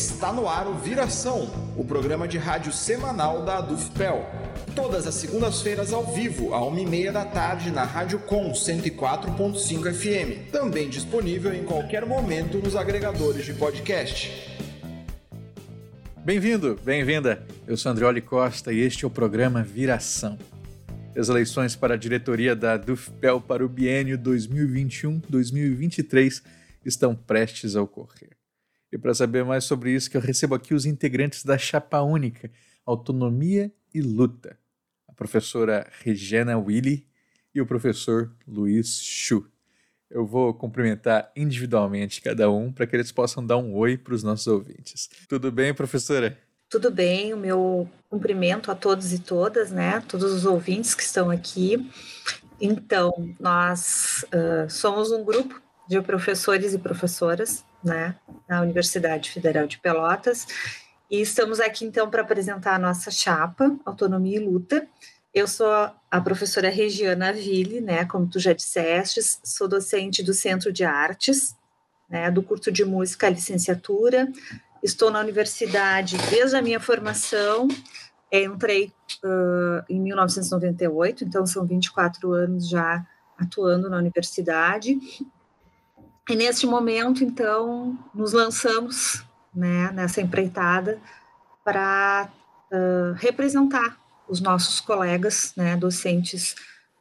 Está 0.00 0.32
no 0.32 0.48
ar 0.48 0.66
o 0.66 0.78
Viração, 0.78 1.50
o 1.76 1.84
programa 1.84 2.26
de 2.26 2.38
rádio 2.38 2.72
semanal 2.72 3.44
da 3.44 3.58
Adufpel. 3.58 4.24
Todas 4.74 5.06
as 5.06 5.14
segundas-feiras 5.14 5.92
ao 5.92 6.14
vivo, 6.14 6.54
à 6.54 6.64
uma 6.64 6.80
e 6.80 6.86
meia 6.86 7.12
da 7.12 7.26
tarde, 7.26 7.70
na 7.70 7.84
Rádio 7.84 8.18
Com 8.20 8.50
104.5 8.50 9.92
FM. 9.92 10.50
Também 10.50 10.88
disponível 10.88 11.52
em 11.52 11.64
qualquer 11.64 12.06
momento 12.06 12.56
nos 12.56 12.74
agregadores 12.74 13.44
de 13.44 13.52
podcast. 13.52 14.32
Bem-vindo, 16.24 16.80
bem-vinda. 16.82 17.46
Eu 17.66 17.76
sou 17.76 17.92
Andrioli 17.92 18.22
Costa 18.22 18.72
e 18.72 18.80
este 18.80 19.04
é 19.04 19.06
o 19.06 19.10
programa 19.10 19.62
Viração. 19.62 20.38
As 21.14 21.28
eleições 21.28 21.76
para 21.76 21.92
a 21.92 21.98
diretoria 21.98 22.56
da 22.56 22.78
Dufpel 22.78 23.38
para 23.38 23.62
o 23.62 23.68
biênio 23.68 24.18
2021-2023 24.18 26.42
estão 26.86 27.14
prestes 27.14 27.76
a 27.76 27.82
ocorrer. 27.82 28.39
E 28.92 28.98
para 28.98 29.14
saber 29.14 29.44
mais 29.44 29.64
sobre 29.64 29.92
isso, 29.92 30.10
que 30.10 30.16
eu 30.16 30.20
recebo 30.20 30.54
aqui 30.54 30.74
os 30.74 30.84
integrantes 30.84 31.44
da 31.44 31.56
Chapa 31.56 32.00
Única, 32.00 32.50
Autonomia 32.84 33.72
e 33.94 34.00
Luta, 34.00 34.58
a 35.08 35.12
professora 35.12 35.88
Regina 36.02 36.58
Willi 36.58 37.06
e 37.54 37.60
o 37.60 37.66
professor 37.66 38.32
Luiz 38.46 39.00
Chu. 39.00 39.48
Eu 40.10 40.26
vou 40.26 40.52
cumprimentar 40.52 41.30
individualmente 41.36 42.20
cada 42.20 42.50
um 42.50 42.72
para 42.72 42.84
que 42.86 42.96
eles 42.96 43.12
possam 43.12 43.46
dar 43.46 43.58
um 43.58 43.74
oi 43.76 43.96
para 43.96 44.14
os 44.14 44.24
nossos 44.24 44.48
ouvintes. 44.48 45.08
Tudo 45.28 45.52
bem, 45.52 45.72
professora? 45.72 46.36
Tudo 46.68 46.90
bem, 46.90 47.32
o 47.32 47.36
meu 47.36 47.88
cumprimento 48.08 48.72
a 48.72 48.74
todos 48.74 49.12
e 49.12 49.20
todas, 49.20 49.70
né? 49.70 50.00
Todos 50.08 50.32
os 50.32 50.44
ouvintes 50.44 50.94
que 50.94 51.02
estão 51.02 51.30
aqui. 51.30 51.88
Então, 52.60 53.12
nós 53.38 54.24
uh, 54.34 54.68
somos 54.68 55.12
um 55.12 55.24
grupo 55.24 55.60
de 55.88 56.00
professores 56.02 56.74
e 56.74 56.78
professoras 56.78 57.64
né, 57.82 58.14
na 58.48 58.60
Universidade 58.60 59.30
Federal 59.30 59.66
de 59.66 59.78
Pelotas. 59.78 60.46
E 61.10 61.20
estamos 61.20 61.58
aqui 61.58 61.84
então 61.84 62.08
para 62.08 62.22
apresentar 62.22 62.74
a 62.74 62.78
nossa 62.78 63.10
chapa, 63.10 63.76
Autonomia 63.84 64.36
e 64.36 64.44
Luta. 64.44 64.86
Eu 65.34 65.46
sou 65.46 65.68
a 66.10 66.20
professora 66.20 66.68
Regiana 66.68 67.32
Ville, 67.32 67.80
né, 67.80 68.04
como 68.04 68.26
tu 68.26 68.38
já 68.38 68.52
disseste, 68.52 69.20
sou 69.44 69.68
docente 69.68 70.22
do 70.22 70.34
Centro 70.34 70.72
de 70.72 70.84
Artes, 70.84 71.56
né, 72.08 72.30
do 72.30 72.42
curso 72.42 72.70
de 72.70 72.84
música 72.84 73.28
licenciatura. 73.28 74.28
Estou 74.82 75.10
na 75.10 75.20
universidade 75.20 76.16
desde 76.30 76.56
a 76.56 76.62
minha 76.62 76.80
formação. 76.80 77.68
Entrei 78.32 78.92
uh, 79.24 79.84
em 79.88 80.00
1998, 80.00 81.24
então 81.24 81.44
são 81.44 81.66
24 81.66 82.32
anos 82.32 82.68
já 82.68 83.04
atuando 83.36 83.90
na 83.90 83.96
universidade 83.96 84.98
e 86.30 86.36
neste 86.36 86.64
momento, 86.64 87.24
então, 87.24 87.98
nos 88.14 88.32
lançamos 88.32 89.24
né, 89.52 89.90
nessa 89.92 90.20
empreitada 90.20 91.00
para 91.64 92.30
uh, 92.70 93.12
representar 93.16 93.98
os 94.28 94.40
nossos 94.40 94.80
colegas 94.80 95.52
né, 95.56 95.76
docentes 95.76 96.54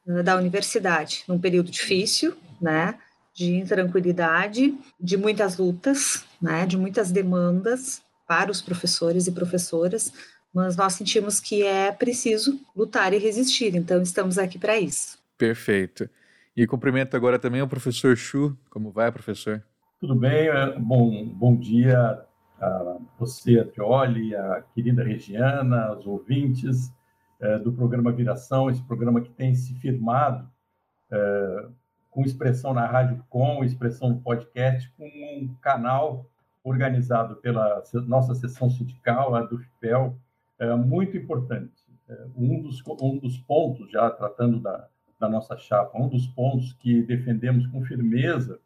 uh, 0.07 0.23
da 0.23 0.35
universidade, 0.35 1.23
num 1.27 1.39
período 1.39 1.69
difícil, 1.69 2.35
né, 2.59 2.97
de 3.35 3.53
intranquilidade, 3.55 4.75
de 4.99 5.15
muitas 5.15 5.57
lutas, 5.57 6.25
né, 6.41 6.65
de 6.65 6.75
muitas 6.75 7.11
demandas 7.11 8.01
para 8.27 8.49
os 8.49 8.63
professores 8.63 9.27
e 9.27 9.31
professoras, 9.31 10.11
mas 10.51 10.75
nós 10.75 10.93
sentimos 10.93 11.39
que 11.39 11.61
é 11.61 11.91
preciso 11.91 12.59
lutar 12.75 13.13
e 13.13 13.19
resistir, 13.19 13.75
então 13.75 14.01
estamos 14.01 14.39
aqui 14.39 14.57
para 14.57 14.79
isso. 14.79 15.19
Perfeito. 15.37 16.09
E 16.59 16.67
cumprimento 16.67 17.15
agora 17.15 17.39
também 17.39 17.61
o 17.61 17.67
professor 17.69 18.17
Chu. 18.17 18.53
Como 18.69 18.91
vai, 18.91 19.09
professor? 19.13 19.63
Tudo 19.97 20.13
bem, 20.13 20.49
é, 20.49 20.77
bom, 20.77 21.25
bom 21.27 21.55
dia 21.55 22.21
a 22.59 22.97
você, 23.17 23.59
a 23.59 23.65
Trioli, 23.65 24.35
a 24.35 24.61
querida 24.75 25.01
Regiana, 25.01 25.93
os 25.93 26.05
ouvintes 26.05 26.93
é, 27.39 27.57
do 27.59 27.71
programa 27.71 28.11
Viração, 28.11 28.69
esse 28.69 28.83
programa 28.83 29.21
que 29.21 29.29
tem 29.29 29.55
se 29.55 29.73
firmado 29.75 30.49
é, 31.09 31.65
com 32.11 32.23
expressão 32.23 32.73
na 32.73 32.85
Rádio 32.85 33.23
Com, 33.29 33.63
expressão 33.63 34.09
no 34.09 34.19
podcast, 34.19 34.91
com 34.97 35.05
um 35.05 35.55
canal 35.61 36.29
organizado 36.61 37.37
pela 37.37 37.81
nossa 38.05 38.35
seção 38.35 38.69
sindical, 38.69 39.33
a 39.33 39.43
do 39.43 39.57
FIPEL, 39.57 40.19
muito 40.85 41.15
importante. 41.15 41.71
Um, 42.35 42.61
dos, 42.61 42.83
um 43.01 43.17
dos 43.17 43.37
pontos, 43.37 43.89
já 43.89 44.09
tratando 44.09 44.59
da, 44.59 44.89
da 45.19 45.27
nossa 45.27 45.57
chapa, 45.57 45.97
um 45.97 46.07
dos 46.07 46.27
pontos 46.27 46.73
que 46.73 47.01
defendemos 47.03 47.67
com 47.67 47.83
firmeza 47.83 48.59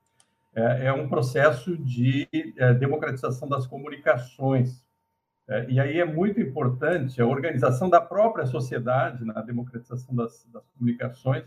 é, 0.56 0.88
é 0.88 0.94
um 0.94 1.10
processo 1.10 1.76
de 1.78 2.28
é, 2.58 2.74
democratização 2.74 3.48
das 3.48 3.66
comunicações. 3.66 4.84
É, 5.48 5.70
e 5.70 5.80
aí 5.80 6.00
é 6.00 6.06
muito 6.06 6.40
importante 6.40 7.22
a 7.22 7.26
organização 7.26 7.90
da 7.90 8.00
própria 8.00 8.46
sociedade 8.46 9.26
na 9.26 9.42
democratização 9.42 10.16
das, 10.16 10.48
das 10.54 10.64
comunicações. 10.78 11.44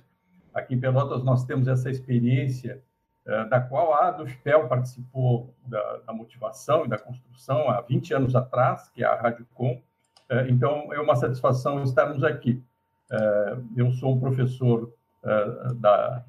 Aqui 0.52 0.74
em 0.74 0.80
Pelotas 0.80 1.22
nós 1.22 1.44
temos 1.44 1.68
essa 1.68 1.88
experiência 1.88 2.82
é, 3.26 3.44
da 3.44 3.60
qual 3.60 3.94
a 3.94 4.10
Dufpel 4.10 4.68
participou 4.68 5.54
da, 5.66 5.98
da, 5.98 6.12
motivação 6.12 6.84
e 6.84 6.88
da 6.88 6.98
construção 6.98 7.68
há 7.70 7.80
20 7.80 8.14
anos 8.14 8.36
atrás, 8.36 8.88
que 8.90 9.02
é 9.02 9.06
a 9.06 9.14
Rádio 9.14 9.46
Com. 9.54 9.80
É, 10.28 10.48
então, 10.48 10.92
é 10.92 11.00
uma 11.00 11.14
satisfação 11.16 11.82
estarmos 11.82 12.22
aqui. 12.24 12.62
É, 13.10 13.56
eu 13.76 13.92
sou 13.92 14.14
um 14.14 14.20
professor 14.20 14.92
é, 15.26 15.74
da, 15.74 16.24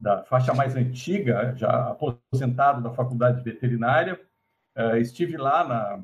da 0.00 0.24
faixa 0.24 0.54
mais 0.54 0.74
antiga, 0.74 1.54
já 1.56 1.88
aposentado 1.88 2.82
da 2.82 2.90
Faculdade 2.90 3.42
Veterinária. 3.42 4.20
É, 4.74 4.98
estive 4.98 5.36
lá 5.36 6.02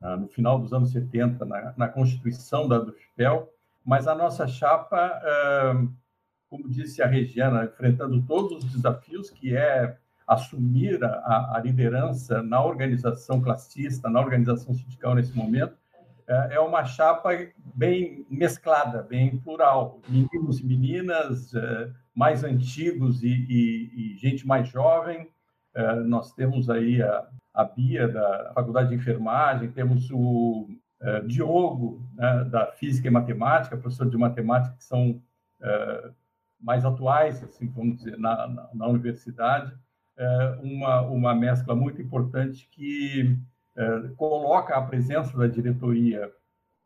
na, 0.00 0.16
no 0.16 0.28
final 0.28 0.58
dos 0.58 0.72
anos 0.72 0.90
70, 0.90 1.44
na, 1.44 1.74
na 1.76 1.88
constituição 1.88 2.66
da 2.66 2.78
Dufpel, 2.78 3.52
mas 3.84 4.08
a 4.08 4.14
nossa 4.14 4.48
chapa, 4.48 5.22
como 6.50 6.68
disse 6.68 7.00
a 7.00 7.06
Regiana, 7.06 7.64
enfrentando 7.64 8.20
todos 8.22 8.64
os 8.64 8.72
desafios, 8.72 9.30
que 9.30 9.56
é 9.56 9.96
assumir 10.26 11.02
a, 11.04 11.56
a 11.56 11.60
liderança 11.60 12.42
na 12.42 12.62
organização 12.62 13.40
classista, 13.40 14.10
na 14.10 14.20
organização 14.20 14.74
sindical 14.74 15.14
nesse 15.14 15.36
momento, 15.36 15.76
é, 16.28 16.54
é 16.54 16.60
uma 16.60 16.84
chapa 16.84 17.30
bem 17.74 18.26
mesclada, 18.28 19.02
bem 19.02 19.38
plural. 19.38 20.00
Meninos 20.08 20.60
e 20.60 20.66
meninas, 20.66 21.54
é, 21.54 21.90
mais 22.14 22.42
antigos 22.42 23.22
e, 23.22 23.28
e, 23.28 24.14
e 24.14 24.16
gente 24.16 24.46
mais 24.46 24.68
jovem. 24.68 25.28
É, 25.74 25.94
nós 26.00 26.32
temos 26.32 26.68
aí 26.68 27.00
a, 27.00 27.28
a 27.54 27.64
Bia, 27.64 28.08
da 28.08 28.52
Faculdade 28.54 28.88
de 28.88 28.96
Enfermagem, 28.96 29.70
temos 29.70 30.10
o 30.10 30.68
Diogo, 31.26 32.02
né, 32.14 32.44
da 32.44 32.72
Física 32.72 33.06
e 33.06 33.10
Matemática, 33.10 33.76
professor 33.76 34.08
de 34.08 34.16
Matemática, 34.16 34.74
que 34.74 34.82
são 34.82 35.20
mais 36.58 36.86
atuais, 36.86 37.44
assim, 37.44 37.68
vamos 37.68 37.98
dizer, 37.98 38.18
na, 38.18 38.48
na, 38.48 38.68
na 38.74 38.88
universidade. 38.88 39.76
uma, 40.62 41.02
uma 41.02 41.34
mescla 41.34 41.76
muito 41.76 42.00
importante 42.00 42.66
que 42.72 43.38
é, 43.76 44.08
coloca 44.16 44.74
a 44.74 44.82
presença 44.82 45.36
da 45.36 45.46
diretoria 45.46 46.30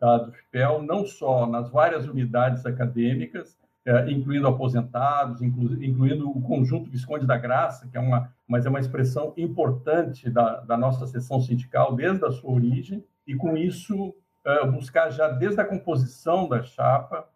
da 0.01 0.19
do 0.19 0.33
FIPEL 0.33 0.83
não 0.83 1.05
só 1.05 1.47
nas 1.47 1.71
várias 1.71 2.09
unidades 2.09 2.65
acadêmicas, 2.65 3.59
é, 3.85 4.11
incluindo 4.11 4.49
aposentados, 4.49 5.43
incluindo 5.43 6.31
o 6.31 6.41
conjunto 6.43 6.91
Visconde 6.91 7.27
da 7.27 7.37
Graça, 7.37 7.87
que 7.87 7.97
é 7.97 8.01
uma, 8.01 8.33
mas 8.49 8.65
é 8.65 8.71
uma 8.71 8.81
expressão 8.81 9.33
importante 9.37 10.31
da, 10.31 10.61
da 10.61 10.77
nossa 10.77 11.07
seção 11.07 11.41
sindical 11.41 11.95
desde 11.95 12.25
a 12.25 12.31
sua 12.31 12.51
origem, 12.51 13.05
e 13.27 13.35
com 13.37 13.57
isso 13.57 14.15
é, 14.45 14.67
buscar 14.67 15.11
já 15.11 15.29
desde 15.29 15.61
a 15.61 15.65
composição 15.65 16.49
da 16.49 16.63
chapa 16.63 17.29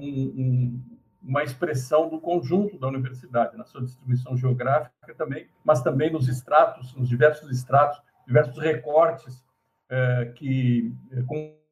um, 0.00 0.06
um, 0.06 0.80
uma 1.20 1.42
expressão 1.42 2.08
do 2.08 2.20
conjunto 2.20 2.78
da 2.78 2.86
universidade, 2.86 3.56
na 3.56 3.64
sua 3.64 3.82
distribuição 3.82 4.36
geográfica 4.36 5.14
também, 5.16 5.48
mas 5.64 5.82
também 5.82 6.12
nos 6.12 6.28
estratos, 6.28 6.94
nos 6.94 7.08
diversos 7.08 7.50
estratos 7.50 8.00
diversos 8.28 8.58
recortes 8.58 9.42
é, 9.88 10.32
que 10.34 10.94
é, 11.10 11.22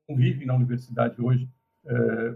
convivem 0.08 0.46
na 0.46 0.54
universidade 0.54 1.20
hoje 1.20 1.46
é, 1.84 2.34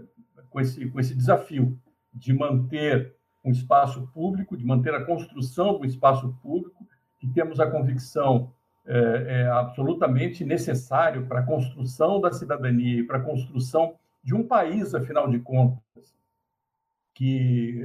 com, 0.51 0.61
esse, 0.61 0.87
com 0.87 0.99
esse 0.99 1.15
desafio 1.15 1.75
de 2.13 2.31
manter 2.31 3.15
um 3.43 3.49
espaço 3.49 4.07
público, 4.13 4.55
de 4.55 4.63
manter 4.63 4.93
a 4.93 5.03
construção 5.03 5.79
do 5.79 5.85
espaço 5.85 6.37
público, 6.43 6.87
que 7.19 7.27
temos 7.27 7.59
a 7.59 7.69
convicção 7.69 8.53
é, 8.85 9.41
é 9.41 9.47
absolutamente 9.47 10.45
necessário 10.45 11.25
para 11.25 11.39
a 11.39 11.45
construção 11.45 12.21
da 12.21 12.31
cidadania 12.31 12.99
e 12.99 13.03
para 13.03 13.17
a 13.17 13.21
construção 13.21 13.95
de 14.23 14.35
um 14.35 14.47
país, 14.47 14.93
afinal 14.93 15.27
de 15.27 15.39
contas, 15.39 16.15
que 17.15 17.81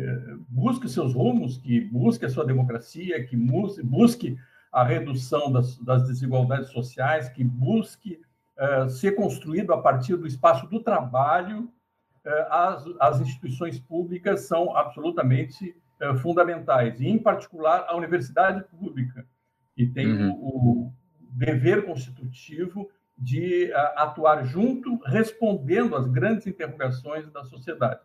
busque 0.48 0.88
seus 0.88 1.14
rumos, 1.14 1.56
que 1.56 1.80
busque 1.80 2.26
a 2.26 2.28
sua 2.28 2.44
democracia, 2.44 3.24
que 3.24 3.36
busque 3.36 4.38
a 4.76 4.84
redução 4.84 5.50
das, 5.50 5.78
das 5.78 6.06
desigualdades 6.06 6.68
sociais, 6.68 7.30
que 7.30 7.42
busque 7.42 8.20
uh, 8.58 8.90
ser 8.90 9.12
construído 9.12 9.72
a 9.72 9.80
partir 9.80 10.16
do 10.16 10.26
espaço 10.26 10.66
do 10.66 10.80
trabalho, 10.80 11.60
uh, 11.62 12.52
as, 12.52 12.84
as 13.00 13.20
instituições 13.22 13.78
públicas 13.80 14.42
são 14.42 14.76
absolutamente 14.76 15.74
uh, 16.02 16.18
fundamentais, 16.18 17.00
e, 17.00 17.06
em 17.06 17.18
particular, 17.18 17.86
a 17.88 17.96
universidade 17.96 18.64
pública, 18.64 19.26
que 19.74 19.86
tem 19.86 20.12
uhum. 20.12 20.32
o, 20.32 20.82
o, 20.82 20.92
dever 21.32 21.86
constitutivo 21.86 22.90
de 23.16 23.72
atuar 23.96 24.44
junto, 24.44 24.98
respondendo 25.06 25.96
às 25.96 26.06
grandes 26.06 26.46
interrogações 26.46 27.30
da 27.30 27.44
sociedade. 27.44 28.00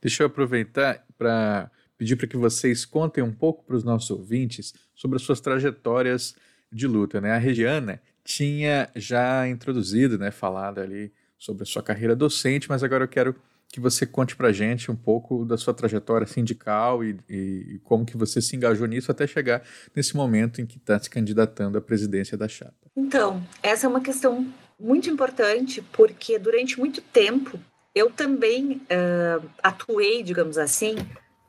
Deixa 0.00 0.24
eu 0.24 0.26
aproveitar 0.26 1.04
para 1.16 1.70
pedir 1.96 2.16
para 2.16 2.26
que 2.26 2.36
vocês 2.36 2.84
contem 2.84 3.22
um 3.22 3.32
pouco 3.32 3.64
para 3.64 3.76
os 3.76 3.84
nossos 3.84 4.10
ouvintes 4.10 4.74
sobre 4.96 5.16
as 5.16 5.22
suas 5.22 5.40
trajetórias 5.40 6.34
de 6.72 6.86
luta. 6.88 7.20
Né? 7.20 7.30
A 7.32 7.38
Regiana 7.38 8.00
tinha 8.24 8.90
já 8.96 9.46
introduzido, 9.46 10.18
né, 10.18 10.32
falado 10.32 10.80
ali 10.80 11.12
sobre 11.38 11.62
a 11.62 11.66
sua 11.66 11.82
carreira 11.82 12.16
docente, 12.16 12.68
mas 12.68 12.82
agora 12.82 13.04
eu 13.04 13.08
quero 13.08 13.36
que 13.68 13.78
você 13.78 14.06
conte 14.06 14.34
para 14.34 14.52
gente 14.52 14.90
um 14.90 14.96
pouco 14.96 15.44
da 15.44 15.56
sua 15.56 15.74
trajetória 15.74 16.26
sindical 16.26 17.04
e, 17.04 17.18
e, 17.28 17.74
e, 17.74 17.80
como 17.84 18.06
que 18.06 18.16
você 18.16 18.40
se 18.40 18.56
engajou 18.56 18.86
nisso 18.86 19.10
até 19.10 19.26
chegar 19.26 19.62
nesse 19.94 20.16
momento 20.16 20.60
em 20.60 20.66
que 20.66 20.78
está 20.78 20.98
se 20.98 21.10
candidatando 21.10 21.76
à 21.76 21.80
presidência 21.80 22.36
da 22.36 22.48
chapa. 22.48 22.74
Então, 22.96 23.42
essa 23.62 23.86
é 23.86 23.88
uma 23.88 24.00
questão 24.00 24.46
muito 24.78 25.10
importante 25.10 25.82
porque 25.92 26.38
durante 26.38 26.78
muito 26.78 27.00
tempo 27.00 27.58
eu 27.94 28.10
também 28.10 28.80
uh, 28.82 29.46
atuei, 29.62 30.22
digamos 30.22 30.58
assim, 30.58 30.96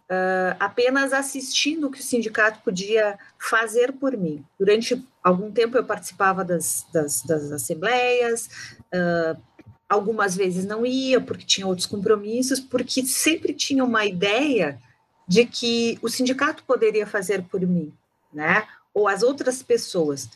uh, 0.09 0.55
apenas 0.59 1.13
assistindo 1.13 1.87
o 1.87 1.91
que 1.91 1.99
o 1.99 2.03
sindicato 2.03 2.59
podia 2.61 3.17
fazer 3.39 3.93
por 3.93 4.15
mim. 4.15 4.43
Durante 4.59 5.05
algum 5.23 5.51
tempo 5.51 5.77
eu 5.77 5.83
participava 5.83 6.43
das, 6.43 6.85
das, 6.93 7.21
das 7.23 7.51
assembleias, 7.51 8.49
uh, 8.93 9.39
algumas 9.87 10.35
vezes 10.35 10.65
não 10.65 10.85
ia 10.85 11.21
porque 11.21 11.45
tinha 11.45 11.67
outros 11.67 11.87
compromissos, 11.87 12.59
porque 12.59 13.05
sempre 13.05 13.53
tinha 13.53 13.83
uma 13.83 14.05
ideia 14.05 14.79
de 15.27 15.45
que 15.45 15.99
o 16.01 16.09
sindicato 16.09 16.63
poderia 16.63 17.05
fazer 17.05 17.43
por 17.43 17.61
mim, 17.61 17.93
né? 18.33 18.65
Ou 18.93 19.07
as 19.07 19.23
outras 19.23 19.61
pessoas. 19.61 20.29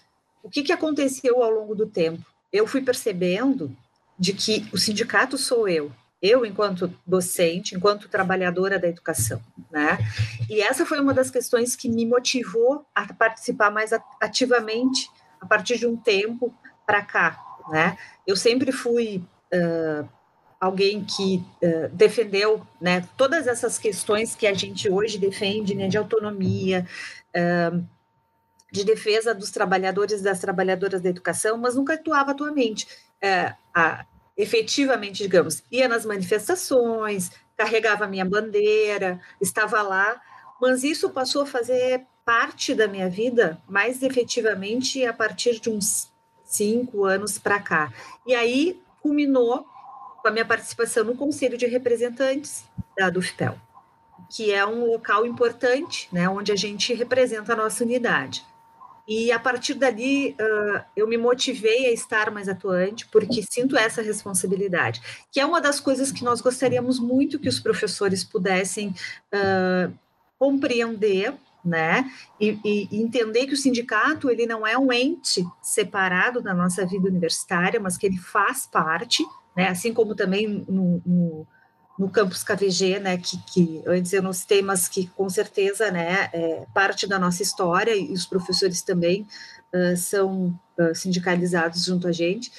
O 0.44 0.50
que, 0.50 0.64
que 0.64 0.74
aconteceu 0.74 1.42
ao 1.42 1.50
longo 1.50 1.74
do 1.74 1.86
tempo? 1.86 2.24
Eu 2.52 2.68
fui 2.68 2.82
percebendo 2.82 3.76
de 4.20 4.34
que 4.34 4.68
o 4.72 4.78
sindicato 4.78 5.38
sou 5.38 5.68
eu, 5.68 5.92
eu 6.22 6.46
enquanto 6.46 6.94
docente, 7.06 7.76
enquanto 7.76 8.08
trabalhadora 8.08 8.78
da 8.78 8.88
educação, 8.88 9.42
né? 9.72 9.98
E 10.50 10.62
essa 10.62 10.86
foi 10.86 11.00
uma 11.00 11.14
das 11.14 11.32
questões 11.32 11.76
que 11.76 11.90
me 11.90 12.06
motivou 12.06 12.86
a 12.94 13.12
participar 13.14 13.72
mais 13.72 13.92
ativamente 14.22 15.10
a 15.40 15.46
partir 15.46 15.80
de 15.80 15.88
um 15.88 15.98
tempo 15.98 16.54
para 16.86 17.02
cá, 17.02 17.42
né? 17.70 17.98
Eu 18.28 18.36
sempre 18.36 18.72
fui 18.72 19.24
uh, 19.52 20.08
alguém 20.60 21.04
que 21.04 21.44
uh, 21.64 21.90
defendeu 21.90 22.62
né, 22.80 23.08
todas 23.18 23.48
essas 23.48 23.80
questões 23.80 24.36
que 24.36 24.46
a 24.46 24.54
gente 24.54 24.88
hoje 24.90 25.18
defende, 25.18 25.74
né, 25.74 25.88
de 25.88 25.98
autonomia, 25.98 26.86
uh, 27.36 27.84
de 28.72 28.86
defesa 28.86 29.34
dos 29.34 29.50
trabalhadores 29.50 30.22
e 30.22 30.24
das 30.24 30.40
trabalhadoras 30.40 31.02
da 31.02 31.10
educação, 31.10 31.58
mas 31.58 31.76
nunca 31.76 31.96
atuava 31.96 32.32
atualmente, 32.32 32.88
a, 33.74 34.06
efetivamente, 34.42 35.22
digamos, 35.22 35.64
ia 35.72 35.88
nas 35.88 36.06
manifestações, 36.06 37.32
carregava 37.56 38.08
minha 38.08 38.26
bandeira, 38.26 39.20
estava 39.40 39.82
lá, 39.82 40.20
mas 40.60 40.84
isso 40.84 41.10
passou 41.12 41.44
a 41.44 41.46
fazer 41.46 42.06
parte 42.26 42.74
da 42.74 42.88
minha 42.88 43.10
vida 43.10 43.62
mais 43.68 44.02
efetivamente 44.02 45.06
a 45.06 45.14
partir 45.14 45.60
de 45.60 45.70
uns 45.70 46.12
cinco 46.44 47.06
anos 47.06 47.38
para 47.38 47.60
cá. 47.60 47.94
E 48.26 48.34
aí 48.34 48.82
culminou 49.02 49.66
com 50.22 50.28
a 50.28 50.32
minha 50.32 50.46
participação 50.46 51.04
no 51.04 51.16
Conselho 51.16 51.58
de 51.58 51.68
Representantes 51.68 52.64
da 52.98 53.10
DUFPEL, 53.10 53.58
que 54.30 54.52
é 54.52 54.66
um 54.66 54.86
local 54.86 55.26
importante, 55.26 56.08
né, 56.12 56.28
onde 56.28 56.52
a 56.52 56.56
gente 56.56 56.94
representa 56.94 57.54
a 57.54 57.56
nossa 57.56 57.84
unidade. 57.84 58.46
E 59.08 59.32
a 59.32 59.40
partir 59.40 59.74
dali 59.74 60.36
uh, 60.40 60.84
eu 60.96 61.08
me 61.08 61.18
motivei 61.18 61.88
a 61.88 61.92
estar 61.92 62.32
mais 62.32 62.48
atuante, 62.48 63.08
porque 63.08 63.44
sinto 63.50 63.78
essa 63.78 64.02
responsabilidade, 64.02 65.02
que 65.32 65.40
é 65.40 65.46
uma 65.46 65.60
das 65.60 65.80
coisas 65.80 66.12
que 66.12 66.24
nós 66.24 66.42
gostaríamos 66.42 67.00
muito 67.00 67.40
que 67.40 67.50
os 67.50 67.60
professores 67.60 68.24
pudessem 68.24 68.94
uh, 69.34 69.94
compreender 70.38 71.34
né? 71.64 72.12
E, 72.40 72.60
e, 72.66 73.02
entender 73.02 73.46
que 73.46 73.54
o 73.54 73.58
sindicato 73.58 74.30
ele 74.30 74.46
não 74.46 74.66
é 74.66 74.78
um 74.78 74.92
ente 74.92 75.46
separado 75.62 76.42
da 76.42 76.54
nossa 76.54 76.86
vida 76.86 77.08
universitária, 77.08 77.80
mas 77.80 77.98
que 77.98 78.06
ele 78.08 78.18
faz 78.18 78.66
parte, 78.66 79.24
né? 79.56 79.68
Assim 79.68 79.94
como 79.94 80.16
também 80.16 80.66
no, 80.68 81.02
no, 81.06 81.48
no 81.98 82.10
campus 82.10 82.44
KVG, 82.44 83.00
né? 83.00 83.18
Que, 83.18 83.38
que 83.44 83.84
antes 83.86 84.12
eu 84.14 84.22
não 84.22 84.34
citei, 84.34 84.62
mas 84.62 84.88
que 84.88 85.08
com 85.08 85.30
certeza, 85.30 85.92
né? 85.92 86.30
É 86.34 86.66
parte 86.74 87.08
da 87.08 87.20
nossa 87.20 87.44
história 87.44 87.96
e 87.96 88.12
os 88.12 88.26
professores 88.26 88.82
também 88.82 89.28
uh, 89.74 89.96
são 89.98 90.60
uh, 90.80 90.96
sindicalizados 90.96 91.86
junto 91.86 92.08
a 92.08 92.12
gente. 92.12 92.52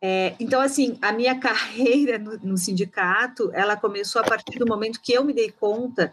É, 0.00 0.34
então, 0.38 0.60
assim, 0.60 0.98
a 1.00 1.10
minha 1.10 1.34
carreira 1.40 2.18
no, 2.18 2.38
no, 2.38 2.56
sindicato, 2.56 3.50
ela 3.52 3.76
começou 3.76 4.20
a 4.20 4.24
partir 4.24 4.58
do 4.58 4.66
momento 4.66 5.00
que 5.00 5.12
eu 5.12 5.24
me 5.24 5.32
dei 5.32 5.50
conta 5.50 6.12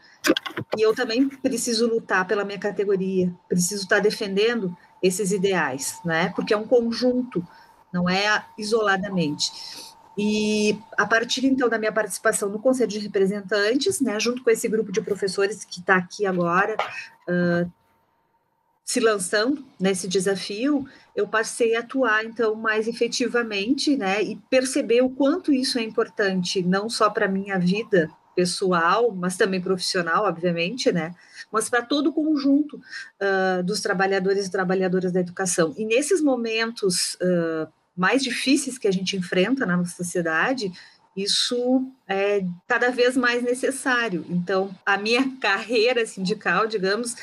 e 0.77 0.81
eu 0.81 0.95
também 0.95 1.27
preciso 1.27 1.87
lutar 1.87 2.25
pela 2.25 2.45
minha 2.45 2.59
categoria, 2.59 3.33
preciso 3.47 3.83
estar 3.83 3.99
defendendo 3.99 4.75
esses 5.01 5.31
ideais, 5.31 5.99
né? 6.05 6.29
Porque 6.35 6.53
é 6.53 6.57
um 6.57 6.65
conjunto, 6.65 7.45
não 7.91 8.09
é 8.09 8.45
isoladamente. 8.57 9.51
E 10.17 10.77
a 10.97 11.05
partir 11.05 11.45
então 11.45 11.67
da 11.67 11.79
minha 11.79 11.91
participação 11.91 12.49
no 12.49 12.59
Conselho 12.59 12.89
de 12.89 12.99
Representantes, 12.99 13.99
né, 13.99 14.19
junto 14.19 14.43
com 14.43 14.49
esse 14.49 14.67
grupo 14.67 14.91
de 14.91 15.01
professores 15.01 15.65
que 15.65 15.79
está 15.79 15.95
aqui 15.95 16.25
agora, 16.25 16.75
uh, 17.27 17.71
se 18.85 18.99
lançando 18.99 19.65
nesse 19.79 20.07
desafio, 20.07 20.85
eu 21.15 21.27
passei 21.27 21.75
a 21.75 21.79
atuar 21.79 22.25
então 22.25 22.53
mais 22.53 22.87
efetivamente, 22.87 23.95
né, 23.97 24.21
e 24.21 24.35
perceber 24.49 25.01
o 25.01 25.09
quanto 25.09 25.51
isso 25.51 25.79
é 25.79 25.81
importante, 25.81 26.61
não 26.61 26.89
só 26.89 27.09
para 27.09 27.27
minha 27.27 27.57
vida 27.57 28.09
pessoal, 28.35 29.11
mas 29.11 29.37
também 29.37 29.61
profissional, 29.61 30.25
obviamente, 30.25 30.91
né, 30.91 31.15
mas 31.51 31.69
para 31.69 31.81
todo 31.81 32.09
o 32.11 32.13
conjunto 32.13 32.75
uh, 32.75 33.63
dos 33.63 33.81
trabalhadores 33.81 34.47
e 34.47 34.51
trabalhadoras 34.51 35.11
da 35.11 35.21
educação. 35.21 35.73
E 35.77 35.85
nesses 35.85 36.21
momentos 36.21 37.15
uh, 37.15 37.67
mais 37.95 38.23
difíceis 38.23 38.77
que 38.77 38.87
a 38.87 38.91
gente 38.91 39.15
enfrenta 39.15 39.65
na 39.65 39.77
nossa 39.77 39.95
sociedade, 39.95 40.71
isso 41.15 41.87
é 42.07 42.43
cada 42.67 42.89
vez 42.89 43.15
mais 43.15 43.43
necessário. 43.43 44.25
Então, 44.29 44.75
a 44.85 44.97
minha 44.97 45.31
carreira 45.39 46.05
sindical, 46.05 46.67
digamos, 46.67 47.15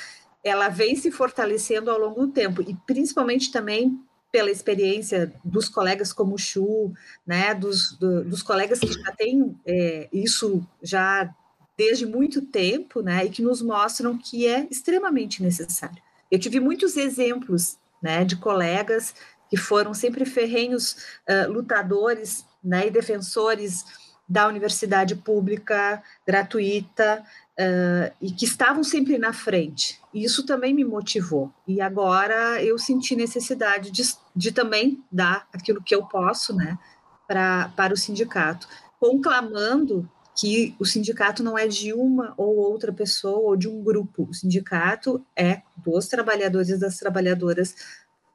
ela 0.44 0.68
vem 0.68 0.96
se 0.96 1.10
fortalecendo 1.10 1.90
ao 1.90 1.98
longo 1.98 2.26
do 2.26 2.32
tempo, 2.32 2.62
e 2.62 2.74
principalmente 2.86 3.52
também 3.52 4.00
pela 4.32 4.50
experiência 4.50 5.32
dos 5.44 5.68
colegas 5.68 6.12
como 6.12 6.34
o 6.34 6.38
Chu, 6.38 6.92
né, 7.26 7.52
dos, 7.52 7.92
do, 7.98 8.24
dos 8.24 8.42
colegas 8.42 8.78
que 8.78 8.92
já 8.92 9.12
têm 9.12 9.58
é, 9.66 10.08
isso 10.12 10.64
já 10.80 11.28
desde 11.76 12.06
muito 12.06 12.42
tempo, 12.42 13.00
né, 13.00 13.24
e 13.24 13.30
que 13.30 13.42
nos 13.42 13.60
mostram 13.60 14.16
que 14.16 14.46
é 14.46 14.68
extremamente 14.70 15.42
necessário. 15.42 16.00
Eu 16.30 16.38
tive 16.38 16.60
muitos 16.60 16.96
exemplos, 16.96 17.76
né, 18.00 18.24
de 18.24 18.36
colegas 18.36 19.14
que 19.50 19.56
foram 19.56 19.92
sempre 19.92 20.24
ferrenhos 20.24 20.96
uh, 21.28 21.50
lutadores, 21.50 22.46
né, 22.62 22.86
e 22.86 22.90
defensores 22.90 23.84
da 24.28 24.46
universidade 24.46 25.16
pública 25.16 26.00
gratuita, 26.24 27.24
uh, 27.58 28.14
e 28.20 28.30
que 28.30 28.44
estavam 28.44 28.84
sempre 28.84 29.18
na 29.18 29.32
frente. 29.32 30.00
E 30.14 30.24
isso 30.24 30.46
também 30.46 30.72
me 30.72 30.84
motivou. 30.84 31.52
E 31.66 31.80
agora 31.80 32.62
eu 32.62 32.78
senti 32.78 33.16
necessidade 33.16 33.90
de, 33.90 34.02
de 34.34 34.52
também 34.52 35.04
dar 35.10 35.48
aquilo 35.52 35.82
que 35.82 35.94
eu 35.94 36.06
posso 36.06 36.54
né, 36.54 36.78
pra, 37.26 37.72
para 37.76 37.92
o 37.92 37.96
sindicato, 37.96 38.68
conclamando 39.00 40.08
que 40.36 40.74
o 40.78 40.86
sindicato 40.86 41.42
não 41.42 41.58
é 41.58 41.66
de 41.66 41.92
uma 41.92 42.32
ou 42.36 42.56
outra 42.56 42.92
pessoa 42.92 43.50
ou 43.50 43.56
de 43.56 43.68
um 43.68 43.82
grupo. 43.82 44.28
O 44.30 44.34
sindicato 44.34 45.24
é 45.36 45.62
dos 45.76 46.06
trabalhadores 46.06 46.70
e 46.70 46.78
das 46.78 46.96
trabalhadoras 46.96 47.74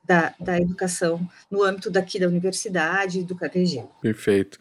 da, 0.07 0.33
da 0.39 0.59
educação 0.59 1.27
no 1.49 1.63
âmbito 1.63 1.89
daqui 1.89 2.19
da 2.19 2.27
universidade 2.27 3.19
e 3.19 3.23
do 3.23 3.35
KTG. 3.35 3.83
Perfeito. 4.01 4.57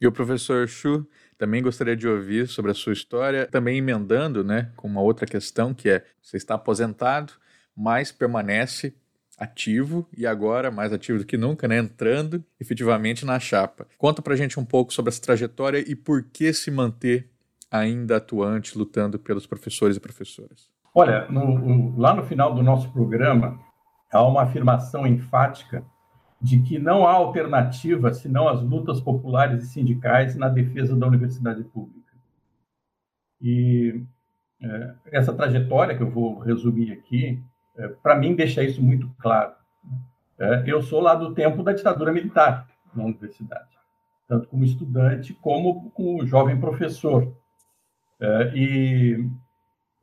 E 0.00 0.06
o 0.06 0.12
professor 0.12 0.68
Chu 0.68 1.06
também 1.38 1.62
gostaria 1.62 1.96
de 1.96 2.08
ouvir 2.08 2.48
sobre 2.48 2.70
a 2.70 2.74
sua 2.74 2.92
história, 2.92 3.46
também 3.46 3.78
emendando 3.78 4.42
né, 4.42 4.70
com 4.76 4.88
uma 4.88 5.00
outra 5.00 5.26
questão, 5.26 5.74
que 5.74 5.88
é, 5.88 6.04
você 6.22 6.36
está 6.36 6.54
aposentado, 6.54 7.32
mas 7.76 8.10
permanece 8.10 8.94
ativo 9.38 10.08
e 10.16 10.26
agora 10.26 10.70
mais 10.70 10.92
ativo 10.92 11.18
do 11.18 11.26
que 11.26 11.36
nunca, 11.36 11.68
né, 11.68 11.78
entrando 11.78 12.42
efetivamente 12.58 13.26
na 13.26 13.38
chapa. 13.38 13.86
Conta 13.98 14.22
pra 14.22 14.34
gente 14.34 14.58
um 14.58 14.64
pouco 14.64 14.94
sobre 14.94 15.10
essa 15.10 15.20
trajetória 15.20 15.78
e 15.78 15.94
por 15.94 16.22
que 16.22 16.52
se 16.54 16.70
manter 16.70 17.30
ainda 17.70 18.16
atuante, 18.16 18.78
lutando 18.78 19.18
pelos 19.18 19.46
professores 19.46 19.96
e 19.96 20.00
professoras. 20.00 20.70
Olha, 20.94 21.26
no, 21.28 21.98
lá 21.98 22.14
no 22.14 22.24
final 22.24 22.54
do 22.54 22.62
nosso 22.62 22.90
programa, 22.90 23.60
há 24.12 24.22
uma 24.22 24.42
afirmação 24.42 25.06
enfática 25.06 25.84
de 26.40 26.60
que 26.62 26.78
não 26.78 27.06
há 27.06 27.12
alternativa 27.12 28.12
senão 28.12 28.48
as 28.48 28.62
lutas 28.62 29.00
populares 29.00 29.64
e 29.64 29.66
sindicais 29.66 30.36
na 30.36 30.48
defesa 30.48 30.96
da 30.96 31.06
universidade 31.06 31.64
pública. 31.64 32.12
E 33.40 34.02
é, 34.62 34.94
essa 35.12 35.32
trajetória 35.32 35.96
que 35.96 36.02
eu 36.02 36.10
vou 36.10 36.38
resumir 36.38 36.92
aqui, 36.92 37.42
é, 37.76 37.88
para 37.88 38.16
mim, 38.16 38.34
deixa 38.34 38.62
isso 38.62 38.82
muito 38.82 39.08
claro. 39.18 39.54
É, 40.38 40.64
eu 40.66 40.82
sou 40.82 41.00
lá 41.00 41.14
do 41.14 41.34
tempo 41.34 41.62
da 41.62 41.72
ditadura 41.72 42.12
militar 42.12 42.68
na 42.94 43.04
universidade, 43.04 43.70
tanto 44.28 44.48
como 44.48 44.64
estudante 44.64 45.34
como 45.34 45.90
como 45.90 46.26
jovem 46.26 46.58
professor. 46.60 47.34
É, 48.20 48.52
e, 48.54 49.30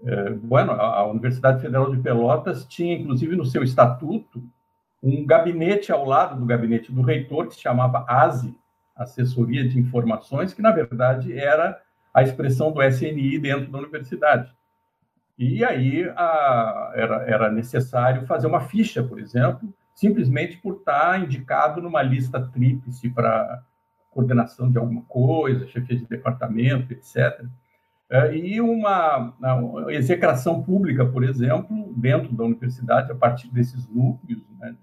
é, 0.05 0.31
bueno, 0.31 0.73
a 0.73 1.05
Universidade 1.07 1.61
Federal 1.61 1.89
de 1.89 2.01
Pelotas 2.01 2.65
tinha, 2.65 2.95
inclusive, 2.95 3.35
no 3.35 3.45
seu 3.45 3.63
estatuto, 3.63 4.43
um 5.01 5.25
gabinete 5.25 5.91
ao 5.91 6.05
lado 6.05 6.39
do 6.39 6.45
gabinete 6.45 6.91
do 6.91 7.01
reitor, 7.01 7.47
que 7.47 7.55
se 7.55 7.61
chamava 7.61 8.05
ASI, 8.07 8.55
Assessoria 8.95 9.67
de 9.67 9.79
Informações, 9.79 10.53
que, 10.53 10.61
na 10.61 10.71
verdade, 10.71 11.37
era 11.37 11.81
a 12.13 12.21
expressão 12.21 12.71
do 12.71 12.81
SNI 12.81 13.39
dentro 13.39 13.71
da 13.71 13.79
universidade. 13.79 14.53
E 15.37 15.63
aí 15.63 16.03
a, 16.15 16.91
era, 16.93 17.15
era 17.23 17.51
necessário 17.51 18.27
fazer 18.27 18.45
uma 18.45 18.61
ficha, 18.61 19.01
por 19.01 19.19
exemplo, 19.19 19.73
simplesmente 19.95 20.57
por 20.57 20.75
estar 20.75 21.19
indicado 21.21 21.81
numa 21.81 22.03
lista 22.03 22.39
tríplice 22.39 23.09
para 23.09 23.63
coordenação 24.11 24.69
de 24.69 24.77
alguma 24.77 25.01
coisa, 25.03 25.67
chefia 25.67 25.97
de 25.97 26.05
departamento, 26.05 26.93
etc. 26.93 27.45
É, 28.09 28.35
e 28.35 28.61
uma, 28.61 29.33
execração 29.89 30.61
pública, 30.61 31.05
por 31.05 31.23
exemplo, 31.23 31.93
dentro 31.95 32.33
da 32.33 32.43
universidade, 32.43 33.11
a 33.11 33.15
partir 33.15 33.49
desses 33.49 33.87
núcleos 33.87 34.43
né, 34.59 34.75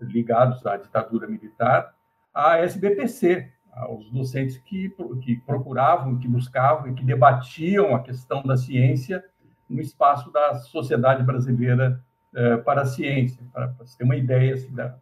ligados 0.00 0.64
à 0.66 0.76
ditadura 0.76 1.26
militar, 1.26 1.94
a 2.32 2.58
SBPC, 2.58 3.52
aos 3.72 4.10
docentes 4.10 4.58
que, 4.58 4.92
que 5.22 5.36
procuravam, 5.36 6.18
que 6.18 6.26
buscavam 6.26 6.88
e 6.88 6.94
que 6.94 7.04
debatiam 7.04 7.94
a 7.94 8.02
questão 8.02 8.42
da 8.42 8.56
ciência 8.56 9.24
no 9.68 9.80
espaço 9.80 10.32
da 10.32 10.54
sociedade 10.54 11.22
brasileira 11.22 12.02
eh, 12.34 12.56
para 12.58 12.82
a 12.82 12.86
ciência, 12.86 13.42
para, 13.52 13.68
para 13.68 13.86
ter 13.96 14.04
uma 14.04 14.16
ideia 14.16 14.54
assim, 14.54 14.72
da... 14.72 14.96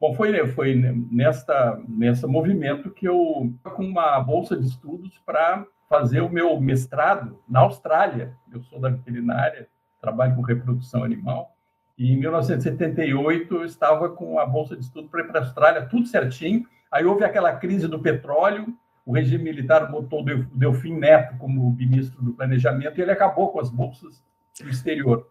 Bom, 0.00 0.14
foi, 0.14 0.46
foi 0.48 0.74
nesta, 0.74 1.80
nesse 1.88 2.26
movimento 2.26 2.90
que 2.90 3.06
eu, 3.06 3.52
com 3.62 3.84
uma 3.84 4.18
bolsa 4.20 4.56
de 4.56 4.66
estudos 4.66 5.18
para 5.24 5.64
fazer 5.92 6.22
o 6.22 6.28
meu 6.30 6.58
mestrado 6.58 7.38
na 7.46 7.60
Austrália. 7.60 8.34
Eu 8.50 8.62
sou 8.62 8.80
da 8.80 8.88
veterinária, 8.88 9.68
trabalho 10.00 10.34
com 10.34 10.40
reprodução 10.40 11.04
animal. 11.04 11.54
E 11.98 12.10
em 12.10 12.16
1978 12.16 13.54
eu 13.54 13.64
estava 13.66 14.08
com 14.08 14.38
a 14.38 14.46
bolsa 14.46 14.74
de 14.74 14.84
estudo 14.84 15.10
para 15.10 15.20
ir 15.20 15.28
para 15.28 15.40
a 15.40 15.42
Austrália, 15.42 15.84
tudo 15.84 16.06
certinho. 16.06 16.64
Aí 16.90 17.04
houve 17.04 17.24
aquela 17.24 17.54
crise 17.56 17.86
do 17.86 17.98
petróleo, 17.98 18.74
o 19.04 19.12
regime 19.12 19.44
militar 19.44 19.90
botou 19.90 20.22
o 20.22 20.44
Delfim 20.56 20.94
Neto 20.94 21.36
como 21.36 21.70
ministro 21.72 22.22
do 22.22 22.32
Planejamento 22.32 22.98
e 22.98 23.02
ele 23.02 23.10
acabou 23.10 23.52
com 23.52 23.60
as 23.60 23.68
bolsas 23.68 24.24
do 24.62 24.70
exterior. 24.70 25.28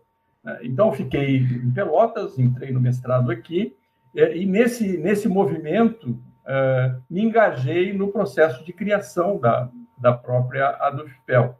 Então, 0.61 0.89
eu 0.89 0.93
fiquei 0.93 1.37
em 1.37 1.71
Pelotas, 1.71 2.37
entrei 2.37 2.71
no 2.71 2.79
mestrado 2.79 3.31
aqui, 3.31 3.75
e 4.13 4.45
nesse, 4.45 4.97
nesse 4.97 5.27
movimento 5.27 6.19
eh, 6.45 6.95
me 7.09 7.23
engajei 7.23 7.93
no 7.93 8.11
processo 8.11 8.63
de 8.65 8.73
criação 8.73 9.39
da, 9.39 9.69
da 10.01 10.13
própria 10.13 10.70
Adufpel. 10.79 11.58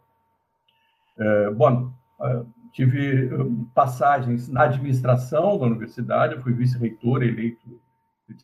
É, 1.18 1.50
bom, 1.52 1.92
é, 2.22 2.44
tive 2.72 3.30
passagens 3.74 4.48
na 4.48 4.64
administração 4.64 5.58
da 5.58 5.66
universidade, 5.66 6.42
fui 6.42 6.54
vice-reitor 6.54 7.24
eleito 7.24 7.80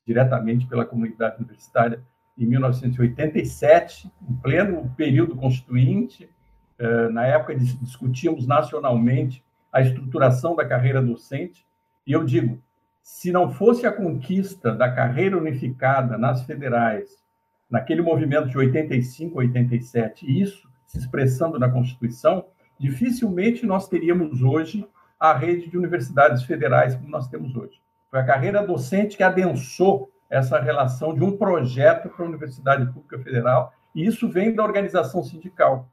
diretamente 0.06 0.68
pela 0.68 0.86
comunidade 0.86 1.38
universitária 1.38 2.02
em 2.38 2.46
1987, 2.46 4.12
em 4.30 4.34
pleno 4.36 4.94
período 4.96 5.36
constituinte. 5.36 6.30
É, 6.78 7.10
na 7.10 7.26
época, 7.26 7.56
discutíamos 7.56 8.46
nacionalmente 8.46 9.44
a 9.72 9.82
estruturação 9.82 10.56
da 10.56 10.66
carreira 10.66 11.02
docente, 11.02 11.66
e 12.06 12.12
eu 12.12 12.24
digo, 12.24 12.62
se 13.02 13.32
não 13.32 13.52
fosse 13.52 13.88
a 13.88 13.92
conquista 13.92 14.74
da 14.74 14.92
carreira 14.92 15.38
unificada 15.38 16.18
nas 16.18 16.44
federais 16.44 17.24
naquele 17.70 18.02
movimento 18.02 18.50
de 18.50 18.58
85, 18.58 19.40
87, 19.40 20.26
e 20.26 20.42
isso 20.42 20.68
se 20.86 20.98
expressando 20.98 21.60
na 21.60 21.70
Constituição, 21.70 22.46
dificilmente 22.80 23.66
nós 23.66 23.88
teríamos 23.88 24.42
hoje 24.42 24.88
a 25.20 25.34
rede 25.34 25.70
de 25.70 25.78
universidades 25.78 26.44
federais 26.44 26.96
como 26.96 27.10
nós 27.10 27.28
temos 27.28 27.56
hoje. 27.56 27.82
Foi 28.10 28.20
a 28.20 28.26
carreira 28.26 28.66
docente 28.66 29.18
que 29.18 29.24
adensou 29.24 30.10
essa 30.30 30.60
relação 30.60 31.14
de 31.14 31.24
um 31.24 31.36
projeto 31.38 32.10
para 32.10 32.26
a 32.26 32.28
Universidade 32.28 32.86
Pública 32.92 33.20
Federal, 33.20 33.74
e 33.94 34.06
isso 34.06 34.30
vem 34.30 34.54
da 34.54 34.64
organização 34.64 35.24
sindical. 35.24 35.90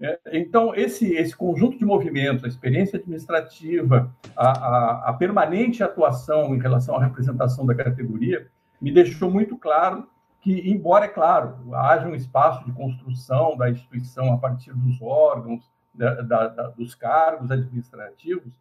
É, 0.00 0.18
então, 0.32 0.74
esse, 0.74 1.12
esse 1.14 1.34
conjunto 1.36 1.76
de 1.76 1.84
movimentos, 1.84 2.44
a 2.44 2.48
experiência 2.48 2.98
administrativa, 2.98 4.14
a, 4.36 4.48
a, 4.48 5.10
a 5.10 5.12
permanente 5.14 5.82
atuação 5.82 6.54
em 6.54 6.60
relação 6.60 6.96
à 6.96 7.02
representação 7.02 7.66
da 7.66 7.74
categoria, 7.74 8.46
me 8.80 8.92
deixou 8.92 9.28
muito 9.28 9.56
claro 9.56 10.06
que, 10.40 10.70
embora, 10.70 11.06
é 11.06 11.08
claro, 11.08 11.74
haja 11.74 12.06
um 12.06 12.14
espaço 12.14 12.64
de 12.64 12.72
construção 12.72 13.56
da 13.56 13.70
instituição 13.70 14.32
a 14.32 14.38
partir 14.38 14.72
dos 14.72 15.00
órgãos, 15.02 15.68
da, 15.94 16.22
da, 16.22 16.68
dos 16.68 16.94
cargos 16.94 17.50
administrativos, 17.50 18.52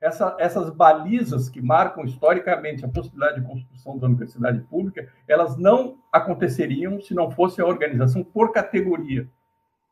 essa, 0.00 0.36
essas 0.38 0.70
balizas 0.70 1.48
que 1.48 1.60
marcam 1.60 2.04
historicamente 2.04 2.84
a 2.84 2.88
possibilidade 2.88 3.40
de 3.40 3.46
construção 3.46 3.98
da 3.98 4.06
universidade 4.06 4.60
pública, 4.60 5.08
elas 5.26 5.56
não 5.56 5.98
aconteceriam 6.12 7.00
se 7.00 7.14
não 7.14 7.30
fosse 7.30 7.60
a 7.60 7.66
organização 7.66 8.22
por 8.22 8.52
categoria, 8.52 9.28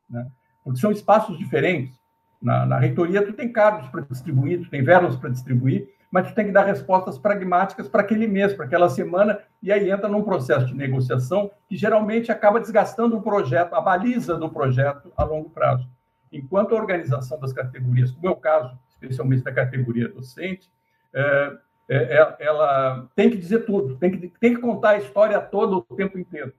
né? 0.09 0.29
porque 0.63 0.79
são 0.79 0.91
espaços 0.91 1.37
diferentes. 1.37 1.99
Na, 2.45 2.63
na 2.63 2.77
reitoria, 2.77 3.25
tu 3.25 3.33
tem 3.33 3.51
cargos 3.51 3.89
para 3.89 4.01
distribuir, 4.01 4.61
tu 4.61 4.69
tem 4.69 4.83
verbas 4.83 5.15
para 5.15 5.31
distribuir, 5.31 5.89
mas 6.11 6.27
tu 6.27 6.35
tem 6.35 6.45
que 6.45 6.51
dar 6.51 6.63
respostas 6.63 7.17
pragmáticas 7.17 7.87
para 7.89 8.01
aquele 8.01 8.27
mês, 8.27 8.53
para 8.53 8.67
aquela 8.67 8.87
semana, 8.87 9.39
e 9.63 9.71
aí 9.71 9.89
entra 9.89 10.07
num 10.07 10.21
processo 10.21 10.67
de 10.67 10.75
negociação 10.75 11.49
que 11.67 11.75
geralmente 11.75 12.31
acaba 12.31 12.59
desgastando 12.59 13.17
o 13.17 13.21
projeto, 13.23 13.73
a 13.73 13.81
baliza 13.81 14.37
do 14.37 14.47
projeto 14.47 15.11
a 15.17 15.23
longo 15.23 15.49
prazo. 15.49 15.89
Enquanto 16.31 16.75
a 16.75 16.79
organização 16.79 17.39
das 17.39 17.51
categorias, 17.51 18.11
como 18.11 18.27
é 18.27 18.29
o 18.29 18.35
caso, 18.35 18.77
especialmente 18.91 19.43
da 19.43 19.51
categoria 19.51 20.07
docente, 20.07 20.71
é, 21.15 21.57
é, 21.89 21.97
é 21.97 22.35
ela 22.41 23.09
tem 23.15 23.31
que 23.31 23.37
dizer 23.37 23.65
tudo, 23.65 23.95
tem 23.95 24.11
que, 24.11 24.27
tem 24.39 24.53
que 24.53 24.61
contar 24.61 24.91
a 24.91 24.97
história 24.99 25.41
toda 25.41 25.77
o 25.77 25.95
tempo 25.95 26.19
inteiro. 26.19 26.53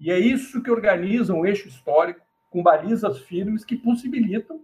E 0.00 0.10
é 0.10 0.18
isso 0.18 0.62
que 0.62 0.70
organiza 0.70 1.34
um 1.34 1.44
eixo 1.44 1.68
histórico 1.68 2.22
com 2.48 2.62
balizas 2.62 3.18
firmes 3.18 3.66
que 3.66 3.76
possibilitam 3.76 4.62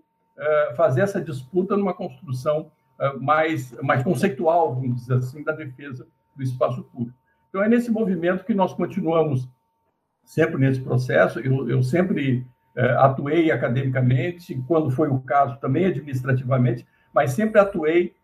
fazer 0.76 1.00
essa 1.00 1.20
disputa 1.20 1.76
numa 1.76 1.94
construção 1.94 2.70
eh, 2.98 3.12
mais, 3.20 3.72
mais 3.82 4.02
conceitual, 4.02 4.74
vamos 4.74 5.02
dizer 5.02 5.14
assim, 5.16 5.42
da 5.42 5.52
defesa 5.52 6.06
do 6.34 6.42
espaço 6.42 6.82
público. 6.84 7.16
Então, 7.48 7.62
é 7.62 7.68
nesse 7.68 7.90
movimento 7.90 8.44
que 8.44 8.54
nós 8.54 8.72
continuamos 8.72 9.48
sempre 10.24 10.58
nesse 10.58 10.80
processo. 10.80 11.38
Eu, 11.40 11.68
eu 11.68 11.82
sempre 11.82 12.46
é, 12.74 12.90
atuei 12.98 13.50
academicamente, 13.50 14.62
quando 14.66 14.90
foi 14.90 15.08
o 15.08 15.20
caso, 15.20 15.58
também 15.60 15.86
administrativamente, 15.86 16.86
mas 17.14 17.32
sempre 17.32 17.60
atuei 17.60 18.14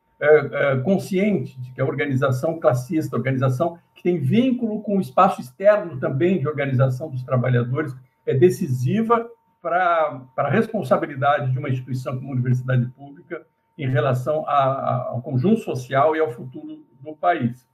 consciente 0.85 1.61
de 1.61 1.73
que 1.73 1.81
a 1.81 1.85
organização 1.85 2.61
classista, 2.61 3.17
a 3.17 3.19
organização 3.19 3.77
que 3.93 4.05
tem 4.05 4.21
vínculo 4.21 4.81
com 4.81 4.99
o 4.99 5.01
espaço 5.01 5.41
externo 5.41 5.99
também 5.99 6.39
de 6.39 6.47
organização 6.47 7.11
dos 7.11 7.25
trabalhadores, 7.25 7.93
é 8.25 8.33
decisiva 8.33 9.29
para, 9.63 10.21
a 10.37 10.49
responsabilidade 10.51 11.53
de 11.53 11.59
uma 11.59 11.69
instituição 11.69 12.17
como 12.17 12.29
a 12.29 12.33
universidade 12.33 12.85
pública 12.89 13.47
em 13.79 13.89
relação 13.89 14.45
a, 14.47 15.07
ao 15.09 15.23
conjunto 15.23 15.61
social 15.61 16.17
e 16.17 16.21
ao 16.21 16.31
futuro 16.31 16.85
do 17.01 17.15
país. 17.15 17.67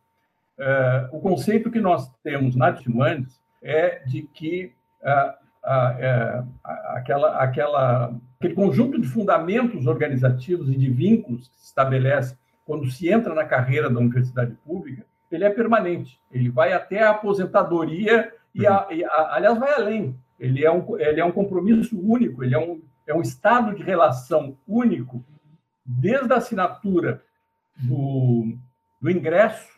É, 0.58 1.08
o 1.12 1.20
conceito 1.20 1.70
que 1.70 1.80
nós 1.80 2.12
temos 2.22 2.54
na 2.54 2.72
Timandes 2.72 3.40
é 3.62 4.00
de 4.04 4.22
que 4.22 4.74
é, 5.02 5.34
é, 5.64 6.42
aquela, 6.94 7.36
aquela, 7.38 8.14
aquele 8.38 8.54
conjunto 8.54 9.00
de 9.00 9.08
fundamentos 9.08 9.86
organizativos 9.86 10.68
e 10.68 10.76
de 10.76 10.90
vínculos 10.90 11.48
que 11.48 11.56
se 11.56 11.66
estabelece 11.66 12.36
quando 12.64 12.90
se 12.90 13.08
entra 13.08 13.34
na 13.34 13.44
carreira 13.44 13.88
da 13.88 13.98
universidade 13.98 14.52
pública, 14.64 15.06
ele 15.30 15.44
é 15.44 15.50
permanente. 15.50 16.20
Ele 16.30 16.50
vai 16.50 16.72
até 16.72 17.02
a 17.02 17.10
aposentadoria 17.10 18.32
e, 18.54 18.66
a, 18.66 18.86
e 18.90 19.04
a, 19.04 19.34
aliás, 19.34 19.58
vai 19.58 19.72
além. 19.72 20.18
Ele 20.38 20.64
é 20.64 20.70
um, 20.70 20.98
ele 20.98 21.20
é 21.20 21.24
um 21.24 21.32
compromisso 21.32 21.98
único, 22.00 22.44
ele 22.44 22.54
é 22.54 22.58
um, 22.58 22.80
é 23.06 23.14
um 23.14 23.22
estado 23.22 23.74
de 23.74 23.82
relação 23.82 24.56
único 24.66 25.24
desde 25.84 26.32
a 26.32 26.36
assinatura 26.36 27.22
do, 27.76 28.56
do 29.00 29.10
ingresso 29.10 29.68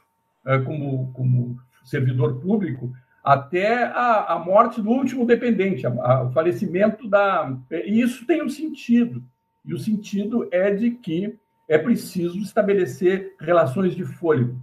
é, 0.47 0.59
como, 0.59 1.13
como 1.13 1.59
servidor 1.85 2.41
público 2.41 2.93
até 3.23 3.85
a, 3.85 4.35
a 4.35 4.39
morte 4.39 4.81
do 4.81 4.89
último 4.91 5.27
dependente, 5.27 5.87
a, 5.87 5.91
a, 5.91 6.23
o 6.25 6.33
falecimento 6.33 7.09
da. 7.09 7.57
E 7.71 8.01
isso 8.01 8.27
tem 8.27 8.43
um 8.43 8.49
sentido. 8.49 9.23
E 9.65 9.75
o 9.75 9.79
sentido 9.79 10.49
é 10.51 10.71
de 10.71 10.91
que 10.91 11.39
é 11.69 11.79
preciso 11.79 12.39
estabelecer 12.39 13.37
relações 13.39 13.95
de 13.95 14.05
fôlego. 14.05 14.61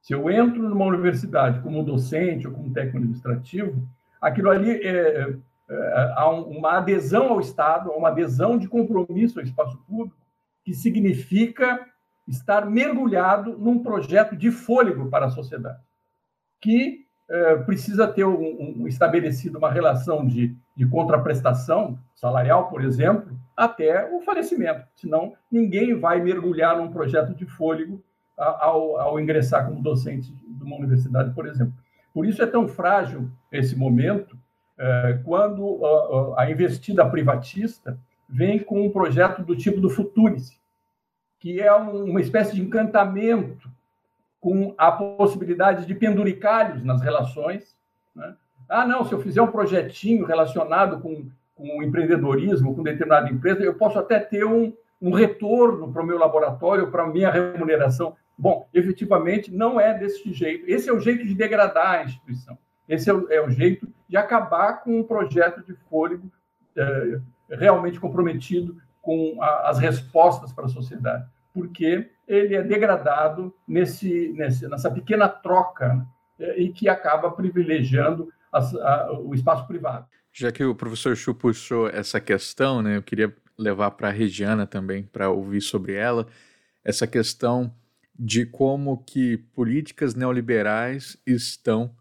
Se 0.00 0.12
eu 0.14 0.28
entro 0.30 0.68
numa 0.68 0.86
universidade 0.86 1.60
como 1.60 1.84
docente 1.84 2.48
ou 2.48 2.52
como 2.52 2.72
técnico 2.72 2.98
administrativo, 2.98 3.88
aquilo 4.22 4.50
ali 4.50 4.70
é, 4.70 5.36
é, 5.68 6.12
há 6.16 6.30
uma 6.30 6.78
adesão 6.78 7.30
ao 7.30 7.40
Estado, 7.40 7.90
uma 7.90 8.08
adesão 8.08 8.56
de 8.56 8.68
compromisso 8.68 9.40
ao 9.40 9.44
espaço 9.44 9.76
público, 9.86 10.16
que 10.64 10.72
significa 10.72 11.84
estar 12.28 12.64
mergulhado 12.64 13.58
num 13.58 13.82
projeto 13.82 14.36
de 14.36 14.52
fôlego 14.52 15.10
para 15.10 15.26
a 15.26 15.30
sociedade, 15.30 15.80
que 16.60 17.04
é, 17.28 17.56
precisa 17.56 18.06
ter 18.06 18.24
um, 18.24 18.82
um, 18.82 18.86
estabelecido 18.86 19.58
uma 19.58 19.70
relação 19.70 20.24
de, 20.24 20.54
de 20.76 20.86
contraprestação 20.86 21.98
salarial, 22.14 22.68
por 22.68 22.84
exemplo, 22.84 23.36
até 23.56 24.08
o 24.14 24.20
falecimento. 24.20 24.86
Senão, 24.94 25.34
ninguém 25.50 25.98
vai 25.98 26.20
mergulhar 26.20 26.76
num 26.76 26.92
projeto 26.92 27.34
de 27.34 27.44
fôlego 27.44 28.02
ao, 28.36 28.98
ao 28.98 29.20
ingressar 29.20 29.66
como 29.66 29.82
docente 29.82 30.32
de 30.32 30.62
uma 30.62 30.76
universidade, 30.76 31.34
por 31.34 31.46
exemplo. 31.46 31.74
Por 32.12 32.26
isso 32.26 32.42
é 32.42 32.46
tão 32.46 32.68
frágil 32.68 33.30
esse 33.50 33.76
momento, 33.76 34.36
é, 34.78 35.20
quando 35.24 35.80
a 36.36 36.50
investida 36.50 37.08
privatista 37.08 37.98
vem 38.28 38.58
com 38.58 38.84
um 38.86 38.90
projeto 38.90 39.42
do 39.42 39.54
tipo 39.54 39.80
do 39.80 39.90
Futurice, 39.90 40.58
que 41.38 41.60
é 41.60 41.72
uma 41.72 42.20
espécie 42.20 42.54
de 42.54 42.62
encantamento 42.62 43.68
com 44.40 44.74
a 44.76 44.90
possibilidade 44.90 45.86
de 45.86 45.94
penduricalhos 45.94 46.82
nas 46.82 47.00
relações. 47.00 47.76
Né? 48.14 48.34
Ah, 48.68 48.86
não, 48.86 49.04
se 49.04 49.12
eu 49.12 49.20
fizer 49.20 49.42
um 49.42 49.50
projetinho 49.50 50.24
relacionado 50.24 51.00
com, 51.00 51.28
com 51.54 51.82
empreendedorismo, 51.82 52.74
com 52.74 52.82
determinada 52.82 53.30
empresa, 53.30 53.62
eu 53.62 53.74
posso 53.74 53.98
até 53.98 54.18
ter 54.18 54.44
um, 54.44 54.72
um 55.00 55.12
retorno 55.12 55.92
para 55.92 56.02
o 56.02 56.06
meu 56.06 56.18
laboratório, 56.18 56.90
para 56.90 57.04
a 57.04 57.08
minha 57.08 57.30
remuneração. 57.30 58.16
Bom, 58.42 58.68
efetivamente, 58.74 59.52
não 59.52 59.80
é 59.80 59.96
desse 59.96 60.32
jeito. 60.32 60.68
Esse 60.68 60.90
é 60.90 60.92
o 60.92 60.98
jeito 60.98 61.24
de 61.24 61.32
degradar 61.32 62.00
a 62.00 62.04
instituição. 62.04 62.58
Esse 62.88 63.08
é 63.08 63.14
o, 63.14 63.30
é 63.30 63.40
o 63.40 63.48
jeito 63.48 63.86
de 64.08 64.16
acabar 64.16 64.82
com 64.82 64.98
um 64.98 65.04
projeto 65.04 65.64
de 65.64 65.72
fôlego 65.88 66.28
é, 66.76 67.20
realmente 67.50 68.00
comprometido 68.00 68.76
com 69.00 69.40
a, 69.40 69.70
as 69.70 69.78
respostas 69.78 70.52
para 70.52 70.64
a 70.64 70.68
sociedade, 70.68 71.24
porque 71.54 72.10
ele 72.26 72.56
é 72.56 72.62
degradado 72.64 73.54
nesse, 73.64 74.32
nesse 74.32 74.66
nessa 74.66 74.90
pequena 74.90 75.28
troca 75.28 76.04
é, 76.36 76.62
e 76.62 76.72
que 76.72 76.88
acaba 76.88 77.30
privilegiando 77.30 78.28
a, 78.52 79.20
o 79.20 79.32
espaço 79.36 79.68
privado. 79.68 80.04
Já 80.32 80.50
que 80.50 80.64
o 80.64 80.74
professor 80.74 81.14
Chu 81.14 81.32
puxou 81.32 81.88
essa 81.88 82.20
questão, 82.20 82.82
né, 82.82 82.96
eu 82.96 83.02
queria 83.04 83.32
levar 83.56 83.92
para 83.92 84.08
a 84.08 84.12
Regiana 84.12 84.66
também 84.66 85.04
para 85.04 85.30
ouvir 85.30 85.60
sobre 85.60 85.94
ela 85.94 86.26
essa 86.84 87.06
questão 87.06 87.72
de 88.18 88.46
como 88.46 89.02
que 89.04 89.38
políticas 89.52 90.14
neoliberais 90.14 91.16
estão 91.26 91.94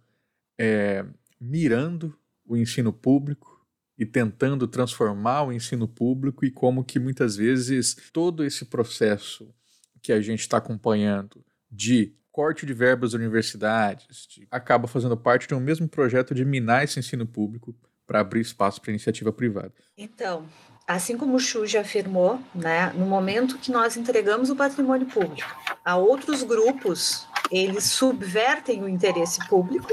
é, 0.60 1.06
mirando 1.40 2.18
o 2.46 2.58
ensino 2.58 2.92
público 2.92 3.66
e 3.98 4.06
tentando 4.06 4.68
transformar 4.68 5.44
o 5.44 5.54
ensino 5.54 5.88
público 5.88 6.46
e 6.46 6.52
como 6.52 6.84
que 6.84 7.00
muitas 7.00 7.36
vezes 7.36 7.96
todo 8.12 8.44
esse 8.44 8.66
processo 8.66 9.54
que 10.02 10.12
a 10.12 10.20
gente 10.22 10.42
está 10.42 10.58
acompanhando 10.58 11.44
de 11.70 12.16
corte 12.32 12.66
de 12.66 12.74
verbas 12.74 13.12
das 13.12 13.20
universidades 13.20 14.26
de, 14.28 14.48
acaba 14.50 14.88
fazendo 14.88 15.16
parte 15.18 15.48
de 15.48 15.54
um 15.54 15.60
mesmo 15.60 15.88
projeto 15.88 16.34
de 16.34 16.44
minar 16.44 16.84
esse 16.84 17.00
ensino 17.00 17.26
público 17.26 17.76
para 18.08 18.22
abrir 18.22 18.42
espaço 18.42 18.82
para 18.82 18.92
iniciativa 18.92 19.32
privada. 19.32 19.74
Então, 19.98 20.48
assim 20.94 21.18
como 21.18 21.36
o 21.36 21.40
Chu 21.40 21.66
já 21.66 21.82
afirmou, 21.82 22.40
né, 22.54 22.92
no 22.96 23.06
momento 23.06 23.58
que 23.58 23.72
nós 23.72 23.98
entregamos 23.98 24.50
o 24.50 24.56
patrimônio 24.56 25.08
público 25.08 25.50
a 25.84 25.96
outros 25.96 26.44
grupos, 26.44 27.28
eles 27.52 27.86
subvertem 27.86 28.84
o 28.84 28.90
interesse 28.90 29.46
público, 29.48 29.90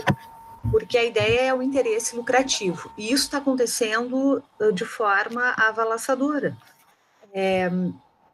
porque 0.70 0.98
a 0.98 1.04
ideia 1.04 1.40
é 1.48 1.54
o 1.54 1.62
interesse 1.62 2.14
lucrativo. 2.14 2.90
E 2.96 3.12
isso 3.12 3.24
está 3.24 3.38
acontecendo 3.38 4.42
de 4.74 4.84
forma 4.84 5.54
avalaçadora. 5.56 6.56
É, 7.32 7.70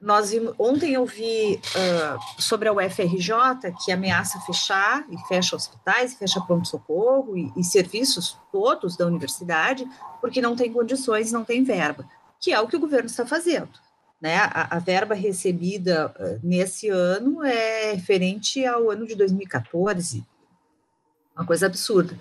nós 0.01 0.33
ontem 0.59 0.95
eu 0.95 1.07
vi 1.07 1.59
uh, 1.59 2.43
sobre 2.43 2.69
a 2.69 2.73
UFRJ 2.73 3.73
que 3.83 3.91
ameaça 3.91 4.39
fechar 4.41 5.05
e 5.09 5.17
fecha 5.27 5.57
hospitais, 5.57 6.13
e 6.13 6.17
fecha 6.17 6.41
pronto-socorro 6.41 7.37
e, 7.37 7.53
e, 7.57 7.65
serviços 7.65 8.37
todos 8.53 8.97
da 8.97 9.07
universidade, 9.07 9.89
porque 10.21 10.43
não 10.43 10.55
tem 10.55 10.73
condições, 10.73 11.33
não 11.33 11.45
tem 11.45 11.65
verba 11.65 12.05
que 12.45 12.53
é 12.53 12.61
o 12.61 12.69
que 12.69 12.77
o 12.77 12.81
governo 12.81 13.07
está 13.07 13.25
fazendo. 13.25 13.71
Né? 14.21 14.37
A, 14.37 14.77
a 14.77 14.79
verba 14.79 15.15
recebida 15.15 16.15
uh, 16.21 16.47
nesse 16.47 16.91
ano 16.91 17.43
é 17.43 17.93
referente 17.93 18.65
ao 18.67 18.91
ano 18.91 19.07
de 19.07 19.15
2014, 19.15 20.23
uma 21.35 21.47
coisa 21.47 21.65
absurda. 21.65 22.21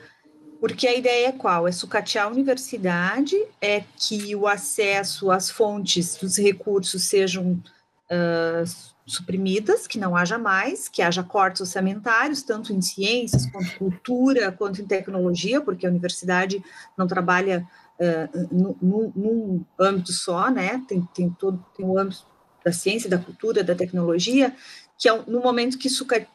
Porque 0.62 0.88
a 0.88 0.96
ideia 0.96 1.28
é 1.28 1.32
qual? 1.34 1.68
É 1.68 1.74
sucatear 1.74 2.28
a 2.28 2.30
universidade, 2.30 3.36
é 3.62 3.84
que 3.98 4.34
o 4.34 4.48
acesso 4.48 5.30
às 5.30 5.50
fontes 5.50 6.16
dos 6.16 6.38
recursos 6.38 7.04
sejam 7.04 7.62
uh, 8.10 8.94
suprimidas, 9.06 9.86
que 9.86 10.00
não 10.00 10.16
haja 10.16 10.38
mais, 10.38 10.88
que 10.88 11.02
haja 11.02 11.22
cortes 11.22 11.60
orçamentários, 11.60 12.44
tanto 12.44 12.72
em 12.72 12.82
ciências, 12.82 13.46
quanto 13.48 13.78
cultura, 13.78 14.54
quanto 14.54 14.82
em 14.82 14.86
tecnologia, 14.86 15.60
porque 15.60 15.86
a 15.86 15.90
universidade 15.90 16.64
não 16.98 17.08
trabalha 17.08 17.68
uh, 18.00 18.76
num, 18.82 19.66
âmbito 19.80 20.12
só, 20.12 20.50
né? 20.50 20.84
Tem, 20.88 21.02
tem 21.14 21.30
todo 21.30 21.64
tem 21.76 21.86
o 21.86 21.98
âmbito 21.98 22.26
da 22.64 22.72
ciência, 22.72 23.10
da 23.10 23.18
cultura, 23.18 23.64
da 23.64 23.76
tecnologia, 23.76 24.56
que 24.98 25.10
é 25.10 25.24
no 25.28 25.42
momento 25.42 25.78
que 25.78 25.90
suca, 25.90 26.26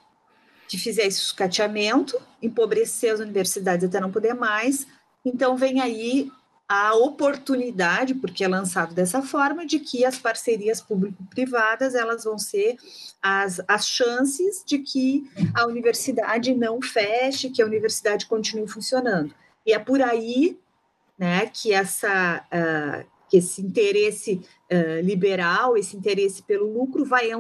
que 0.69 0.77
fizer 0.77 1.07
esse 1.07 1.21
sucateamento, 1.21 2.21
empobrecer 2.43 3.13
as 3.13 3.21
universidades 3.21 3.89
até 3.89 4.01
não 4.01 4.11
poder 4.11 4.35
mais, 4.35 4.87
então 5.25 5.57
vem 5.57 5.81
aí 5.81 6.31
a 6.69 6.95
oportunidade, 6.95 8.15
porque 8.15 8.45
é 8.45 8.49
lançado 8.49 8.95
dessa 8.95 9.23
forma, 9.23 9.65
de 9.65 9.79
que 9.79 10.05
as 10.05 10.19
parcerias 10.19 10.83
público-privadas 10.83 11.95
elas 11.95 12.25
vão 12.25 12.39
ser 12.39 12.77
as, 13.23 13.59
as 13.67 13.89
chances 13.89 14.63
de 14.67 14.79
que 14.81 15.25
a 15.55 15.67
universidade 15.67 16.55
não 16.55 16.83
feche, 16.83 17.49
que 17.49 17.63
a 17.63 17.67
universidade 17.67 18.27
continue 18.27 18.69
funcionando. 18.69 19.35
E 19.65 19.73
é 19.73 19.79
por 19.79 20.03
aí 20.03 20.59
né, 21.19 21.47
que, 21.47 21.73
essa, 21.73 22.45
uh, 22.47 23.07
que 23.29 23.39
esse 23.39 23.61
interesse 23.61 24.41
uh, 24.71 25.01
liberal, 25.03 25.77
esse 25.77 25.97
interesse 25.97 26.43
pelo 26.43 26.73
lucro 26.73 27.05
vai, 27.05 27.31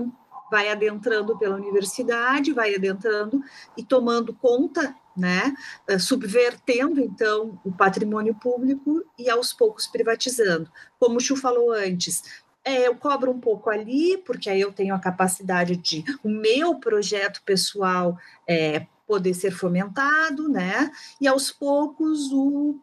vai 0.50 0.68
adentrando 0.68 1.38
pela 1.38 1.56
universidade, 1.56 2.52
vai 2.52 2.74
adentrando 2.74 3.40
e 3.76 3.84
tomando 3.84 4.34
conta, 4.34 4.94
né, 5.16 5.54
uh, 5.88 5.98
subvertendo, 6.00 7.00
então, 7.00 7.60
o 7.64 7.70
patrimônio 7.70 8.34
público 8.34 9.04
e, 9.18 9.30
aos 9.30 9.52
poucos, 9.52 9.86
privatizando. 9.86 10.70
Como 10.98 11.18
o 11.18 11.20
Chu 11.20 11.36
falou 11.36 11.72
antes, 11.72 12.22
é, 12.64 12.86
eu 12.86 12.96
cobro 12.96 13.30
um 13.30 13.40
pouco 13.40 13.70
ali, 13.70 14.18
porque 14.18 14.50
aí 14.50 14.60
eu 14.60 14.72
tenho 14.72 14.94
a 14.94 14.98
capacidade 14.98 15.76
de 15.76 16.04
o 16.22 16.28
meu 16.28 16.74
projeto 16.74 17.40
pessoal 17.42 18.18
é, 18.46 18.86
poder 19.06 19.32
ser 19.32 19.50
fomentado, 19.50 20.50
né? 20.50 20.90
E 21.18 21.26
aos 21.26 21.50
poucos 21.50 22.30
o 22.30 22.78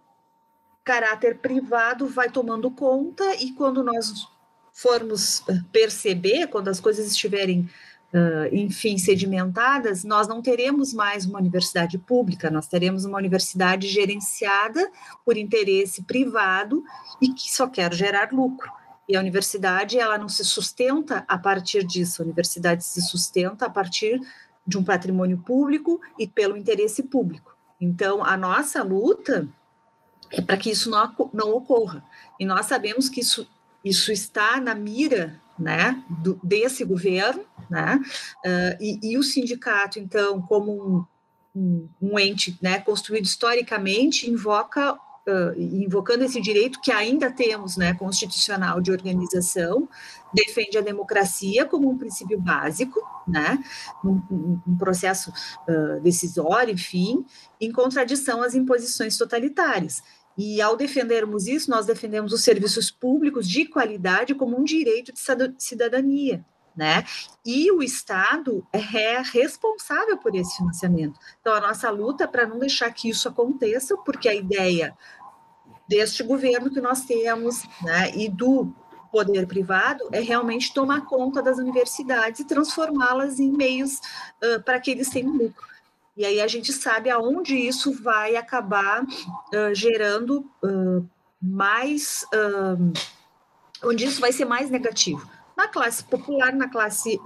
caráter 0.86 1.40
privado 1.40 2.08
vai 2.08 2.30
tomando 2.30 2.70
conta 2.70 3.36
e 3.38 3.52
quando 3.54 3.84
nós 3.84 4.28
formos 4.72 5.42
eh, 5.50 5.60
perceber, 5.72 6.48
quando 6.48 6.68
as 6.68 6.80
coisas 6.80 7.08
estiverem, 7.08 7.68
uh, 8.14 8.54
enfim, 8.54 8.98
sedimentadas, 8.98 10.04
nós 10.04 10.28
não 10.28 10.42
teremos 10.42 10.94
mais 10.94 11.26
uma 11.26 11.40
universidade 11.40 11.98
pública, 11.98 12.52
nós 12.52 12.68
teremos 12.68 13.04
uma 13.04 13.18
universidade 13.18 13.88
gerenciada 13.88 14.92
por 15.26 15.38
interesse 15.38 16.04
privado 16.04 16.84
e 17.20 17.30
que 17.30 17.52
só 17.52 17.68
quer 17.68 17.92
gerar 17.94 18.32
lucro. 18.32 18.70
E 19.08 19.16
a 19.16 19.20
universidade, 19.20 19.98
ela 19.98 20.18
não 20.18 20.30
se 20.30 20.44
sustenta 20.44 21.24
a 21.28 21.38
partir 21.38 21.84
disso, 21.84 22.22
a 22.22 22.26
universidade 22.26 22.84
se 22.84 23.02
sustenta 23.02 23.66
a 23.66 23.70
partir 23.70 24.20
de 24.68 24.78
um 24.78 24.84
patrimônio 24.84 25.38
público 25.38 26.02
e 26.20 26.28
pelo 26.28 26.58
interesse 26.58 27.02
público. 27.04 27.56
Então, 27.80 28.24
a 28.24 28.36
nossa 28.36 28.84
luta 28.84 29.48
é 30.32 30.42
para 30.42 30.58
que 30.58 30.70
isso 30.70 30.90
não, 30.90 31.14
não 31.34 31.54
ocorra. 31.54 32.04
E 32.40 32.46
nós 32.46 32.66
sabemos 32.66 33.10
que 33.10 33.22
isso, 33.22 33.48
isso 33.84 34.12
está 34.12 34.60
na 34.60 34.76
mira 34.76 35.40
né, 35.58 36.04
do, 36.10 36.40
desse 36.44 36.84
governo, 36.84 37.46
né, 37.70 38.00
uh, 38.46 38.78
e, 38.84 39.00
e, 39.02 39.18
o 39.18 39.24
sindicato, 39.24 39.98
então, 39.98 40.42
como 40.42 40.72
um, 40.74 41.06
um, 41.56 41.90
um 42.02 42.20
ente 42.20 42.58
né, 42.62 42.80
construído 42.80 43.26
historicamente, 43.26 44.30
invoca 44.30 45.00
Uh, 45.28 45.60
invocando 45.60 46.24
esse 46.24 46.40
direito 46.40 46.80
que 46.80 46.92
ainda 46.92 47.32
temos, 47.32 47.78
né, 47.78 47.96
constitucional 47.96 48.80
de 48.80 48.92
organização, 48.92 49.90
defende 50.32 50.78
a 50.78 50.82
democracia 50.82 51.66
como 51.66 51.90
um 51.90 51.98
princípio 51.98 52.40
básico, 52.40 53.02
né, 53.28 53.58
um, 54.04 54.60
um 54.68 54.78
processo 54.78 55.34
uh, 55.68 56.00
decisório, 56.02 56.76
enfim, 56.76 57.26
em 57.60 57.72
contradição 57.72 58.44
às 58.44 58.54
imposições 58.54 59.18
totalitárias. 59.18 60.04
E 60.38 60.62
ao 60.62 60.76
defendermos 60.76 61.48
isso, 61.48 61.72
nós 61.72 61.86
defendemos 61.86 62.34
os 62.34 62.44
serviços 62.44 62.92
públicos 62.92 63.48
de 63.48 63.66
qualidade 63.66 64.36
como 64.36 64.60
um 64.60 64.64
direito 64.64 65.14
de 65.14 65.20
cidadania, 65.58 66.46
né? 66.76 67.04
E 67.46 67.72
o 67.72 67.82
Estado 67.82 68.66
é 68.74 69.22
responsável 69.22 70.18
por 70.18 70.36
esse 70.36 70.58
financiamento. 70.58 71.20
Então, 71.40 71.54
a 71.54 71.62
nossa 71.62 71.90
luta 71.90 72.26
é 72.26 72.28
para 72.28 72.46
não 72.46 72.60
deixar 72.60 72.92
que 72.92 73.10
isso 73.10 73.30
aconteça, 73.30 73.96
porque 73.98 74.28
a 74.28 74.36
ideia 74.36 74.96
deste 75.88 76.24
governo 76.24 76.70
que 76.70 76.82
nós 76.82 77.06
temos, 77.06 77.64
né, 77.82 78.12
e 78.16 78.28
do 78.28 78.74
poder 79.12 79.48
privado 79.48 80.10
é 80.12 80.20
realmente 80.20 80.74
tomar 80.74 81.06
conta 81.06 81.42
das 81.42 81.58
universidades 81.58 82.42
e 82.42 82.46
transformá-las 82.46 83.40
em 83.40 83.50
meios 83.50 84.02
uh, 84.44 84.62
para 84.64 84.78
que 84.78 84.92
eles 84.92 85.10
tenham 85.10 85.32
lucro. 85.32 85.66
E 86.18 86.26
aí 86.26 86.42
a 86.42 86.48
gente 86.48 86.74
sabe 86.74 87.10
aonde 87.10 87.56
isso 87.56 87.94
vai 87.94 88.36
acabar 88.36 89.04
uh, 89.04 89.74
gerando 89.74 90.46
uh, 90.62 91.08
mais, 91.42 92.26
onde 93.84 94.06
isso 94.06 94.20
vai 94.20 94.32
ser 94.32 94.46
mais 94.46 94.70
negativo. 94.70 95.30
Na 95.58 95.68
classe 95.68 96.04
popular, 96.04 96.54
na 96.54 96.70
classe 96.70 97.20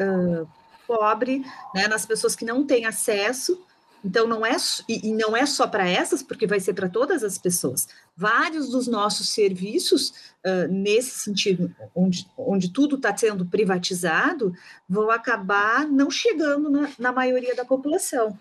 pobre, 0.87 1.45
né, 1.73 1.87
nas 1.87 2.05
pessoas 2.05 2.35
que 2.35 2.45
não 2.45 2.65
têm 2.65 2.85
acesso, 2.85 3.63
então, 4.03 4.25
não 4.27 4.45
é, 4.45 4.55
e, 4.87 5.11
não 5.11 5.35
é 5.35 5.45
só 5.45 5.67
para 5.67 5.87
essas, 5.87 6.23
porque 6.23 6.47
vai 6.47 6.59
ser 6.59 6.73
para 6.73 6.87
todas 6.87 7.23
as 7.23 7.37
pessoas. 7.37 7.87
Vários 8.15 8.69
dos 8.69 8.87
nossos 8.87 9.29
serviços, 9.29 10.13
uh, 10.45 10.67
nesse 10.69 11.19
sentido, 11.19 11.73
onde, 11.93 12.25
onde 12.37 12.69
tudo 12.69 12.95
está 12.95 13.15
sendo 13.15 13.45
privatizado, 13.45 14.53
vão 14.87 15.09
acabar 15.11 15.85
não 15.85 16.09
chegando 16.09 16.69
na, 16.69 16.89
na 16.97 17.11
maioria 17.11 17.55
da 17.55 17.65
população. 17.65 18.37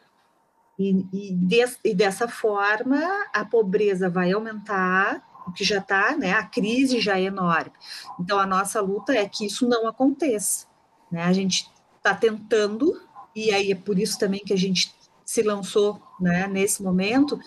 E, 0.78 1.04
e, 1.12 1.36
e, 1.84 1.94
dessa 1.94 2.28
forma, 2.28 3.00
a 3.32 3.44
pobreza 3.44 4.08
vai 4.08 4.30
aumentar, 4.30 5.27
o 5.48 5.52
que 5.52 5.64
já 5.64 5.78
está, 5.78 6.16
né, 6.16 6.32
a 6.32 6.44
crise 6.44 7.00
já 7.00 7.18
é 7.18 7.24
enorme. 7.24 7.72
Então, 8.20 8.38
a 8.38 8.46
nossa 8.46 8.80
luta 8.80 9.12
é 9.12 9.28
que 9.28 9.46
isso 9.46 9.66
não 9.68 9.86
aconteça. 9.86 10.66
Né? 11.10 11.22
A 11.24 11.32
gente 11.32 11.68
está 11.96 12.14
tentando, 12.14 13.00
e 13.34 13.50
aí 13.50 13.72
é 13.72 13.74
por 13.74 13.98
isso 13.98 14.18
também 14.18 14.40
que 14.40 14.52
a 14.52 14.58
gente 14.58 14.94
se 15.24 15.42
lançou 15.42 16.00
né, 16.20 16.46
nesse 16.46 16.82
momento, 16.82 17.38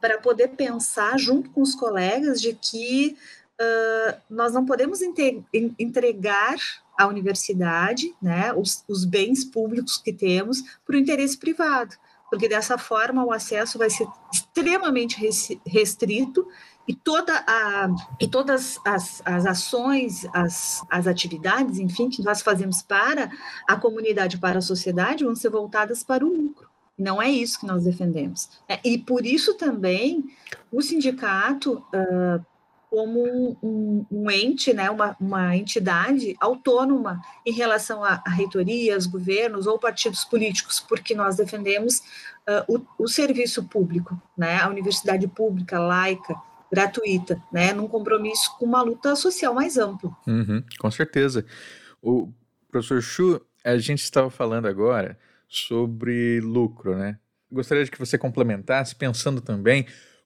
para 0.00 0.18
poder 0.18 0.48
pensar 0.48 1.18
junto 1.18 1.48
com 1.50 1.62
os 1.62 1.74
colegas 1.74 2.40
de 2.40 2.52
que 2.52 3.16
uh, 3.60 4.20
nós 4.28 4.52
não 4.52 4.66
podemos 4.66 5.00
entregar 5.78 6.56
à 6.98 7.06
universidade 7.06 8.14
né, 8.20 8.52
os, 8.52 8.84
os 8.86 9.04
bens 9.04 9.44
públicos 9.44 9.96
que 9.96 10.12
temos 10.12 10.62
para 10.84 10.96
o 10.96 10.98
interesse 10.98 11.38
privado, 11.38 11.96
porque 12.34 12.48
dessa 12.48 12.76
forma 12.76 13.24
o 13.24 13.30
acesso 13.30 13.78
vai 13.78 13.88
ser 13.88 14.08
extremamente 14.32 15.16
restrito 15.64 16.44
e, 16.86 16.92
toda 16.92 17.32
a, 17.46 17.88
e 18.20 18.26
todas 18.26 18.76
as, 18.84 19.22
as 19.24 19.46
ações, 19.46 20.26
as, 20.32 20.84
as 20.90 21.06
atividades, 21.06 21.78
enfim, 21.78 22.10
que 22.10 22.24
nós 22.24 22.42
fazemos 22.42 22.82
para 22.82 23.30
a 23.68 23.76
comunidade, 23.76 24.38
para 24.38 24.58
a 24.58 24.62
sociedade, 24.62 25.22
vão 25.22 25.36
ser 25.36 25.48
voltadas 25.48 26.02
para 26.02 26.26
o 26.26 26.28
lucro. 26.28 26.68
Não 26.98 27.22
é 27.22 27.30
isso 27.30 27.60
que 27.60 27.66
nós 27.66 27.84
defendemos. 27.84 28.50
É, 28.68 28.80
e 28.84 28.98
por 28.98 29.24
isso 29.24 29.54
também 29.54 30.24
o 30.72 30.82
sindicato, 30.82 31.84
como 32.94 33.24
um, 33.26 33.56
um, 33.60 34.06
um, 34.08 34.30
ente, 34.30 34.72
né, 34.72 34.88
uma, 34.88 35.16
uma 35.18 35.56
entidade 35.56 36.36
autônoma 36.38 37.20
em 37.44 37.50
relação 37.50 38.04
a, 38.04 38.22
a 38.24 38.30
reitorias, 38.30 39.04
governos 39.04 39.66
ou 39.66 39.80
partidos 39.80 40.24
políticos, 40.24 40.78
porque 40.78 41.12
nós 41.12 41.34
defendemos 41.34 41.98
uh, 42.48 42.62
o, 42.68 43.02
o, 43.02 43.08
serviço 43.08 43.64
público, 43.64 44.16
né, 44.38 44.60
a 44.60 44.68
universidade 44.68 45.26
pública, 45.26 45.76
laica, 45.80 46.36
gratuita, 46.70 47.42
né, 47.52 47.72
num 47.72 47.88
compromisso 47.88 48.56
com 48.60 48.64
uma 48.64 48.82
luta 48.82 49.16
social 49.16 49.52
mais 49.52 49.76
ampla. 49.76 50.16
Uhum, 50.24 50.62
com 50.78 50.90
certeza. 50.92 51.44
O 52.00 52.32
professor 52.70 53.02
Chu, 53.02 53.44
a 53.64 53.76
gente 53.76 54.04
estava 54.04 54.30
falando 54.30 54.66
agora 54.66 55.18
sobre 55.48 56.40
lucro, 56.40 56.96
né? 56.96 57.18
Gostaria 57.50 57.84
de 57.84 57.90
que 57.90 57.98
você 57.98 58.16
complementasse 58.16 58.94
pensando 58.94 59.40
também 59.40 59.84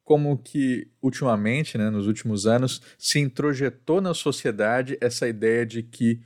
como 0.08 0.38
que 0.38 0.88
ultimamente, 1.02 1.76
né, 1.76 1.90
nos 1.90 2.06
últimos 2.06 2.46
anos, 2.46 2.80
se 2.96 3.18
introjetou 3.18 4.00
na 4.00 4.14
sociedade 4.14 4.96
essa 5.02 5.28
ideia 5.28 5.66
de 5.66 5.82
que 5.82 6.22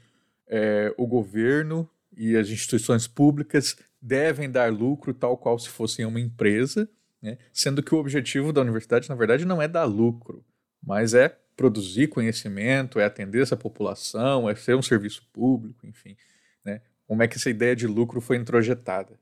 é, 0.47 0.95
o 0.97 1.05
governo 1.05 1.91
e 2.17 2.37
as 2.37 2.49
instituições 2.49 3.09
públicas 3.09 3.77
devem 4.01 4.49
dar 4.49 4.73
lucro 4.73 5.13
tal 5.13 5.37
qual 5.37 5.59
se 5.59 5.69
fossem 5.69 6.05
uma 6.05 6.21
empresa, 6.21 6.89
né, 7.21 7.39
sendo 7.53 7.83
que 7.83 7.93
o 7.93 7.99
objetivo 7.99 8.53
da 8.53 8.61
universidade, 8.61 9.09
na 9.09 9.17
verdade, 9.17 9.45
não 9.45 9.61
é 9.61 9.67
dar 9.67 9.83
lucro, 9.83 10.45
mas 10.81 11.13
é 11.13 11.37
produzir 11.57 12.07
conhecimento, 12.07 13.01
é 13.01 13.05
atender 13.05 13.43
essa 13.43 13.57
população, 13.57 14.49
é 14.49 14.55
ser 14.55 14.77
um 14.77 14.83
serviço 14.83 15.29
público, 15.33 15.85
enfim. 15.85 16.17
Né? 16.65 16.83
Como 17.05 17.21
é 17.21 17.27
que 17.27 17.37
essa 17.37 17.51
ideia 17.51 17.75
de 17.75 17.89
lucro 17.89 18.21
foi 18.21 18.37
introjetada? 18.37 19.19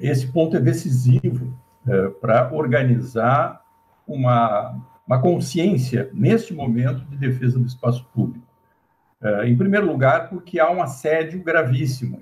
Esse 0.00 0.26
ponto 0.28 0.56
é 0.56 0.60
decisivo 0.60 1.67
é, 1.88 2.08
para 2.08 2.52
organizar 2.52 3.62
uma, 4.06 4.78
uma 5.06 5.20
consciência, 5.20 6.10
neste 6.12 6.52
momento, 6.52 7.04
de 7.06 7.16
defesa 7.16 7.58
do 7.58 7.66
espaço 7.66 8.04
público. 8.12 8.46
É, 9.20 9.48
em 9.48 9.56
primeiro 9.56 9.86
lugar, 9.86 10.28
porque 10.28 10.60
há 10.60 10.70
um 10.70 10.82
assédio 10.82 11.42
gravíssimo. 11.42 12.20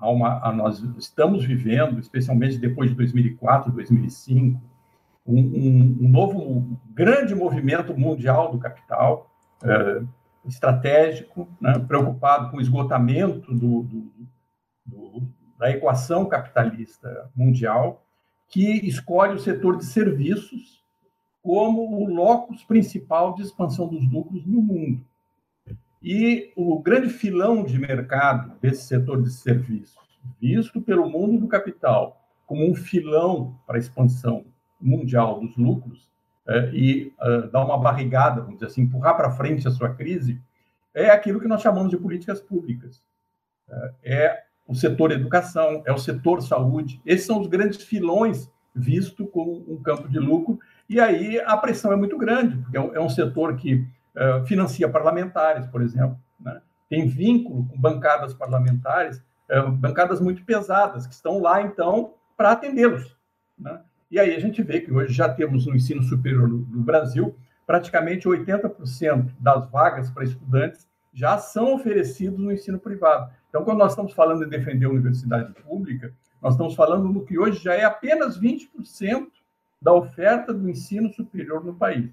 Há 0.00 0.10
uma, 0.10 0.52
nós 0.52 0.80
estamos 0.98 1.44
vivendo, 1.44 2.00
especialmente 2.00 2.58
depois 2.58 2.90
de 2.90 2.96
2004, 2.96 3.70
2005, 3.72 4.60
um, 5.26 5.38
um, 5.38 5.98
um 6.02 6.08
novo 6.08 6.78
grande 6.92 7.34
movimento 7.34 7.96
mundial 7.96 8.50
do 8.50 8.58
capital, 8.58 9.30
é, 9.62 10.02
estratégico, 10.46 11.48
né, 11.60 11.78
preocupado 11.80 12.50
com 12.50 12.56
o 12.56 12.60
esgotamento 12.60 13.52
do, 13.52 13.82
do, 13.82 14.12
do, 14.86 15.28
da 15.58 15.70
equação 15.70 16.26
capitalista 16.26 17.30
mundial, 17.34 18.05
que 18.48 18.86
escolhe 18.86 19.34
o 19.34 19.40
setor 19.40 19.76
de 19.76 19.84
serviços 19.84 20.84
como 21.42 22.02
o 22.02 22.12
locus 22.12 22.64
principal 22.64 23.34
de 23.34 23.42
expansão 23.42 23.86
dos 23.86 24.10
lucros 24.10 24.44
no 24.44 24.60
mundo. 24.60 25.04
E 26.02 26.52
o 26.56 26.80
grande 26.80 27.08
filão 27.08 27.64
de 27.64 27.78
mercado 27.78 28.58
desse 28.60 28.84
setor 28.84 29.22
de 29.22 29.30
serviços, 29.30 29.96
visto 30.40 30.80
pelo 30.80 31.08
mundo 31.08 31.38
do 31.38 31.48
capital 31.48 32.20
como 32.46 32.68
um 32.68 32.74
filão 32.74 33.58
para 33.66 33.76
a 33.76 33.78
expansão 33.78 34.44
mundial 34.80 35.40
dos 35.40 35.56
lucros, 35.56 36.08
é, 36.48 36.70
e 36.72 37.12
uh, 37.20 37.50
dar 37.50 37.64
uma 37.64 37.76
barrigada, 37.76 38.40
vamos 38.40 38.54
dizer 38.54 38.66
assim, 38.66 38.82
empurrar 38.82 39.16
para 39.16 39.32
frente 39.32 39.66
a 39.66 39.70
sua 39.70 39.92
crise, 39.94 40.40
é 40.94 41.10
aquilo 41.10 41.40
que 41.40 41.48
nós 41.48 41.60
chamamos 41.60 41.90
de 41.90 41.96
políticas 41.96 42.40
públicas. 42.40 43.02
É, 43.68 43.92
é 44.04 44.45
o 44.66 44.74
setor 44.74 45.12
educação, 45.12 45.82
é 45.86 45.92
o 45.92 45.98
setor 45.98 46.42
saúde. 46.42 47.00
Esses 47.04 47.26
são 47.26 47.40
os 47.40 47.46
grandes 47.46 47.82
filões 47.82 48.50
visto 48.74 49.26
como 49.26 49.64
um 49.68 49.82
campo 49.82 50.08
de 50.08 50.18
lucro. 50.18 50.58
E 50.88 51.00
aí 51.00 51.40
a 51.40 51.56
pressão 51.56 51.92
é 51.92 51.96
muito 51.96 52.18
grande, 52.18 52.56
porque 52.58 52.76
é 52.76 52.80
um 53.00 53.06
é 53.06 53.08
setor 53.08 53.56
que 53.56 53.74
uh, 53.74 54.44
financia 54.46 54.88
parlamentares, 54.88 55.66
por 55.66 55.80
exemplo. 55.82 56.18
Né? 56.38 56.60
Tem 56.88 57.06
vínculo 57.06 57.66
com 57.66 57.80
bancadas 57.80 58.34
parlamentares, 58.34 59.22
uh, 59.50 59.70
bancadas 59.70 60.20
muito 60.20 60.44
pesadas, 60.44 61.06
que 61.06 61.14
estão 61.14 61.40
lá, 61.40 61.62
então, 61.62 62.14
para 62.36 62.52
atendê-los. 62.52 63.16
Né? 63.58 63.80
E 64.10 64.20
aí 64.20 64.34
a 64.34 64.40
gente 64.40 64.62
vê 64.62 64.80
que 64.80 64.92
hoje 64.92 65.12
já 65.12 65.28
temos 65.28 65.66
no 65.66 65.74
ensino 65.74 66.02
superior 66.02 66.48
no 66.48 66.82
Brasil 66.82 67.34
praticamente 67.66 68.28
80% 68.28 69.32
das 69.40 69.68
vagas 69.70 70.08
para 70.10 70.24
estudantes 70.24 70.86
já 71.12 71.38
são 71.38 71.74
oferecidos 71.74 72.38
no 72.38 72.52
ensino 72.52 72.78
privado. 72.78 73.32
Então, 73.56 73.64
quando 73.64 73.78
nós 73.78 73.92
estamos 73.92 74.12
falando 74.12 74.44
em 74.44 74.50
defender 74.50 74.84
a 74.84 74.90
universidade 74.90 75.50
pública, 75.62 76.12
nós 76.42 76.52
estamos 76.52 76.74
falando 76.74 77.08
no 77.08 77.24
que 77.24 77.38
hoje 77.38 77.58
já 77.58 77.72
é 77.72 77.84
apenas 77.84 78.38
20% 78.38 79.28
da 79.80 79.94
oferta 79.94 80.52
do 80.52 80.68
ensino 80.68 81.10
superior 81.10 81.64
no 81.64 81.74
país. 81.74 82.10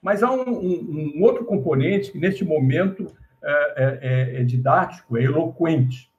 Mas 0.00 0.22
há 0.22 0.32
um, 0.32 0.48
um, 0.48 1.12
um 1.14 1.22
outro 1.22 1.44
componente 1.44 2.10
que, 2.10 2.18
neste 2.18 2.42
momento, 2.42 3.14
é, 3.44 3.58
é, 3.76 4.40
é 4.40 4.44
didático, 4.44 5.18
é 5.18 5.24
eloquente, 5.24 6.10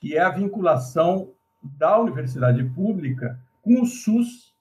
que 0.00 0.16
é 0.16 0.20
a 0.20 0.30
vinculação 0.30 1.32
da 1.62 1.98
universidade 2.00 2.64
pública 2.64 3.38
com 3.60 3.82
o 3.82 3.86
SUS, 3.86 4.54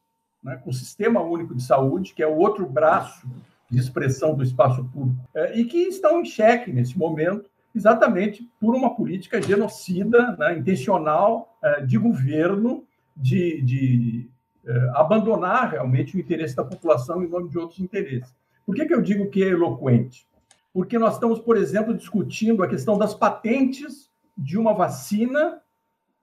né, 0.44 0.58
com 0.58 0.70
o 0.70 0.74
Sistema 0.74 1.22
Único 1.22 1.56
de 1.56 1.64
Saúde, 1.64 2.14
que 2.14 2.22
é 2.22 2.28
o 2.28 2.36
outro 2.36 2.68
braço 2.68 3.26
de 3.72 3.80
expressão 3.80 4.36
do 4.36 4.44
espaço 4.44 4.84
público, 4.84 5.24
é, 5.34 5.58
e 5.58 5.64
que 5.64 5.78
estão 5.78 6.20
em 6.20 6.26
xeque 6.26 6.74
nesse 6.74 6.98
momento, 6.98 7.50
exatamente 7.78 8.50
por 8.60 8.76
uma 8.76 8.96
política 8.96 9.42
genocida, 9.42 10.36
né, 10.38 10.58
intencional 10.58 11.58
é, 11.64 11.82
de 11.82 11.98
governo, 11.98 12.86
de, 13.16 13.62
de 13.62 14.30
é, 14.66 14.92
abandonar 14.96 15.72
realmente 15.72 16.16
o 16.16 16.20
interesse 16.20 16.56
da 16.56 16.64
população 16.64 17.24
em 17.24 17.30
nome 17.30 17.50
de 17.50 17.58
outros 17.58 17.80
interesses. 17.80 18.36
Por 18.66 18.76
que, 18.76 18.86
que 18.86 18.94
eu 18.94 19.02
digo 19.02 19.30
que 19.30 19.44
é 19.44 19.48
eloquente? 19.48 20.28
Porque 20.74 21.00
nós 21.00 21.14
estamos, 21.14 21.40
por 21.40 21.56
exemplo, 21.56 21.96
discutindo 21.96 22.64
a 22.64 22.68
questão 22.68 22.98
das 22.98 23.14
patentes 23.14 24.12
de 24.38 24.58
uma 24.58 24.74
vacina 24.74 25.62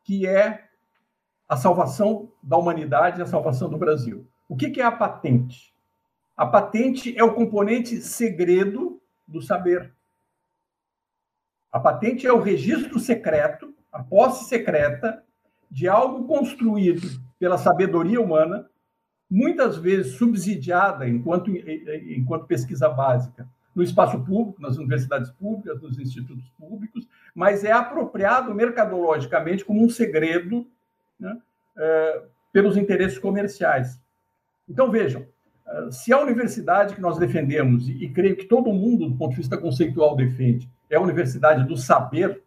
que 0.04 0.26
é 0.26 0.64
a 1.48 1.56
salvação 1.56 2.30
da 2.42 2.56
humanidade 2.56 3.18
e 3.18 3.22
a 3.22 3.26
salvação 3.26 3.68
do 3.68 3.78
Brasil. 3.78 4.26
O 4.48 4.56
que, 4.56 4.70
que 4.70 4.80
é 4.80 4.84
a 4.84 4.92
patente? 4.92 5.74
A 6.36 6.46
patente 6.46 7.16
é 7.16 7.24
o 7.24 7.34
componente 7.34 8.00
segredo 8.00 9.00
do 9.26 9.40
saber. 9.40 9.92
A 11.74 11.80
patente 11.80 12.24
é 12.24 12.32
o 12.32 12.38
registro 12.38 13.00
secreto, 13.00 13.74
a 13.92 14.00
posse 14.00 14.44
secreta 14.44 15.24
de 15.68 15.88
algo 15.88 16.24
construído 16.24 17.20
pela 17.37 17.58
sabedoria 17.58 18.20
humana, 18.20 18.70
muitas 19.28 19.76
vezes 19.76 20.12
subsidiada 20.12 21.08
enquanto, 21.08 21.50
enquanto 21.50 22.46
pesquisa 22.46 22.88
básica 22.88 23.48
no 23.74 23.82
espaço 23.82 24.24
público, 24.24 24.62
nas 24.62 24.76
universidades 24.76 25.32
públicas, 25.32 25.82
nos 25.82 25.98
institutos 25.98 26.48
públicos, 26.50 27.08
mas 27.34 27.64
é 27.64 27.72
apropriado 27.72 28.54
mercadologicamente 28.54 29.64
como 29.64 29.84
um 29.84 29.90
segredo 29.90 30.64
né, 31.18 31.37
é, 31.76 32.22
pelos 32.52 32.76
interesses 32.76 33.18
comerciais. 33.18 34.00
Então, 34.68 34.92
vejam, 34.92 35.26
se 35.90 36.12
a 36.12 36.20
universidade 36.20 36.94
que 36.94 37.00
nós 37.00 37.18
defendemos, 37.18 37.88
e 37.88 38.08
creio 38.10 38.37
que 38.37 38.44
todo 38.44 38.72
mundo, 38.72 39.08
do 39.08 39.16
ponto 39.16 39.30
de 39.30 39.38
vista 39.38 39.58
conceitual, 39.58 40.14
defende, 40.14 40.70
é 40.94 40.96
a 40.96 41.00
universidade 41.00 41.64
do 41.64 41.76
saber, 41.76 42.42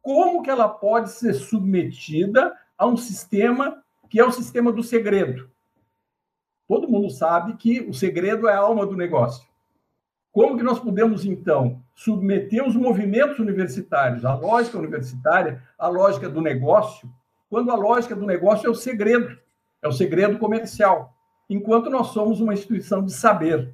como 0.00 0.42
que 0.42 0.50
ela 0.50 0.68
pode 0.68 1.10
ser 1.10 1.32
submetida 1.34 2.54
a 2.76 2.86
um 2.86 2.96
sistema 2.96 3.82
que 4.08 4.20
é 4.20 4.24
o 4.24 4.30
sistema 4.30 4.70
do 4.70 4.82
segredo? 4.82 5.50
Todo 6.68 6.88
mundo 6.88 7.10
sabe 7.10 7.56
que 7.56 7.80
o 7.80 7.94
segredo 7.94 8.48
é 8.48 8.52
a 8.52 8.58
alma 8.58 8.86
do 8.86 8.96
negócio. 8.96 9.48
Como 10.30 10.56
que 10.56 10.62
nós 10.62 10.80
podemos, 10.80 11.24
então, 11.24 11.80
submeter 11.94 12.66
os 12.66 12.74
movimentos 12.74 13.38
universitários, 13.38 14.24
a 14.24 14.34
lógica 14.34 14.78
universitária, 14.78 15.62
à 15.78 15.86
lógica 15.88 16.28
do 16.28 16.40
negócio, 16.40 17.08
quando 17.48 17.70
a 17.70 17.76
lógica 17.76 18.16
do 18.16 18.26
negócio 18.26 18.66
é 18.66 18.70
o 18.70 18.74
segredo, 18.74 19.38
é 19.80 19.88
o 19.88 19.92
segredo 19.92 20.38
comercial, 20.38 21.14
enquanto 21.48 21.88
nós 21.88 22.08
somos 22.08 22.40
uma 22.40 22.52
instituição 22.52 23.04
de 23.04 23.12
saber. 23.12 23.72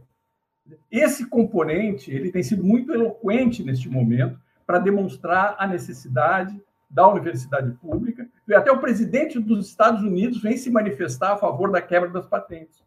Esse 0.90 1.26
componente 1.26 2.11
ele 2.11 2.30
tem 2.30 2.42
sido 2.42 2.64
muito 2.64 2.92
eloquente 2.92 3.62
neste 3.62 3.88
momento 3.88 4.38
para 4.66 4.78
demonstrar 4.78 5.56
a 5.59 5.66
necessidade 5.66 6.61
da 6.88 7.09
universidade 7.09 7.70
pública. 7.72 8.28
E 8.46 8.54
até 8.54 8.70
o 8.72 8.80
presidente 8.80 9.38
dos 9.38 9.68
Estados 9.68 10.02
Unidos 10.02 10.42
vem 10.42 10.56
se 10.56 10.70
manifestar 10.70 11.33
a 11.33 11.37
favor 11.37 11.70
da 11.70 11.80
quebra 11.80 12.09
das 12.09 12.26
patentes. 12.26 12.83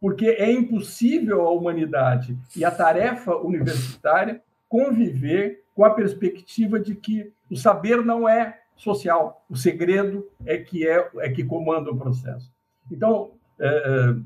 Porque 0.00 0.26
é 0.26 0.50
impossível 0.52 1.42
a 1.42 1.50
humanidade 1.50 2.38
e 2.56 2.64
a 2.64 2.70
tarefa 2.70 3.34
universitária 3.36 4.40
conviver 4.68 5.64
com 5.74 5.84
a 5.84 5.90
perspectiva 5.90 6.78
de 6.78 6.94
que 6.94 7.32
o 7.50 7.56
saber 7.56 8.04
não 8.04 8.28
é 8.28 8.60
social, 8.76 9.44
o 9.50 9.56
segredo 9.56 10.28
é 10.46 10.58
que 10.58 10.86
é, 10.86 11.10
é 11.18 11.30
que 11.30 11.44
comanda 11.44 11.90
o 11.90 11.96
processo. 11.96 12.52
Então, 12.90 13.32
é, 13.58 13.66
é, 13.66 14.16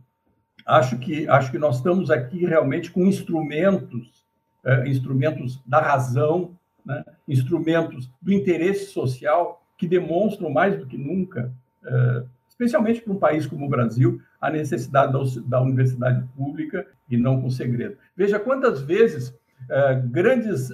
acho 0.66 0.98
que 0.98 1.28
acho 1.28 1.50
que 1.50 1.58
nós 1.58 1.76
estamos 1.76 2.10
aqui 2.10 2.44
realmente 2.46 2.90
com 2.90 3.06
instrumentos, 3.06 4.24
é, 4.64 4.88
instrumentos 4.88 5.60
da 5.66 5.80
razão, 5.80 6.56
né? 6.84 7.04
instrumentos 7.26 8.10
do 8.20 8.32
interesse 8.32 8.86
social 8.86 9.64
que 9.76 9.86
demonstram 9.86 10.50
mais 10.50 10.78
do 10.78 10.86
que 10.86 10.96
nunca, 10.96 11.52
é, 11.84 12.22
especialmente 12.48 13.00
para 13.00 13.12
um 13.12 13.18
país 13.18 13.46
como 13.46 13.66
o 13.66 13.68
Brasil, 13.68 14.20
a 14.40 14.50
necessidade 14.50 15.12
da, 15.46 15.60
universidade 15.60 16.24
pública 16.36 16.86
e 17.08 17.16
não 17.16 17.40
com 17.40 17.50
segredo. 17.50 17.96
Veja 18.16 18.38
quantas 18.38 18.82
vezes 18.82 19.34
é, 19.68 19.94
grandes 19.94 20.70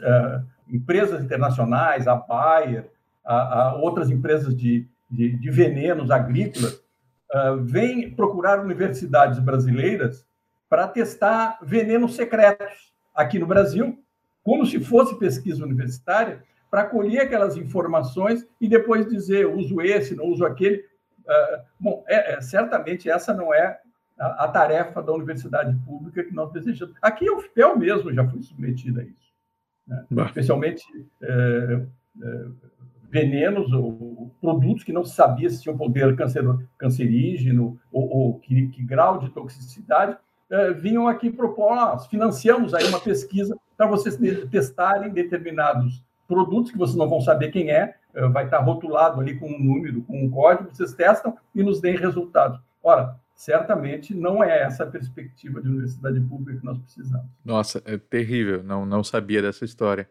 empresas 0.68 1.22
internacionais, 1.22 2.06
a 2.06 2.14
Bayer, 2.14 2.90
a, 3.24 3.62
a 3.62 3.74
outras 3.76 4.10
empresas 4.10 4.54
de, 4.54 4.86
de, 5.10 5.36
de 5.36 5.50
venenos 5.50 6.10
agrícolas, 6.10 6.82
vêm 7.62 8.10
procurar 8.14 8.60
universidades 8.60 9.38
brasileiras 9.38 10.26
para 10.68 10.88
testar 10.88 11.58
venenos 11.62 12.16
secretos 12.16 12.92
aqui 13.14 13.38
no 13.38 13.46
Brasil 13.46 13.98
como 14.48 14.64
se 14.64 14.80
fosse 14.80 15.14
pesquisa 15.18 15.62
universitária, 15.62 16.42
para 16.70 16.86
colher 16.86 17.20
aquelas 17.20 17.54
informações 17.54 18.48
e 18.58 18.66
depois 18.66 19.06
dizer 19.06 19.46
uso 19.46 19.82
esse, 19.82 20.14
não 20.14 20.24
uso 20.24 20.42
aquele. 20.44 20.78
Uh, 21.20 21.62
bom, 21.78 22.04
é, 22.08 22.32
é, 22.32 22.40
certamente 22.40 23.10
essa 23.10 23.34
não 23.34 23.52
é 23.52 23.78
a, 24.18 24.44
a, 24.44 24.48
tarefa 24.48 25.02
da 25.02 25.12
universidade 25.12 25.76
pública 25.84 26.24
que 26.24 26.34
nós 26.34 26.50
desejamos. 26.50 26.94
Aqui 27.02 27.28
o 27.30 27.40
FPEL 27.40 27.76
mesmo 27.76 28.10
já 28.12 28.26
foi 28.26 28.40
submetido 28.40 29.00
a 29.00 29.02
isso, 29.04 29.34
né? 29.86 30.06
especialmente 30.26 30.82
é, 31.20 31.82
é, 32.22 32.46
venenos 33.10 33.72
ou 33.72 34.30
produtos 34.40 34.84
que 34.84 34.92
não 34.92 35.04
se 35.04 35.14
sabia 35.14 35.48
se 35.48 35.62
tinham 35.62 35.76
poder 35.76 36.14
cancer, 36.16 36.44
cancerígeno 36.76 37.78
ou, 37.90 38.08
ou 38.08 38.38
que, 38.38 38.68
que, 38.68 38.82
grau 38.82 39.18
de 39.18 39.30
toxicidade, 39.30 40.16
é, 40.50 40.72
vinham 40.72 41.08
aqui 41.08 41.30
propor, 41.30 41.74
nós 41.74 42.06
financiamos 42.06 42.74
aí 42.74 42.84
uma 42.86 43.00
pesquisa 43.00 43.56
para 43.76 43.86
vocês 43.86 44.18
testarem 44.50 45.10
determinados 45.10 46.02
produtos 46.26 46.70
que 46.70 46.78
vocês 46.78 46.96
não 46.96 47.08
vão 47.08 47.20
saber 47.20 47.50
quem 47.50 47.70
é, 47.70 47.94
eh, 48.14 48.28
vai 48.28 48.44
estar 48.44 48.58
rotulado 48.58 49.20
ali 49.20 49.38
com 49.38 49.46
um 49.46 49.58
número, 49.58 50.02
com 50.02 50.22
um 50.22 50.30
código, 50.30 50.68
vocês 50.70 50.92
testam 50.92 51.36
e 51.54 51.62
nos 51.62 51.80
deem 51.80 51.96
resultados. 51.96 52.60
Ora, 52.82 53.16
certamente 53.34 54.14
não 54.14 54.42
é 54.42 54.62
essa 54.62 54.84
a 54.84 54.86
perspectiva 54.86 55.62
de 55.62 55.68
universidade 55.68 56.20
pública 56.20 56.58
que 56.60 56.66
nós 56.66 56.78
precisamos. 56.78 57.26
Nossa, 57.44 57.82
é 57.86 57.96
terrível, 57.96 58.62
não, 58.62 58.84
não 58.84 59.02
sabia 59.02 59.40
dessa 59.40 59.64
história. 59.64 60.08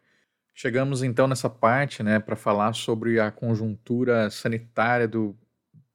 Chegamos 0.60 1.04
então 1.04 1.28
nessa 1.28 1.52
parte, 1.52 2.02
né, 2.02 2.20
para 2.20 2.36
falar 2.36 2.74
sobre 2.74 3.20
a 3.20 3.30
conjuntura 3.30 4.28
sanitária 4.32 5.08
do 5.08 5.38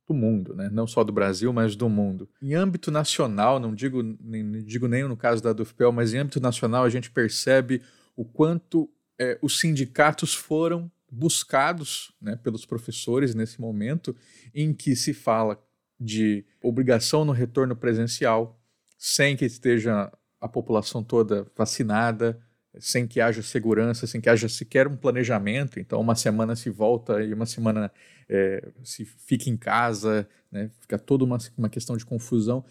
do 0.07 0.15
mundo, 0.15 0.55
né? 0.55 0.69
não 0.71 0.87
só 0.87 1.03
do 1.03 1.13
Brasil, 1.13 1.53
mas 1.53 1.75
do 1.75 1.89
mundo. 1.89 2.29
Em 2.43 2.55
âmbito 2.55 2.91
nacional, 2.91 3.59
não 3.59 3.75
digo 3.75 4.03
nem, 4.21 4.63
digo 4.65 4.87
nem 4.87 5.09
no 5.09 5.17
caso 5.17 5.43
da 5.43 5.53
Dufpel, 5.53 5.93
mas 5.93 6.13
em 6.13 6.19
âmbito 6.19 6.41
nacional 6.41 6.85
a 6.85 6.91
gente 6.91 7.11
percebe 7.11 7.81
o 8.17 8.25
quanto 8.25 8.91
é, 9.19 9.39
os 9.41 9.59
sindicatos 9.59 10.35
foram 10.35 10.91
buscados 11.11 12.13
né, 12.21 12.37
pelos 12.37 12.67
professores 12.67 13.35
nesse 13.35 13.61
momento 13.61 14.15
em 14.55 14.75
que 14.75 14.95
se 14.97 15.15
fala 15.15 15.59
de 15.99 16.45
obrigação 16.61 17.25
no 17.25 17.33
retorno 17.33 17.77
presencial, 17.77 18.61
sem 18.99 19.37
que 19.37 19.45
esteja 19.45 20.13
a 20.41 20.49
população 20.49 21.03
toda 21.03 21.47
vacinada, 21.57 22.41
sem 22.79 23.07
que 23.07 23.21
haja 23.21 23.43
segurança, 23.43 24.07
sem 24.07 24.21
que 24.21 24.29
haja 24.29 24.49
sequer 24.49 24.87
um 24.87 24.97
planejamento. 24.97 25.79
Então, 25.79 26.01
uma 26.01 26.15
semana 26.15 26.57
se 26.57 26.71
volta 26.71 27.23
e 27.23 27.33
uma 27.33 27.47
semana 27.47 27.93
é, 28.29 28.67
se 28.83 29.05
fica 29.05 29.51
em 29.51 29.57
casa, 29.57 30.27
né? 30.51 30.71
fica 30.81 30.99
toda 30.99 31.25
uma, 31.25 31.39
uma 31.57 31.69
questão 31.69 31.97
de 31.97 32.05
confusão. 32.05 32.65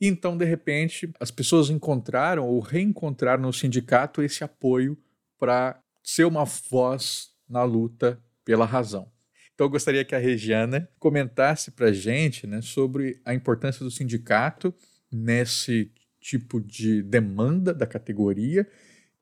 Então, 0.00 0.36
de 0.36 0.44
repente, 0.44 1.10
as 1.18 1.30
pessoas 1.30 1.70
encontraram 1.70 2.46
ou 2.46 2.60
reencontraram 2.60 3.42
no 3.42 3.52
sindicato 3.52 4.22
esse 4.22 4.44
apoio 4.44 4.98
para 5.38 5.80
ser 6.02 6.24
uma 6.24 6.44
voz 6.44 7.30
na 7.48 7.62
luta 7.62 8.20
pela 8.44 8.66
razão. 8.66 9.10
Então, 9.54 9.66
eu 9.66 9.70
gostaria 9.70 10.04
que 10.04 10.14
a 10.14 10.18
Regiana 10.18 10.88
comentasse 10.98 11.70
para 11.70 11.86
a 11.88 11.92
gente 11.92 12.46
né, 12.46 12.60
sobre 12.60 13.20
a 13.24 13.32
importância 13.32 13.84
do 13.84 13.90
sindicato 13.90 14.74
nesse 15.10 15.90
tipo 16.20 16.60
de 16.60 17.02
demanda 17.02 17.72
da 17.72 17.86
categoria 17.86 18.66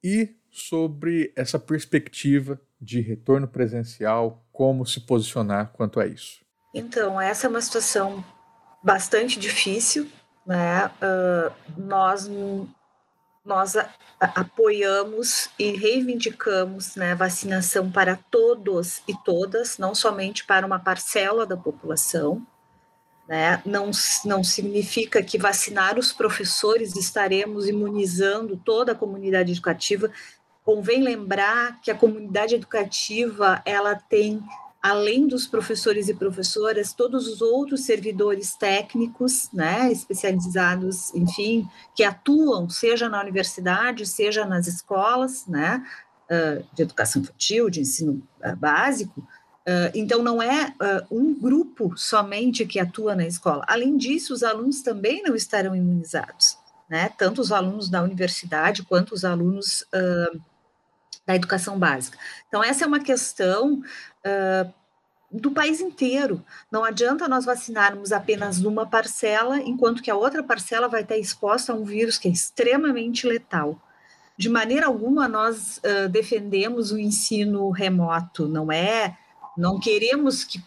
e 0.03 0.35
sobre 0.51 1.33
essa 1.37 1.59
perspectiva 1.59 2.61
de 2.81 3.01
retorno 3.01 3.47
presencial, 3.47 4.45
como 4.53 4.87
se 4.87 5.01
posicionar 5.01 5.73
quanto 5.73 6.01
a 6.01 6.07
isso. 6.07 6.41
Então, 6.75 7.21
essa 7.21 7.47
é 7.47 7.51
uma 7.51 7.61
situação 7.61 8.25
bastante 8.83 9.39
difícil, 9.39 10.09
né? 10.47 10.87
Uh, 10.87 11.53
nós 11.77 12.29
nós 13.45 13.75
a, 13.75 13.89
a, 14.21 14.41
apoiamos 14.41 15.51
e 15.59 15.73
reivindicamos 15.73 16.95
né, 16.95 17.15
vacinação 17.15 17.91
para 17.91 18.17
todos 18.31 19.03
e 19.09 19.15
todas, 19.25 19.79
não 19.79 19.95
somente 19.95 20.45
para 20.45 20.67
uma 20.67 20.79
parcela 20.79 21.47
da 21.47 21.57
população. 21.57 22.47
Né? 23.31 23.63
Não, 23.65 23.93
não 24.25 24.43
significa 24.43 25.23
que 25.23 25.39
vacinar 25.39 25.97
os 25.97 26.13
professores 26.13 26.97
estaremos 26.97 27.69
imunizando 27.69 28.57
toda 28.57 28.91
a 28.91 28.95
comunidade 28.97 29.53
educativa. 29.53 30.11
Convém 30.65 31.01
lembrar 31.01 31.81
que 31.81 31.93
a 31.93 31.95
comunidade 31.95 32.57
educativa 32.57 33.63
ela 33.65 33.95
tem 33.95 34.43
além 34.83 35.29
dos 35.29 35.47
professores 35.47 36.09
e 36.09 36.15
professoras, 36.15 36.93
todos 36.93 37.29
os 37.29 37.41
outros 37.41 37.83
servidores 37.83 38.57
técnicos, 38.57 39.49
né, 39.53 39.93
especializados, 39.93 41.15
enfim, 41.15 41.69
que 41.95 42.03
atuam, 42.03 42.69
seja 42.69 43.09
na 43.09 43.21
universidade, 43.21 44.07
seja 44.07 44.45
nas 44.45 44.67
escolas, 44.67 45.47
né, 45.47 45.85
de 46.73 46.83
educação 46.83 47.23
infantil, 47.23 47.69
de 47.69 47.81
ensino 47.81 48.23
básico, 48.57 49.27
Uh, 49.61 49.93
então, 49.95 50.23
não 50.23 50.43
é 50.43 50.69
uh, 50.81 51.15
um 51.15 51.39
grupo 51.39 51.93
somente 51.97 52.65
que 52.65 52.81
atua 52.81 53.15
na 53.15 53.27
escola. 53.27 53.63
Além 53.69 53.97
disso, 53.97 54.33
os 54.33 54.43
alunos 54.43 54.81
também 54.81 55.23
não 55.23 55.35
estarão 55.35 55.77
imunizados, 55.77 56.57
né? 56.89 57.11
Tanto 57.11 57.43
os 57.43 57.53
alunos 57.53 57.91
da 57.91 58.03
universidade 58.03 58.83
quanto 58.83 59.13
os 59.13 59.23
alunos 59.23 59.83
uh, 59.95 60.41
da 61.27 61.37
educação 61.37 61.79
básica. 61.79 62.19
Então, 62.49 62.65
essa 62.65 62.85
é 62.85 62.87
uma 62.89 63.01
questão 63.01 63.83
do 65.31 65.51
país 65.53 65.81
inteiro. 65.81 66.45
Não 66.71 66.85
adianta 66.85 67.29
nós 67.29 67.45
vacinarmos 67.45 68.13
apenas 68.13 68.59
uma 68.65 68.85
parcela, 68.87 69.59
enquanto 69.59 70.03
que 70.03 70.11
a 70.11 70.17
outra 70.17 70.43
parcela 70.43 70.89
vai 70.89 71.03
estar 71.03 71.17
exposta 71.17 71.73
a 71.73 71.77
um 71.77 71.85
vírus 71.85 72.19
que 72.19 72.29
é 72.29 72.31
extremamente 72.31 73.27
letal. 73.27 73.81
De 74.37 74.49
maneira 74.49 74.87
alguma, 74.87 75.29
nós 75.29 75.81
defendemos 76.11 76.91
o 76.93 76.99
ensino 76.99 77.71
remoto, 77.71 78.49
não 78.49 78.71
é 78.73 79.17
não 79.61 79.79
queremos 79.79 80.43
que, 80.43 80.63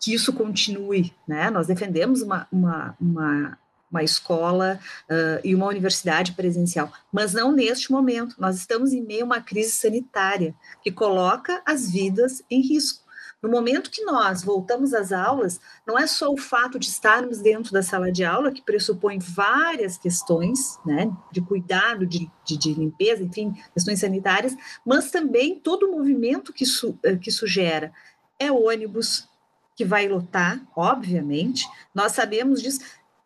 que 0.00 0.14
isso 0.14 0.32
continue, 0.32 1.14
né? 1.26 1.50
Nós 1.50 1.66
defendemos 1.66 2.22
uma, 2.22 2.48
uma, 2.50 2.96
uma 3.00 3.58
uma 3.90 4.02
escola 4.02 4.78
uh, 5.10 5.40
e 5.42 5.54
uma 5.54 5.66
universidade 5.66 6.32
presencial, 6.32 6.92
mas 7.10 7.32
não 7.32 7.52
neste 7.52 7.90
momento. 7.90 8.36
Nós 8.38 8.56
estamos 8.56 8.92
em 8.92 9.02
meio 9.02 9.22
a 9.22 9.24
uma 9.24 9.40
crise 9.40 9.72
sanitária 9.72 10.54
que 10.82 10.92
coloca 10.92 11.62
as 11.66 11.90
vidas 11.90 12.42
em 12.50 12.60
risco. 12.60 13.08
No 13.40 13.48
momento 13.48 13.90
que 13.90 14.04
nós 14.04 14.42
voltamos 14.42 14.92
às 14.92 15.12
aulas, 15.12 15.60
não 15.86 15.96
é 15.96 16.08
só 16.08 16.28
o 16.28 16.36
fato 16.36 16.76
de 16.76 16.88
estarmos 16.88 17.38
dentro 17.38 17.72
da 17.72 17.84
sala 17.84 18.10
de 18.10 18.24
aula, 18.24 18.50
que 18.50 18.60
pressupõe 18.60 19.20
várias 19.20 19.96
questões, 19.96 20.76
né, 20.84 21.08
de 21.30 21.40
cuidado, 21.40 22.04
de, 22.04 22.28
de, 22.44 22.56
de 22.56 22.74
limpeza, 22.74 23.22
enfim, 23.22 23.54
questões 23.72 24.00
sanitárias, 24.00 24.56
mas 24.84 25.12
também 25.12 25.60
todo 25.60 25.84
o 25.84 25.92
movimento 25.92 26.52
que 26.52 26.64
isso, 26.64 26.98
que 27.22 27.30
isso 27.30 27.46
gera. 27.46 27.92
É 28.38 28.50
ônibus 28.50 29.28
que 29.76 29.84
vai 29.84 30.08
lotar, 30.08 30.60
obviamente, 30.76 31.68
nós 31.94 32.12
sabemos 32.12 32.60
disso. 32.62 32.80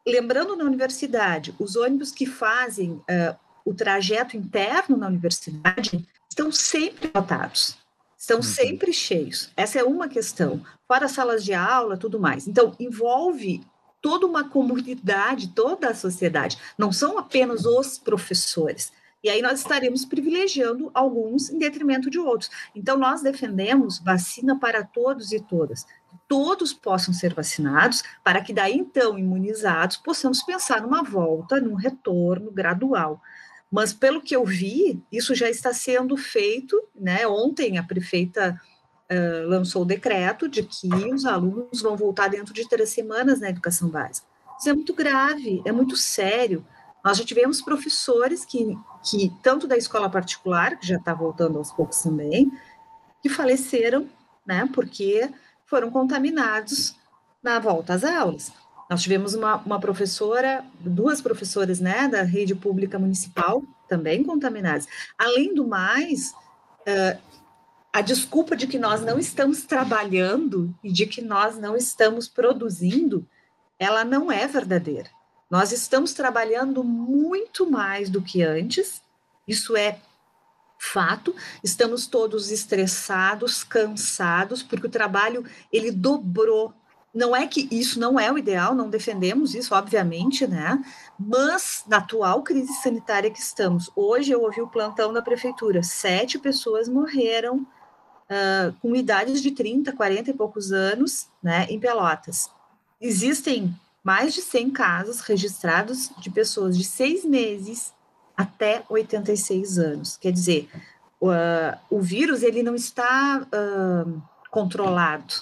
Lembrando 0.07 0.57
na 0.57 0.65
universidade, 0.65 1.55
os 1.59 1.77
ônibus 1.77 2.13
que 2.13 2.27
fazem 2.27 2.93
uh, 2.93 3.37
o 3.65 3.73
trajeto 3.73 4.37
interno 4.37 4.97
na 4.97 5.07
universidade 5.07 6.07
estão 6.29 6.51
sempre 6.51 7.11
lotados 7.15 7.83
estão 8.23 8.37
uhum. 8.37 8.43
sempre 8.43 8.93
cheios. 8.93 9.51
Essa 9.57 9.81
é 9.81 9.83
uma 9.83 10.09
questão. 10.09 10.63
Fora 10.87 11.09
salas 11.09 11.45
de 11.45 11.53
aula, 11.53 11.97
tudo 11.97 12.21
mais. 12.21 12.47
Então, 12.47 12.73
envolve 12.79 13.65
toda 14.01 14.27
uma 14.27 14.49
comunidade, 14.49 15.49
toda 15.49 15.89
a 15.89 15.95
sociedade. 15.95 16.57
Não 16.79 16.93
são 16.93 17.19
apenas 17.19 17.65
os 17.65 17.99
professores. 17.99 18.93
E 19.23 19.31
aí 19.31 19.41
nós 19.41 19.61
estaremos 19.61 20.05
privilegiando 20.05 20.91
alguns 20.93 21.49
em 21.49 21.59
detrimento 21.59 22.11
de 22.11 22.19
outros. 22.19 22.51
Então, 22.75 22.97
nós 22.97 23.23
defendemos 23.23 23.99
vacina 24.01 24.59
para 24.59 24.83
todos 24.83 25.31
e 25.33 25.41
todas. 25.41 25.87
Todos 26.27 26.73
possam 26.73 27.15
ser 27.15 27.33
vacinados, 27.33 28.03
para 28.25 28.41
que 28.43 28.53
daí, 28.53 28.77
então, 28.77 29.19
imunizados, 29.19 29.97
possamos 29.97 30.43
pensar 30.43 30.83
numa 30.83 31.03
volta, 31.03 31.61
num 31.61 31.75
retorno 31.75 32.51
gradual. 32.51 33.21
Mas, 33.71 33.93
pelo 33.93 34.21
que 34.21 34.35
eu 34.35 34.45
vi, 34.45 35.01
isso 35.11 35.35
já 35.35 35.49
está 35.49 35.73
sendo 35.73 36.17
feito. 36.17 36.83
Né? 36.95 37.27
Ontem, 37.27 37.79
a 37.79 37.83
prefeita 37.83 38.61
uh, 39.11 39.49
lançou 39.49 39.83
o 39.83 39.87
decreto 39.87 40.49
de 40.49 40.65
que 40.65 40.89
os 41.13 41.25
alunos 41.25 41.81
vão 41.81 41.97
voltar 41.97 42.29
dentro 42.29 42.53
de 42.53 42.69
três 42.69 42.91
semanas 42.91 43.41
na 43.41 43.51
educação 43.51 43.89
básica. 43.89 44.27
Isso 44.59 44.69
é 44.69 44.75
muito 44.75 44.95
grave, 44.95 45.63
é 45.65 45.73
muito 45.73 45.97
sério. 45.97 46.65
Nós 47.05 47.19
já 47.19 47.25
tivemos 47.25 47.61
professores 47.61 48.45
que, 48.45 48.77
que 49.03 49.33
tanto 49.43 49.67
da 49.67 49.77
escola 49.77 50.09
particular, 50.09 50.79
que 50.79 50.87
já 50.87 50.97
está 50.97 51.13
voltando 51.13 51.59
aos 51.59 51.73
poucos 51.73 52.01
também, 52.01 52.51
que 53.21 53.29
faleceram, 53.29 54.09
né, 54.47 54.69
porque 54.73 55.31
foram 55.67 55.91
contaminados 55.91 56.95
na 57.43 57.59
volta 57.59 57.95
às 57.95 58.05
aulas. 58.05 58.53
Nós 58.91 59.03
tivemos 59.03 59.35
uma, 59.35 59.57
uma 59.57 59.81
professora, 59.81 60.65
duas 60.79 61.21
professoras, 61.21 61.81
né, 61.81 62.09
da 62.09 62.23
rede 62.23 62.55
pública 62.55 62.99
municipal, 62.99 63.63
também 63.89 64.23
contaminadas. 64.23 64.87
Além 65.19 65.55
do 65.55 65.67
mais, 65.67 66.33
uh, 66.87 67.19
a 67.93 68.01
desculpa 68.01 68.57
de 68.57 68.67
que 68.67 68.79
nós 68.79 69.03
não 69.03 69.19
estamos 69.19 69.63
trabalhando 69.63 70.75
e 70.83 70.93
de 70.93 71.07
que 71.07 71.21
nós 71.21 71.59
não 71.59 71.77
estamos 71.77 72.29
produzindo, 72.29 73.27
ela 73.79 74.05
não 74.05 74.31
é 74.31 74.47
verdadeira. 74.47 75.11
Nós 75.53 75.71
estamos 75.71 76.15
trabalhando 76.15 76.83
muito 76.83 77.71
mais 77.71 78.09
do 78.09 78.23
que 78.23 78.43
antes, 78.43 79.03
isso 79.47 79.77
é 79.77 79.99
fato. 80.79 81.35
Estamos 81.63 82.07
todos 82.07 82.51
estressados, 82.51 83.63
cansados, 83.63 84.63
porque 84.63 84.87
o 84.87 84.91
trabalho 84.91 85.45
ele 85.71 85.91
dobrou 85.91 86.73
não 87.15 87.37
é 87.37 87.47
que 87.47 87.69
isso 87.71 88.01
não 88.01 88.19
é 88.19 88.33
o 88.33 88.39
ideal, 88.39 88.75
não 88.75 88.89
defendemos 88.89 89.55
isso, 89.55 89.75
obviamente, 89.75 90.47
né? 90.47 90.83
Mas 91.19 91.85
na 91.87 91.99
atual 91.99 92.43
crise 92.43 92.73
sanitária 92.83 93.31
que 93.31 93.39
estamos, 93.39 93.91
hoje 93.95 94.33
eu 94.33 94.41
ouvi 94.41 94.63
o 94.63 94.69
plantão 94.69 95.13
da 95.13 95.21
prefeitura, 95.21 95.83
sete 95.83 96.39
pessoas 96.39 96.89
morreram 96.89 97.59
uh, 97.59 98.73
com 98.81 98.97
idades 98.97 99.43
de 99.43 99.51
30, 99.51 99.93
40 99.93 100.31
e 100.31 100.33
poucos 100.33 100.73
anos, 100.73 101.29
né, 101.43 101.67
em 101.69 101.79
Pelotas. 101.79 102.49
Existem 102.99 103.79
mais 104.03 104.35
de 104.35 104.43
100 104.43 104.71
casos 104.71 105.21
registrados 105.21 106.11
de 106.19 106.31
pessoas 106.31 106.77
de 106.77 106.85
seis 106.85 107.25
meses 107.25 107.93
até 108.37 108.85
86 108.89 109.79
anos. 109.79 110.17
Quer 110.17 110.33
dizer, 110.33 110.69
uh, 111.21 111.79
o 111.89 112.01
vírus 112.01 112.43
ele 112.43 112.63
não 112.63 112.75
está 112.75 113.47
uh, 113.47 114.23
controlado, 114.51 115.35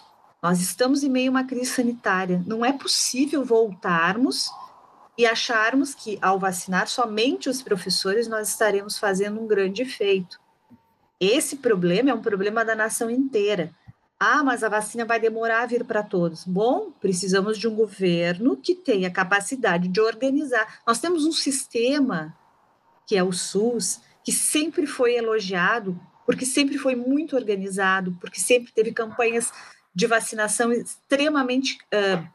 nós 0.43 0.61
estamos 0.61 1.03
em 1.03 1.09
meio 1.11 1.31
a 1.31 1.33
uma 1.33 1.45
crise 1.45 1.67
sanitária. 1.67 2.43
Não 2.47 2.65
é 2.65 2.73
possível 2.73 3.45
voltarmos 3.45 4.51
e 5.17 5.27
acharmos 5.27 5.95
que, 5.95 6.19
ao 6.23 6.39
vacinar 6.39 6.89
somente 6.89 7.49
os 7.51 7.61
professores, 7.61 8.27
nós 8.27 8.49
estaremos 8.49 8.99
fazendo 8.99 9.39
um 9.39 9.47
grande 9.47 9.83
efeito. 9.83 10.41
Esse 11.21 11.57
problema 11.57 12.11
é 12.11 12.15
um 12.15 12.23
problema 12.23 12.65
da 12.65 12.75
nação 12.75 13.11
inteira. 13.11 13.71
Ah, 14.23 14.45
mas 14.45 14.63
a 14.63 14.69
vacina 14.69 15.07
vai 15.07 15.19
demorar 15.19 15.63
a 15.63 15.67
vir 15.67 15.83
para 15.83 16.03
todos. 16.03 16.45
Bom, 16.45 16.93
precisamos 17.01 17.57
de 17.57 17.67
um 17.67 17.75
governo 17.75 18.55
que 18.55 18.75
tenha 18.75 19.11
capacidade 19.11 19.89
de 19.89 19.99
organizar. 19.99 20.83
Nós 20.87 21.01
temos 21.01 21.25
um 21.25 21.33
sistema, 21.33 22.37
que 23.07 23.17
é 23.17 23.25
o 23.25 23.33
SUS, 23.33 24.03
que 24.23 24.31
sempre 24.31 24.87
foi 24.87 25.15
elogiado, 25.15 25.99
porque 26.27 26.45
sempre 26.45 26.77
foi 26.77 26.95
muito 26.95 27.35
organizado, 27.35 28.15
porque 28.21 28.39
sempre 28.39 28.71
teve 28.73 28.93
campanhas 28.93 29.51
de 29.95 30.07
vacinação 30.07 30.71
extremamente 30.71 31.79
uh, 31.87 32.29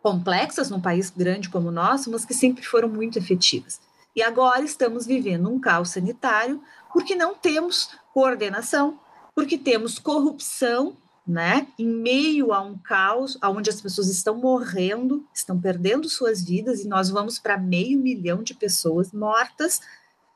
complexas 0.00 0.70
num 0.70 0.80
país 0.80 1.10
grande 1.10 1.48
como 1.48 1.70
o 1.70 1.72
nosso, 1.72 2.08
mas 2.08 2.24
que 2.24 2.34
sempre 2.34 2.64
foram 2.64 2.88
muito 2.88 3.18
efetivas. 3.18 3.80
E 4.14 4.22
agora 4.22 4.62
estamos 4.62 5.04
vivendo 5.04 5.50
um 5.50 5.58
caos 5.58 5.90
sanitário 5.90 6.62
porque 6.92 7.16
não 7.16 7.34
temos 7.34 7.90
coordenação, 8.14 9.00
porque 9.34 9.58
temos 9.58 9.98
corrupção, 9.98 10.96
né, 11.26 11.66
em 11.76 11.86
meio 11.86 12.52
a 12.52 12.60
um 12.60 12.78
caos 12.78 13.36
onde 13.42 13.68
as 13.68 13.80
pessoas 13.80 14.08
estão 14.08 14.36
morrendo, 14.36 15.26
estão 15.34 15.60
perdendo 15.60 16.08
suas 16.08 16.42
vidas 16.42 16.84
e 16.84 16.88
nós 16.88 17.10
vamos 17.10 17.38
para 17.38 17.58
meio 17.58 17.98
milhão 17.98 18.42
de 18.42 18.54
pessoas 18.54 19.12
mortas, 19.12 19.80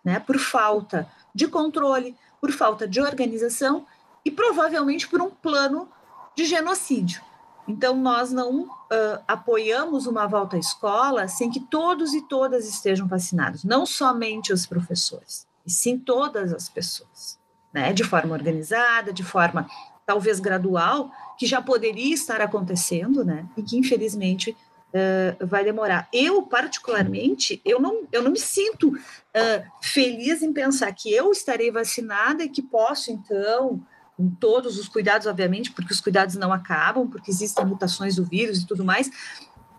né, 0.04 0.18
por 0.18 0.38
falta 0.38 1.08
de 1.32 1.46
controle, 1.46 2.16
por 2.40 2.50
falta 2.50 2.88
de 2.88 3.00
organização 3.00 3.86
e 4.24 4.30
provavelmente 4.30 5.06
por 5.06 5.22
um 5.22 5.30
plano 5.30 5.88
de 6.34 6.44
genocídio. 6.44 7.22
Então, 7.68 7.96
nós 7.96 8.32
não 8.32 8.62
uh, 8.62 9.22
apoiamos 9.28 10.06
uma 10.06 10.26
volta 10.26 10.56
à 10.56 10.58
escola 10.58 11.28
sem 11.28 11.50
que 11.50 11.60
todos 11.60 12.14
e 12.14 12.22
todas 12.22 12.68
estejam 12.68 13.06
vacinados, 13.06 13.62
não 13.62 13.86
somente 13.86 14.52
os 14.52 14.66
professores, 14.66 15.46
e 15.64 15.70
sim 15.70 15.96
todas 15.96 16.52
as 16.52 16.68
pessoas, 16.68 17.38
né? 17.72 17.92
de 17.92 18.02
forma 18.02 18.34
organizada, 18.34 19.12
de 19.12 19.22
forma 19.22 19.68
talvez 20.10 20.40
gradual, 20.40 21.12
que 21.38 21.46
já 21.46 21.62
poderia 21.62 22.12
estar 22.12 22.40
acontecendo, 22.40 23.24
né? 23.24 23.46
e 23.56 23.62
que 23.62 23.78
infelizmente 23.78 24.56
uh, 24.88 25.46
vai 25.46 25.62
demorar. 25.62 26.08
Eu, 26.12 26.42
particularmente, 26.42 27.62
eu 27.64 27.78
não, 27.78 28.08
eu 28.10 28.24
não 28.24 28.32
me 28.32 28.40
sinto 28.40 28.88
uh, 28.88 29.70
feliz 29.80 30.42
em 30.42 30.52
pensar 30.52 30.92
que 30.92 31.12
eu 31.12 31.30
estarei 31.30 31.70
vacinada 31.70 32.42
e 32.42 32.48
que 32.48 32.60
posso, 32.60 33.12
então, 33.12 33.80
com 34.16 34.28
todos 34.30 34.80
os 34.80 34.88
cuidados, 34.88 35.28
obviamente, 35.28 35.70
porque 35.70 35.92
os 35.92 36.00
cuidados 36.00 36.34
não 36.34 36.52
acabam, 36.52 37.08
porque 37.08 37.30
existem 37.30 37.64
mutações 37.64 38.16
do 38.16 38.24
vírus 38.24 38.58
e 38.58 38.66
tudo 38.66 38.84
mais, 38.84 39.08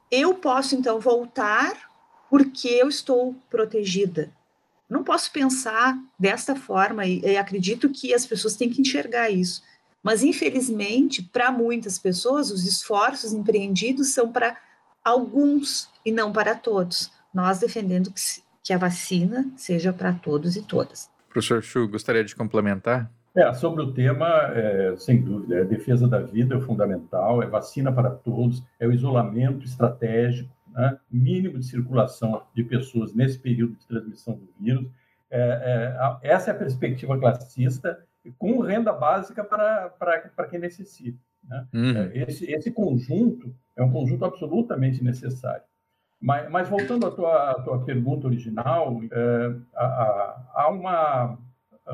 eu 0.10 0.34
posso 0.36 0.76
então 0.76 0.98
voltar 0.98 1.92
porque 2.30 2.70
eu 2.70 2.88
estou 2.88 3.36
protegida. 3.50 4.32
Não 4.90 5.04
posso 5.04 5.30
pensar 5.30 5.98
desta 6.18 6.56
forma 6.56 7.06
e, 7.06 7.20
e 7.20 7.36
acredito 7.36 7.90
que 7.90 8.14
as 8.14 8.26
pessoas 8.26 8.56
têm 8.56 8.70
que 8.70 8.80
enxergar 8.80 9.30
isso. 9.30 9.62
Mas 10.04 10.24
infelizmente, 10.24 11.22
para 11.22 11.52
muitas 11.52 12.00
pessoas, 12.00 12.50
os 12.52 12.66
esforços 12.66 13.34
empreendidos 13.34 14.14
são 14.14 14.32
para 14.32 14.58
alguns 15.04 15.90
e 16.06 16.12
não 16.12 16.32
para 16.32 16.56
todos. 16.56 17.12
Nós 17.34 17.60
defendendo 17.60 18.12
que, 18.12 18.22
que 18.64 18.74
a 18.74 18.78
vacina 18.78 19.50
seja 19.56 19.94
para 19.94 20.14
todos 20.14 20.56
e 20.56 20.62
todas. 20.62 21.10
Professor 21.30 21.62
Chu, 21.64 21.88
gostaria 21.88 22.24
de 22.24 22.36
complementar? 22.36 23.10
É, 23.34 23.54
sobre 23.54 23.82
o 23.82 23.94
tema, 23.94 24.28
é, 24.54 24.94
sem 24.98 25.22
dúvida, 25.22 25.56
é 25.56 25.62
a 25.62 25.66
defesa 25.66 26.06
da 26.06 26.20
vida 26.20 26.56
é 26.56 26.60
fundamental, 26.60 27.42
é 27.42 27.48
vacina 27.48 27.90
para 27.92 28.10
todos, 28.10 28.62
é 28.78 28.86
o 28.86 28.92
isolamento 28.92 29.66
estratégico, 29.66 30.50
né? 30.68 30.98
mínimo 31.10 31.58
de 31.58 31.66
circulação 31.66 32.44
de 32.54 32.64
pessoas 32.64 33.14
nesse 33.14 33.40
período 33.40 33.76
de 33.76 33.88
transmissão 33.88 34.34
do 34.34 34.50
vírus. 34.60 34.86
É, 35.30 36.20
é, 36.22 36.30
essa 36.30 36.52
é 36.52 36.54
a 36.54 36.58
perspectiva 36.58 37.18
classista, 37.18 38.04
com 38.38 38.60
renda 38.60 38.94
básica 38.94 39.44
para, 39.44 39.90
para, 39.90 40.30
para 40.36 40.48
quem 40.48 40.60
necessita. 40.60 41.20
Né? 41.44 41.68
Uhum. 41.74 41.98
É, 41.98 42.12
esse, 42.30 42.52
esse 42.52 42.72
conjunto 42.72 43.54
é 43.76 43.84
um 43.84 43.92
conjunto 43.92 44.26
absolutamente 44.26 45.04
necessário. 45.04 45.64
Mas, 46.20 46.50
mas 46.52 46.70
voltando 46.70 47.08
à 47.08 47.12
tua, 47.12 47.52
à 47.52 47.62
tua 47.62 47.84
pergunta 47.84 48.28
original, 48.28 49.02
é, 49.12 49.56
há, 49.76 50.44
há 50.54 50.70
uma 50.70 51.38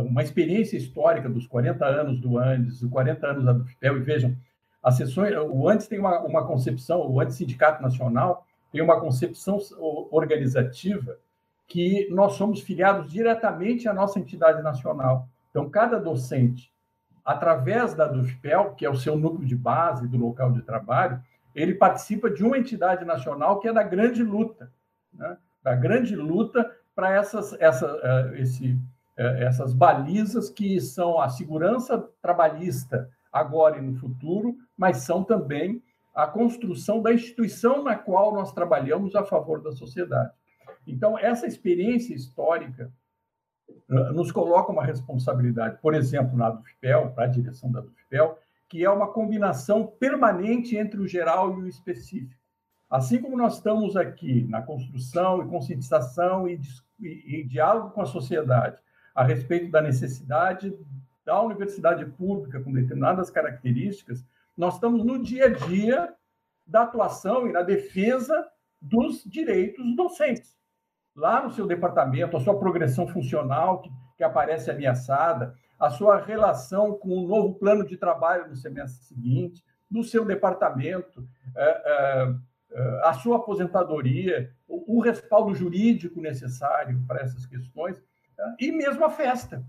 uma 0.01 0.21
experiência 0.21 0.77
histórica 0.77 1.29
dos 1.29 1.47
40 1.47 1.85
anos 1.85 2.19
do 2.19 2.37
Andes, 2.37 2.81
os 2.81 2.89
40 2.89 3.27
anos 3.27 3.45
da 3.45 3.53
Dufpel, 3.53 3.97
e 3.97 4.01
vejam, 4.01 4.35
as 4.81 4.95
sessões, 4.95 5.33
o 5.35 5.67
Andes 5.67 5.87
tem 5.87 5.99
uma, 5.99 6.19
uma 6.21 6.45
concepção, 6.45 7.09
o 7.09 7.19
Andes 7.19 7.35
Sindicato 7.35 7.81
Nacional 7.81 8.45
tem 8.71 8.81
uma 8.81 8.99
concepção 8.99 9.59
organizativa 10.11 11.17
que 11.67 12.07
nós 12.11 12.33
somos 12.33 12.61
filiados 12.61 13.09
diretamente 13.11 13.87
à 13.87 13.93
nossa 13.93 14.19
entidade 14.19 14.61
nacional. 14.61 15.27
Então, 15.57 15.71
cada 15.71 15.99
docente, 15.99 16.71
através 17.25 17.95
da 17.95 18.05
DUFPEL, 18.05 18.75
que 18.75 18.85
é 18.85 18.89
o 18.91 18.95
seu 18.95 19.17
núcleo 19.17 19.47
de 19.47 19.55
base 19.55 20.07
do 20.07 20.15
local 20.15 20.51
de 20.51 20.61
trabalho, 20.61 21.19
ele 21.55 21.73
participa 21.73 22.29
de 22.29 22.43
uma 22.43 22.59
entidade 22.59 23.03
nacional 23.03 23.59
que 23.59 23.67
é 23.67 23.73
da 23.73 23.81
grande 23.81 24.21
luta, 24.21 24.71
né? 25.11 25.35
da 25.63 25.73
grande 25.73 26.15
luta 26.15 26.71
para 26.93 27.11
essas, 27.11 27.53
essa, 27.59 27.87
eh, 28.03 28.41
esse, 28.41 28.79
eh, 29.17 29.45
essas 29.45 29.73
balizas 29.73 30.47
que 30.51 30.79
são 30.79 31.19
a 31.19 31.27
segurança 31.27 32.07
trabalhista 32.21 33.09
agora 33.33 33.79
e 33.79 33.81
no 33.81 33.95
futuro, 33.95 34.55
mas 34.77 34.97
são 34.97 35.23
também 35.23 35.81
a 36.13 36.27
construção 36.27 37.01
da 37.01 37.11
instituição 37.11 37.83
na 37.83 37.95
qual 37.95 38.31
nós 38.31 38.51
trabalhamos 38.51 39.15
a 39.15 39.23
favor 39.23 39.59
da 39.59 39.71
sociedade. 39.71 40.31
Então, 40.85 41.17
essa 41.17 41.47
experiência 41.47 42.13
histórica 42.13 42.93
nos 43.87 44.31
coloca 44.31 44.71
uma 44.71 44.83
responsabilidade, 44.83 45.77
por 45.81 45.93
exemplo, 45.93 46.37
na 46.37 46.49
DUFPEL, 46.49 47.11
para 47.11 47.25
a 47.25 47.29
direção 47.29 47.71
da 47.71 47.81
DUFPEL, 47.81 48.37
que 48.67 48.83
é 48.83 48.89
uma 48.89 49.07
combinação 49.07 49.87
permanente 49.87 50.75
entre 50.75 50.99
o 50.99 51.07
geral 51.07 51.57
e 51.59 51.63
o 51.63 51.67
específico. 51.67 52.41
Assim 52.89 53.21
como 53.21 53.37
nós 53.37 53.55
estamos 53.55 53.95
aqui 53.95 54.45
na 54.49 54.61
construção 54.61 55.41
e 55.41 55.47
conscientização 55.47 56.47
e, 56.47 56.59
e, 56.99 57.39
e 57.39 57.43
diálogo 57.43 57.91
com 57.91 58.01
a 58.01 58.05
sociedade 58.05 58.81
a 59.13 59.23
respeito 59.23 59.71
da 59.71 59.81
necessidade 59.81 60.77
da 61.25 61.41
universidade 61.41 62.05
pública 62.05 62.61
com 62.61 62.71
determinadas 62.71 63.29
características, 63.29 64.23
nós 64.55 64.75
estamos 64.75 65.03
no 65.03 65.21
dia 65.21 65.47
a 65.47 65.49
dia 65.49 66.13
da 66.65 66.83
atuação 66.83 67.47
e 67.47 67.51
na 67.51 67.61
defesa 67.61 68.47
dos 68.81 69.23
direitos 69.25 69.93
docentes. 69.95 70.56
Lá 71.17 71.41
no 71.41 71.49
seu 71.51 71.65
departamento, 71.65 72.37
a 72.37 72.39
sua 72.39 72.59
progressão 72.59 73.07
funcional 73.07 73.81
que, 73.81 73.91
que 74.15 74.23
aparece 74.23 74.69
ameaçada, 74.69 75.55
a 75.79 75.89
sua 75.89 76.19
relação 76.21 76.93
com 76.93 77.09
o 77.09 77.27
novo 77.27 77.55
plano 77.55 77.83
de 77.83 77.97
trabalho 77.97 78.47
no 78.47 78.55
semestre 78.55 79.03
seguinte, 79.03 79.63
do 79.89 80.03
seu 80.03 80.23
departamento, 80.23 81.27
é, 81.55 81.63
é, 81.63 82.33
é, 82.71 83.01
a 83.03 83.13
sua 83.13 83.37
aposentadoria, 83.37 84.51
o, 84.67 85.01
respaldo 85.01 85.55
jurídico 85.55 86.21
necessário 86.21 87.03
para 87.07 87.21
essas 87.21 87.47
questões, 87.47 87.99
e 88.59 88.71
mesmo 88.71 89.03
a 89.03 89.09
festa. 89.09 89.63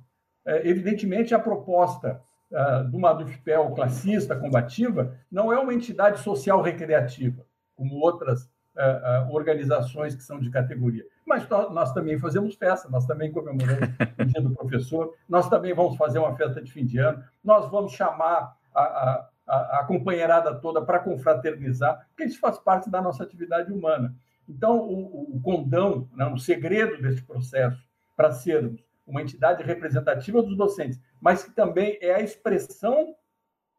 Evidentemente, 0.44 1.34
a 1.34 1.38
proposta 1.38 2.20
uh, 2.50 2.88
de 2.88 2.96
uma 2.96 3.12
DUFPEL 3.12 3.70
classista, 3.72 4.34
combativa, 4.34 5.14
não 5.30 5.52
é 5.52 5.58
uma 5.58 5.74
entidade 5.74 6.20
social 6.20 6.62
recreativa, 6.62 7.44
como 7.74 7.96
outras 7.96 8.50
uh, 8.78 9.28
uh, 9.28 9.34
organizações 9.34 10.14
que 10.14 10.22
são 10.22 10.38
de 10.38 10.50
categoria. 10.50 11.04
Mas 11.26 11.46
nós 11.48 11.92
também 11.92 12.18
fazemos 12.18 12.54
festa, 12.54 12.88
nós 12.88 13.04
também 13.04 13.30
comemoramos 13.30 13.88
o 14.18 14.24
dia 14.24 14.40
do 14.40 14.54
professor, 14.54 15.14
nós 15.28 15.48
também 15.48 15.74
vamos 15.74 15.96
fazer 15.96 16.18
uma 16.18 16.34
festa 16.36 16.62
de 16.62 16.72
fim 16.72 16.86
de 16.86 16.98
ano, 16.98 17.22
nós 17.44 17.70
vamos 17.70 17.92
chamar 17.92 18.56
a, 18.74 18.80
a, 18.82 19.28
a, 19.46 19.80
a 19.80 19.84
companheirada 19.84 20.54
toda 20.54 20.80
para 20.80 21.00
confraternizar, 21.00 22.06
porque 22.08 22.24
isso 22.24 22.40
faz 22.40 22.58
parte 22.58 22.88
da 22.88 23.02
nossa 23.02 23.22
atividade 23.22 23.72
humana. 23.72 24.14
Então, 24.48 24.78
o, 24.78 25.36
o 25.36 25.40
condão, 25.42 26.08
né, 26.14 26.24
o 26.26 26.38
segredo 26.38 27.02
desse 27.02 27.22
processo 27.22 27.82
para 28.16 28.32
sermos 28.32 28.82
uma 29.06 29.22
entidade 29.22 29.62
representativa 29.62 30.42
dos 30.42 30.56
docentes, 30.56 31.00
mas 31.20 31.42
que 31.42 31.50
também 31.50 31.98
é 32.00 32.14
a 32.14 32.20
expressão 32.20 33.14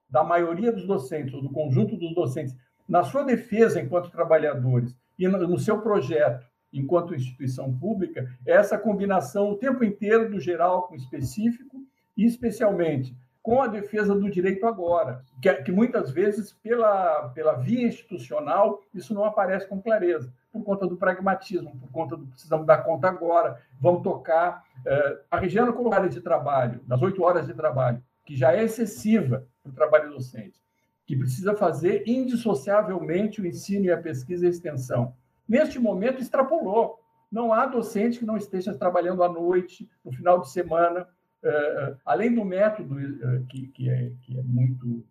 da 0.09 0.23
maioria 0.23 0.71
dos 0.71 0.85
docentes, 0.85 1.33
ou 1.33 1.41
do 1.41 1.51
conjunto 1.51 1.95
dos 1.95 2.13
docentes, 2.15 2.55
na 2.89 3.03
sua 3.03 3.23
defesa 3.23 3.79
enquanto 3.79 4.11
trabalhadores 4.11 4.93
e 5.17 5.27
no 5.27 5.59
seu 5.59 5.79
projeto 5.79 6.49
enquanto 6.71 7.15
instituição 7.15 7.75
pública, 7.77 8.29
é 8.45 8.53
essa 8.53 8.77
combinação 8.77 9.49
o 9.49 9.57
tempo 9.57 9.83
inteiro 9.83 10.29
do 10.29 10.39
geral 10.39 10.83
com 10.83 10.93
o 10.93 10.97
específico 10.97 11.83
e, 12.15 12.25
especialmente, 12.25 13.15
com 13.41 13.61
a 13.61 13.67
defesa 13.67 14.13
do 14.13 14.29
direito 14.29 14.67
agora, 14.67 15.23
que, 15.41 15.51
que 15.63 15.71
muitas 15.71 16.11
vezes, 16.11 16.53
pela, 16.53 17.29
pela 17.29 17.53
via 17.53 17.87
institucional, 17.87 18.81
isso 18.93 19.13
não 19.13 19.23
aparece 19.23 19.67
com 19.67 19.81
clareza 19.81 20.31
por 20.51 20.63
conta 20.63 20.87
do 20.87 20.97
pragmatismo, 20.97 21.77
por 21.79 21.91
conta 21.91 22.17
do 22.17 22.27
precisamos 22.27 22.65
dar 22.65 22.79
conta 22.79 23.07
agora, 23.07 23.61
vamos 23.79 24.01
tocar. 24.01 24.63
É, 24.85 25.19
a 25.29 25.39
região 25.39 25.65
curricular 25.71 26.09
de 26.09 26.21
trabalho, 26.21 26.81
das 26.85 27.01
oito 27.01 27.23
horas 27.23 27.47
de 27.47 27.53
trabalho, 27.53 28.03
que 28.25 28.35
já 28.35 28.53
é 28.53 28.63
excessiva 28.63 29.47
para 29.63 29.71
o 29.71 29.75
trabalho 29.75 30.11
docente, 30.11 30.59
que 31.09 31.17
precisa 31.17 31.55
fazer 31.55 32.03
indissociavelmente 32.05 33.41
o 33.41 33.47
ensino 33.47 33.85
e 33.85 33.91
a 33.91 33.97
pesquisa 33.97 34.45
e 34.45 34.47
a 34.47 34.51
extensão. 34.51 35.15
Neste 35.47 35.79
momento, 35.79 36.21
extrapolou. 36.21 36.99
Não 37.31 37.51
há 37.51 37.65
docente 37.65 38.19
que 38.19 38.27
não 38.27 38.37
esteja 38.37 38.75
trabalhando 38.75 39.23
à 39.23 39.27
noite, 39.27 39.89
no 40.05 40.11
final 40.11 40.39
de 40.39 40.51
semana, 40.51 41.07
é, 41.41 41.49
é, 41.49 41.95
além 42.05 42.35
do 42.35 42.45
método 42.45 42.95
que, 43.49 43.69
que, 43.69 43.89
é, 43.89 44.11
que 44.21 44.37
é 44.37 44.43
muito. 44.43 45.03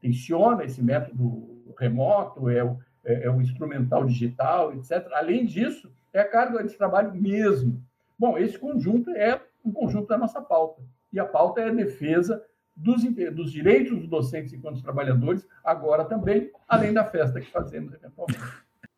Tensiona 0.00 0.62
esse 0.62 0.80
método 0.80 1.74
remoto, 1.76 2.48
é 2.48 2.62
o 2.62 2.78
é, 3.04 3.24
é 3.24 3.30
o 3.30 3.42
instrumental 3.42 4.04
digital, 4.04 4.72
etc. 4.72 5.08
Além 5.14 5.44
disso, 5.44 5.92
é 6.12 6.20
a 6.20 6.28
carga 6.28 6.62
de 6.62 6.76
trabalho 6.76 7.12
mesmo. 7.12 7.84
Bom, 8.16 8.38
esse 8.38 8.56
conjunto 8.56 9.10
é 9.10 9.42
um 9.64 9.72
conjunto 9.72 10.06
da 10.06 10.16
nossa 10.16 10.40
pauta. 10.40 10.80
E 11.12 11.18
a 11.18 11.24
pauta 11.24 11.60
é 11.60 11.70
a 11.70 11.74
defesa 11.74 12.40
dos, 12.82 13.02
dos 13.34 13.52
direitos 13.52 13.98
dos 13.98 14.08
docentes 14.08 14.52
enquanto 14.52 14.82
trabalhadores, 14.82 15.46
agora 15.64 16.04
também, 16.04 16.50
além 16.68 16.92
da 16.92 17.04
festa 17.04 17.40
que 17.40 17.50
fazemos 17.50 17.94
eventualmente. 17.94 18.42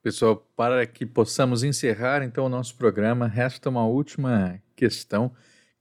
Pessoal, 0.02 0.36
para 0.56 0.86
que 0.86 1.06
possamos 1.06 1.62
encerrar 1.62 2.22
então 2.22 2.46
o 2.46 2.48
nosso 2.48 2.76
programa, 2.76 3.26
resta 3.26 3.70
uma 3.70 3.86
última 3.86 4.60
questão, 4.74 5.32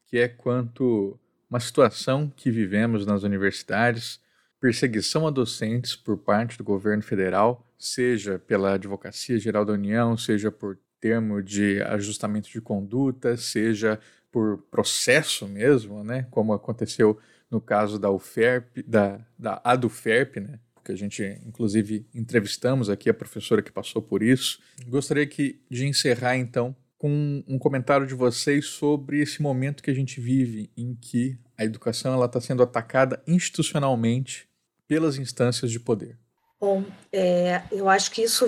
que 0.06 0.18
é 0.18 0.28
quanto 0.28 1.20
uma 1.50 1.60
situação 1.60 2.32
que 2.36 2.50
vivemos 2.50 3.06
nas 3.06 3.24
universidades, 3.24 4.20
perseguição 4.60 5.28
a 5.28 5.30
docentes 5.30 5.96
por 5.96 6.18
parte 6.18 6.58
do 6.58 6.64
governo 6.64 7.04
federal, 7.04 7.68
seja 7.78 8.40
pela 8.40 8.74
Advocacia 8.74 9.38
Geral 9.38 9.66
da 9.66 9.74
União, 9.74 10.16
seja 10.16 10.50
por 10.50 10.78
termo 11.02 11.44
de 11.44 11.82
ajustamento 11.82 12.50
de 12.50 12.62
conduta, 12.62 13.36
seja 13.36 14.00
por 14.32 14.60
processo 14.72 15.48
mesmo, 15.48 16.02
né, 16.02 16.26
como 16.32 16.54
aconteceu 16.54 17.20
no 17.54 17.62
caso 17.62 18.00
da 18.00 18.10
UFERP, 18.10 18.82
da, 18.88 19.20
da 19.38 19.62
ADUFERP, 19.64 20.40
né, 20.40 20.60
porque 20.74 20.92
a 20.92 20.96
gente 20.96 21.24
inclusive 21.46 22.06
entrevistamos 22.14 22.90
aqui 22.90 23.10
a 23.10 23.14
professora 23.14 23.62
que 23.62 23.72
passou 23.72 24.02
por 24.02 24.24
isso. 24.24 24.60
Gostaria 24.88 25.28
que, 25.28 25.62
de 25.70 25.86
encerrar 25.86 26.36
então 26.36 26.76
com 26.98 27.44
um 27.48 27.60
comentário 27.60 28.08
de 28.08 28.16
vocês 28.16 28.66
sobre 28.66 29.22
esse 29.22 29.42
momento 29.42 29.84
que 29.84 29.92
a 29.92 29.94
gente 29.94 30.20
vive 30.20 30.72
em 30.76 30.96
que 30.96 31.38
a 31.56 31.64
educação 31.64 32.24
está 32.26 32.42
sendo 32.42 32.64
atacada 32.64 33.22
institucionalmente 33.28 34.50
pelas 34.88 35.18
instâncias 35.18 35.72
de 35.72 35.80
poder. 35.80 36.18
Bom, 36.60 36.84
é, 37.12 37.62
eu 37.72 37.88
acho 37.88 38.10
que 38.10 38.24
isso 38.24 38.48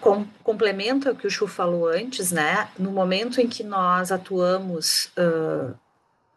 com, 0.00 0.24
complementa 0.42 1.12
o 1.12 1.16
que 1.16 1.26
o 1.26 1.30
Chu 1.30 1.46
falou 1.46 1.88
antes, 1.88 2.32
né? 2.32 2.68
No 2.78 2.90
momento 2.90 3.40
em 3.40 3.48
que 3.48 3.64
nós 3.64 4.12
atuamos 4.12 5.10
uh, 5.18 5.76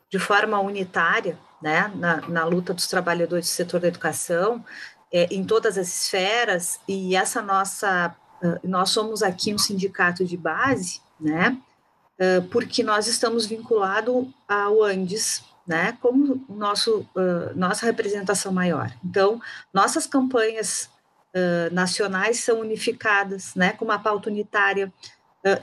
de 0.09 0.17
forma 0.17 0.59
unitária, 0.59 1.37
né, 1.61 1.91
na, 1.95 2.21
na, 2.27 2.45
luta 2.45 2.73
dos 2.73 2.87
trabalhadores 2.87 3.45
do 3.45 3.51
setor 3.51 3.79
da 3.79 3.87
educação, 3.87 4.63
é, 5.11 5.27
em 5.31 5.43
todas 5.43 5.77
as 5.77 5.87
esferas, 5.87 6.79
e 6.87 7.15
essa 7.15 7.41
nossa, 7.41 8.15
uh, 8.43 8.67
nós 8.67 8.91
somos 8.91 9.23
aqui 9.23 9.53
um 9.53 9.57
sindicato 9.57 10.23
de 10.23 10.37
base, 10.37 11.01
né? 11.19 11.57
Uh, 12.19 12.43
porque 12.49 12.83
nós 12.83 13.07
estamos 13.07 13.45
vinculados 13.45 14.27
ao 14.47 14.83
Andes, 14.83 15.43
né, 15.65 15.97
como 16.01 16.43
nosso, 16.49 16.99
uh, 17.15 17.55
nossa 17.55 17.85
representação 17.85 18.51
maior. 18.51 18.91
Então, 19.03 19.41
nossas 19.73 20.05
campanhas 20.05 20.89
nacionais 21.71 22.39
são 22.39 22.59
unificadas, 22.59 23.53
né, 23.53 23.71
com 23.73 23.85
uma 23.85 23.99
pauta 23.99 24.31
unitária 24.31 24.91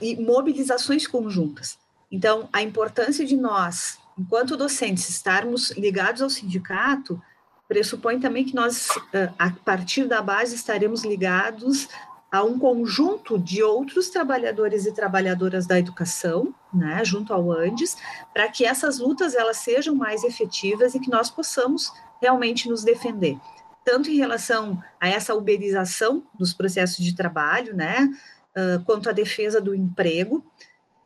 e 0.00 0.14
mobilizações 0.14 1.08
conjuntas. 1.08 1.76
Então, 2.08 2.48
a 2.52 2.62
importância 2.62 3.26
de 3.26 3.36
nós, 3.36 3.98
enquanto 4.18 4.56
docentes, 4.56 5.08
estarmos 5.08 5.70
ligados 5.72 6.22
ao 6.22 6.30
sindicato 6.30 7.20
pressupõe 7.68 8.20
também 8.20 8.44
que 8.44 8.54
nós, 8.54 8.88
a 9.38 9.50
partir 9.50 10.04
da 10.04 10.22
base, 10.22 10.54
estaremos 10.54 11.04
ligados 11.04 11.88
a 12.30 12.42
um 12.42 12.58
conjunto 12.58 13.38
de 13.38 13.62
outros 13.62 14.10
trabalhadores 14.10 14.84
e 14.84 14.92
trabalhadoras 14.92 15.66
da 15.66 15.78
educação, 15.78 16.54
né, 16.72 17.04
junto 17.04 17.32
ao 17.32 17.50
Andes, 17.50 17.96
para 18.32 18.48
que 18.48 18.64
essas 18.64 18.98
lutas 18.98 19.34
elas 19.34 19.58
sejam 19.58 19.94
mais 19.94 20.24
efetivas 20.24 20.94
e 20.94 21.00
que 21.00 21.10
nós 21.10 21.30
possamos 21.30 21.92
realmente 22.20 22.68
nos 22.68 22.82
defender. 22.82 23.38
Tanto 23.84 24.10
em 24.10 24.16
relação 24.16 24.82
a 25.00 25.08
essa 25.08 25.34
uberização 25.34 26.24
dos 26.34 26.52
processos 26.52 27.04
de 27.04 27.14
trabalho, 27.14 27.74
né, 27.74 28.10
uh, 28.56 28.84
quanto 28.84 29.08
à 29.08 29.12
defesa 29.12 29.60
do 29.60 29.74
emprego, 29.74 30.44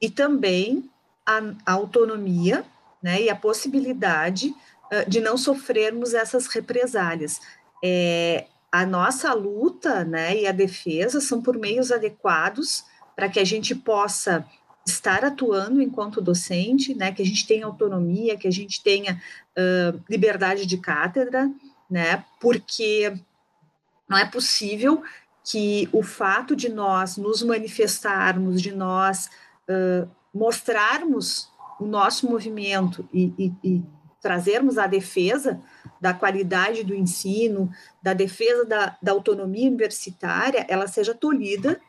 e 0.00 0.10
também 0.10 0.90
a, 1.26 1.40
a 1.66 1.72
autonomia, 1.72 2.64
né, 3.02 3.22
e 3.22 3.30
a 3.30 3.36
possibilidade 3.36 4.48
uh, 4.48 5.08
de 5.08 5.20
não 5.20 5.36
sofrermos 5.36 6.14
essas 6.14 6.46
represálias. 6.46 7.40
É, 7.82 8.46
a 8.70 8.86
nossa 8.86 9.32
luta 9.32 10.04
né, 10.04 10.36
e 10.36 10.46
a 10.46 10.52
defesa 10.52 11.20
são 11.20 11.42
por 11.42 11.58
meios 11.58 11.90
adequados 11.90 12.84
para 13.16 13.28
que 13.28 13.40
a 13.40 13.44
gente 13.44 13.74
possa 13.74 14.46
estar 14.86 15.24
atuando 15.24 15.82
enquanto 15.82 16.20
docente, 16.20 16.94
né, 16.94 17.12
que 17.12 17.22
a 17.22 17.24
gente 17.24 17.46
tenha 17.46 17.66
autonomia, 17.66 18.36
que 18.36 18.48
a 18.48 18.52
gente 18.52 18.82
tenha 18.82 19.20
uh, 19.58 20.00
liberdade 20.08 20.66
de 20.66 20.78
cátedra, 20.78 21.50
né, 21.90 22.24
porque 22.40 23.12
não 24.08 24.16
é 24.16 24.24
possível 24.24 25.02
que 25.44 25.88
o 25.92 26.02
fato 26.02 26.54
de 26.54 26.68
nós 26.68 27.16
nos 27.16 27.42
manifestarmos, 27.42 28.62
de 28.62 28.72
nós 28.72 29.28
uh, 29.68 30.08
mostrarmos 30.32 31.50
o 31.80 31.86
nosso 31.86 32.28
movimento 32.28 33.08
e, 33.12 33.32
e, 33.38 33.52
e 33.64 33.84
trazermos 34.20 34.76
a 34.76 34.86
defesa 34.86 35.60
da 36.00 36.12
qualidade 36.12 36.84
do 36.84 36.94
ensino, 36.94 37.70
da 38.02 38.12
defesa 38.12 38.64
da, 38.64 38.96
da 39.02 39.12
autonomia 39.12 39.66
universitária, 39.66 40.66
ela 40.68 40.86
seja 40.86 41.14
tolhida 41.14 41.80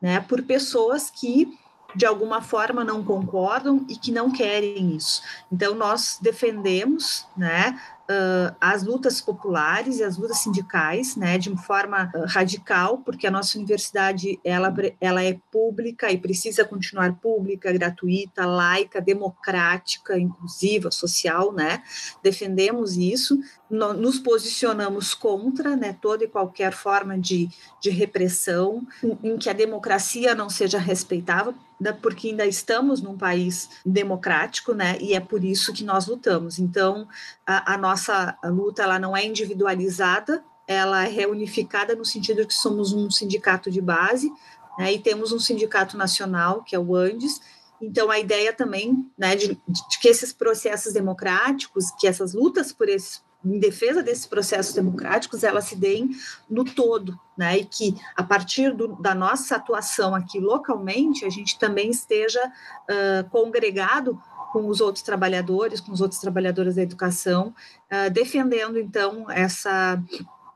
né, 0.00 0.20
por 0.20 0.42
pessoas 0.42 1.10
que 1.10 1.58
de 1.94 2.04
alguma 2.04 2.42
forma 2.42 2.84
não 2.84 3.02
concordam 3.02 3.86
e 3.88 3.96
que 3.96 4.12
não 4.12 4.30
querem 4.30 4.94
isso. 4.94 5.22
Então 5.50 5.74
nós 5.74 6.18
defendemos, 6.20 7.26
né, 7.34 7.80
uh, 8.10 8.56
as 8.60 8.82
lutas 8.82 9.20
populares 9.20 9.98
e 9.98 10.04
as 10.04 10.16
lutas 10.16 10.38
sindicais, 10.38 11.14
né, 11.16 11.38
de 11.38 11.48
uma 11.48 11.62
forma 11.62 12.10
uh, 12.14 12.24
radical, 12.26 12.98
porque 12.98 13.26
a 13.26 13.30
nossa 13.30 13.58
universidade 13.58 14.40
ela, 14.42 14.74
ela 15.00 15.22
é 15.22 15.38
pública 15.50 16.10
e 16.10 16.18
precisa 16.18 16.64
continuar 16.64 17.14
pública, 17.16 17.72
gratuita, 17.72 18.46
laica, 18.46 19.00
democrática, 19.00 20.18
inclusiva, 20.18 20.90
social, 20.90 21.52
né? 21.52 21.82
Defendemos 22.22 22.96
isso, 22.96 23.38
no, 23.70 23.92
nos 23.92 24.18
posicionamos 24.18 25.14
contra, 25.14 25.76
né, 25.76 25.96
toda 26.00 26.24
e 26.24 26.28
qualquer 26.28 26.72
forma 26.72 27.18
de, 27.18 27.48
de 27.80 27.90
repressão, 27.90 28.86
em, 29.02 29.32
em 29.32 29.38
que 29.38 29.50
a 29.50 29.52
democracia 29.52 30.34
não 30.34 30.48
seja 30.48 30.78
respeitável, 30.78 31.54
porque 32.02 32.28
ainda 32.28 32.44
estamos 32.44 33.00
num 33.00 33.16
país 33.16 33.70
democrático, 33.86 34.74
né? 34.74 34.98
E 35.00 35.14
é 35.14 35.20
por 35.20 35.44
isso 35.44 35.72
que 35.72 35.84
nós 35.84 36.06
lutamos. 36.06 36.58
Então, 36.58 37.06
a, 37.46 37.74
a 37.74 37.78
nossa 37.78 37.97
luta 38.44 38.82
ela 38.82 38.98
não 38.98 39.16
é 39.16 39.24
individualizada, 39.24 40.42
ela 40.66 41.04
é 41.04 41.08
reunificada 41.08 41.94
no 41.94 42.04
sentido 42.04 42.42
de 42.42 42.48
que 42.48 42.54
somos 42.54 42.92
um 42.92 43.10
sindicato 43.10 43.70
de 43.70 43.80
base, 43.80 44.30
né? 44.78 44.92
E 44.92 44.98
temos 44.98 45.32
um 45.32 45.38
sindicato 45.38 45.96
nacional 45.96 46.62
que 46.62 46.76
é 46.76 46.78
o 46.78 46.94
Andes. 46.94 47.40
Então, 47.80 48.10
a 48.10 48.18
ideia 48.18 48.52
também, 48.52 49.08
né, 49.16 49.36
de, 49.36 49.48
de 49.48 49.98
que 50.00 50.08
esses 50.08 50.32
processos 50.32 50.92
democráticos, 50.92 51.92
que 51.98 52.06
essas 52.08 52.34
lutas 52.34 52.72
por 52.72 52.88
esses 52.88 53.22
em 53.44 53.58
defesa 53.58 54.02
desses 54.02 54.26
processos 54.26 54.74
democráticos, 54.74 55.44
elas 55.44 55.64
se 55.64 55.76
deem 55.76 56.10
no 56.50 56.64
todo, 56.64 57.18
né? 57.36 57.58
E 57.58 57.64
que 57.64 57.94
a 58.16 58.22
partir 58.22 58.74
do, 58.74 59.00
da 59.00 59.14
nossa 59.14 59.56
atuação 59.56 60.14
aqui 60.14 60.40
localmente, 60.40 61.24
a 61.24 61.30
gente 61.30 61.58
também 61.58 61.90
esteja 61.90 62.44
uh, 62.44 63.28
congregado 63.30 64.20
com 64.52 64.66
os 64.66 64.80
outros 64.80 65.02
trabalhadores, 65.02 65.80
com 65.80 65.92
os 65.92 66.00
outros 66.00 66.20
trabalhadores 66.20 66.76
da 66.76 66.82
educação, 66.82 67.54
uh, 67.92 68.10
defendendo 68.10 68.78
então 68.78 69.30
essa 69.30 70.02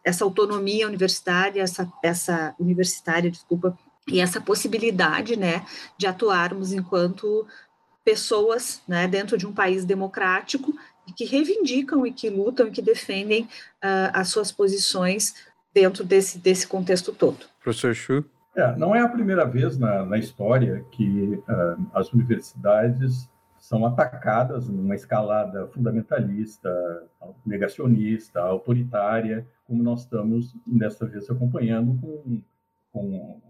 essa 0.05 0.25
autonomia 0.25 0.87
universitária, 0.87 1.63
essa 1.63 1.91
essa 2.03 2.55
universitária, 2.59 3.31
desculpa, 3.31 3.79
e 4.09 4.21
essa 4.21 4.41
possibilidade, 4.41 5.37
né, 5.37 5.65
de 5.97 6.07
atuarmos 6.07 6.73
enquanto 6.73 7.47
pessoas, 8.05 8.83
né, 8.87 9.07
dentro 9.07 9.39
de 9.39 9.47
um 9.47 9.53
país 9.53 9.85
democrático 9.85 10.75
que 11.17 11.25
reivindicam 11.25 12.07
e 12.07 12.13
que 12.13 12.31
lutam 12.31 12.69
e 12.69 12.71
que 12.71 12.83
defendem 12.83 13.45
uh, 13.45 14.11
as 14.13 14.29
suas 14.29 14.51
posições 14.53 15.35
dentro 15.75 16.05
desse, 16.05 16.39
desse 16.39 16.67
contexto 16.67 17.13
todo. 17.13 17.39
Professor 17.63 17.95
Chu? 17.95 18.25
É, 18.55 18.77
não 18.77 18.95
é 18.95 19.01
a 19.01 19.09
primeira 19.09 19.45
vez 19.45 19.79
na, 19.79 20.05
na 20.05 20.19
história 20.19 20.85
que 20.91 21.43
uh, 21.49 21.87
as 21.95 22.13
universidades 22.13 23.29
são 23.63 23.87
atacadas 23.87 24.69
numa 24.69 24.97
escalada 24.97 25.69
fundamentalista, 25.69 26.69
negacionista, 27.47 28.41
autoritária, 28.41 29.47
como 29.65 29.85
nós 29.85 30.01
estamos 30.01 30.53
dessa 30.67 31.07
vez 31.07 31.31
acompanhando 31.31 31.97
com, 32.01 32.43
com 32.93 33.41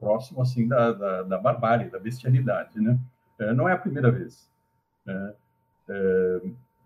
próximo 0.00 0.42
assim 0.42 0.66
da, 0.66 0.90
da, 0.90 1.22
da 1.22 1.38
barbárie, 1.38 1.88
da 1.88 2.00
bestialidade, 2.00 2.80
né? 2.80 2.98
É, 3.38 3.54
não 3.54 3.68
é 3.68 3.74
a 3.74 3.78
primeira 3.78 4.10
vez. 4.10 4.50
Né? 5.06 5.34
É, 5.88 6.40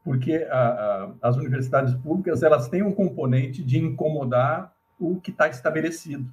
porque 0.05 0.47
a, 0.51 0.59
a, 0.61 1.13
as 1.23 1.39
universidades 1.39 1.95
públicas 1.95 2.43
elas 2.43 2.69
têm 2.69 2.83
um 2.83 2.93
componente 2.93 3.65
de 3.65 3.79
incomodar 3.79 4.75
o 5.01 5.19
que 5.19 5.31
está 5.31 5.49
estabelecido. 5.49 6.31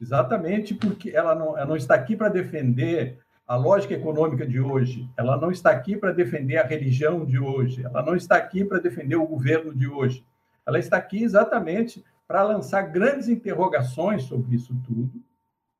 Exatamente 0.00 0.74
porque 0.74 1.10
ela 1.10 1.34
não, 1.34 1.58
ela 1.58 1.66
não 1.66 1.76
está 1.76 1.94
aqui 1.94 2.16
para 2.16 2.30
defender 2.30 3.18
a 3.52 3.56
lógica 3.56 3.92
econômica 3.92 4.46
de 4.46 4.58
hoje, 4.58 5.06
ela 5.14 5.36
não 5.36 5.50
está 5.50 5.70
aqui 5.70 5.94
para 5.94 6.10
defender 6.10 6.56
a 6.56 6.66
religião 6.66 7.22
de 7.22 7.38
hoje, 7.38 7.84
ela 7.84 8.02
não 8.02 8.16
está 8.16 8.36
aqui 8.36 8.64
para 8.64 8.78
defender 8.78 9.16
o 9.16 9.26
governo 9.26 9.74
de 9.74 9.86
hoje. 9.86 10.24
Ela 10.66 10.78
está 10.78 10.96
aqui 10.96 11.22
exatamente 11.22 12.02
para 12.26 12.42
lançar 12.42 12.80
grandes 12.80 13.28
interrogações 13.28 14.22
sobre 14.22 14.56
isso 14.56 14.74
tudo, 14.86 15.22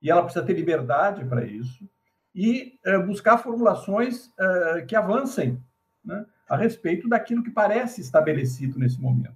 e 0.02 0.10
ela 0.10 0.22
precisa 0.22 0.44
ter 0.44 0.52
liberdade 0.52 1.24
para 1.24 1.46
isso, 1.46 1.88
e 2.34 2.78
uh, 2.86 3.06
buscar 3.06 3.38
formulações 3.38 4.26
uh, 4.26 4.84
que 4.86 4.94
avancem. 4.94 5.58
Né? 6.04 6.26
a 6.50 6.56
respeito 6.56 7.08
daquilo 7.08 7.42
que 7.42 7.50
parece 7.50 8.02
estabelecido 8.02 8.78
nesse 8.78 9.00
momento. 9.00 9.32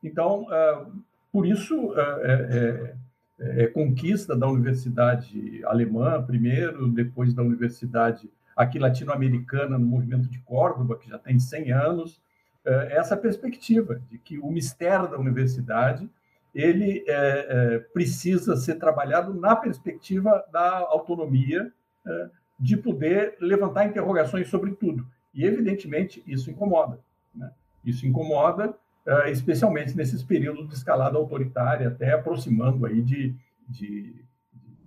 Então, 0.00 0.46
ah, 0.48 0.86
por 1.32 1.44
isso, 1.44 1.92
é, 1.96 2.94
é, 3.42 3.64
é 3.64 3.66
conquista 3.66 4.36
da 4.36 4.48
universidade 4.48 5.62
alemã, 5.64 6.22
primeiro, 6.22 6.88
depois 6.88 7.34
da 7.34 7.42
universidade 7.42 8.30
aqui 8.56 8.78
latino-americana, 8.78 9.78
no 9.78 9.86
movimento 9.86 10.28
de 10.28 10.38
Córdoba, 10.40 10.98
que 10.98 11.08
já 11.08 11.18
tem 11.18 11.38
100 11.38 11.72
anos, 11.72 12.22
ah, 12.66 12.86
essa 12.90 13.16
perspectiva 13.16 14.00
de 14.10 14.18
que 14.18 14.38
o 14.38 14.50
mistério 14.50 15.08
da 15.08 15.18
universidade 15.18 16.08
ele 16.54 17.02
é, 17.08 17.14
é, 17.14 17.78
precisa 17.78 18.56
ser 18.56 18.74
trabalhado 18.74 19.32
na 19.32 19.56
perspectiva 19.56 20.44
da 20.52 20.78
autonomia, 20.80 21.72
é, 22.06 22.30
de 22.60 22.76
poder 22.76 23.36
levantar 23.40 23.86
interrogações 23.86 24.48
sobre 24.48 24.72
tudo. 24.72 25.06
E, 25.34 25.44
evidentemente, 25.44 26.22
isso 26.26 26.50
incomoda. 26.50 27.00
Né? 27.34 27.50
Isso 27.82 28.06
incomoda, 28.06 28.74
especialmente 29.26 29.96
nesses 29.96 30.22
períodos 30.22 30.68
de 30.68 30.74
escalada 30.74 31.16
autoritária, 31.16 31.88
até 31.88 32.12
aproximando 32.12 32.86
aí 32.86 33.02
de, 33.02 33.34
de 33.68 34.24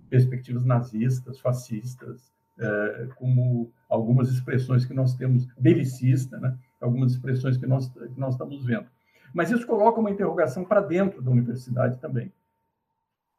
perspectivas 0.08 0.64
nazistas, 0.64 1.40
fascistas, 1.40 2.32
uh, 2.58 3.14
como 3.16 3.72
algumas 3.88 4.30
expressões 4.30 4.84
que 4.84 4.94
nós 4.94 5.14
temos, 5.14 5.46
belicista, 5.58 6.38
né? 6.38 6.56
algumas 6.80 7.12
expressões 7.12 7.56
que 7.56 7.66
nós, 7.66 7.88
que 7.88 8.18
nós 8.18 8.34
estamos 8.34 8.64
vendo. 8.64 8.86
Mas 9.34 9.50
isso 9.50 9.66
coloca 9.66 10.00
uma 10.00 10.10
interrogação 10.10 10.64
para 10.64 10.80
dentro 10.80 11.20
da 11.20 11.30
universidade 11.30 11.98
também. 11.98 12.32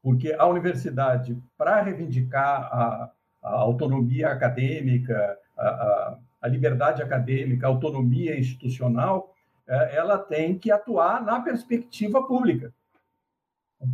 Porque 0.04 0.32
a 0.34 0.46
universidade, 0.46 1.42
para 1.58 1.82
reivindicar 1.82 2.70
a, 2.72 3.12
a 3.42 3.50
autonomia 3.50 4.30
acadêmica, 4.30 5.38
a, 5.58 5.68
a 5.68 6.18
a 6.42 6.48
liberdade 6.48 7.02
acadêmica, 7.02 7.66
a 7.66 7.70
autonomia 7.70 8.40
institucional, 8.40 9.34
ela 9.68 10.18
tem 10.18 10.58
que 10.58 10.72
atuar 10.72 11.24
na 11.24 11.42
perspectiva 11.42 12.26
pública. 12.26 12.74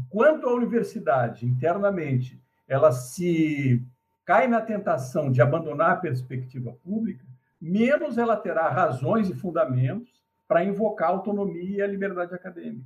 Quanto 0.09 0.47
a 0.47 0.53
universidade, 0.53 1.45
internamente, 1.45 2.39
ela 2.67 2.91
se 2.91 3.81
cai 4.25 4.47
na 4.47 4.61
tentação 4.61 5.31
de 5.31 5.41
abandonar 5.41 5.91
a 5.91 5.97
perspectiva 5.97 6.71
pública, 6.83 7.25
menos 7.59 8.17
ela 8.17 8.37
terá 8.37 8.69
razões 8.69 9.29
e 9.29 9.33
fundamentos 9.33 10.23
para 10.47 10.63
invocar 10.63 11.09
a 11.09 11.11
autonomia 11.11 11.77
e 11.77 11.81
a 11.81 11.87
liberdade 11.87 12.33
acadêmica. 12.33 12.85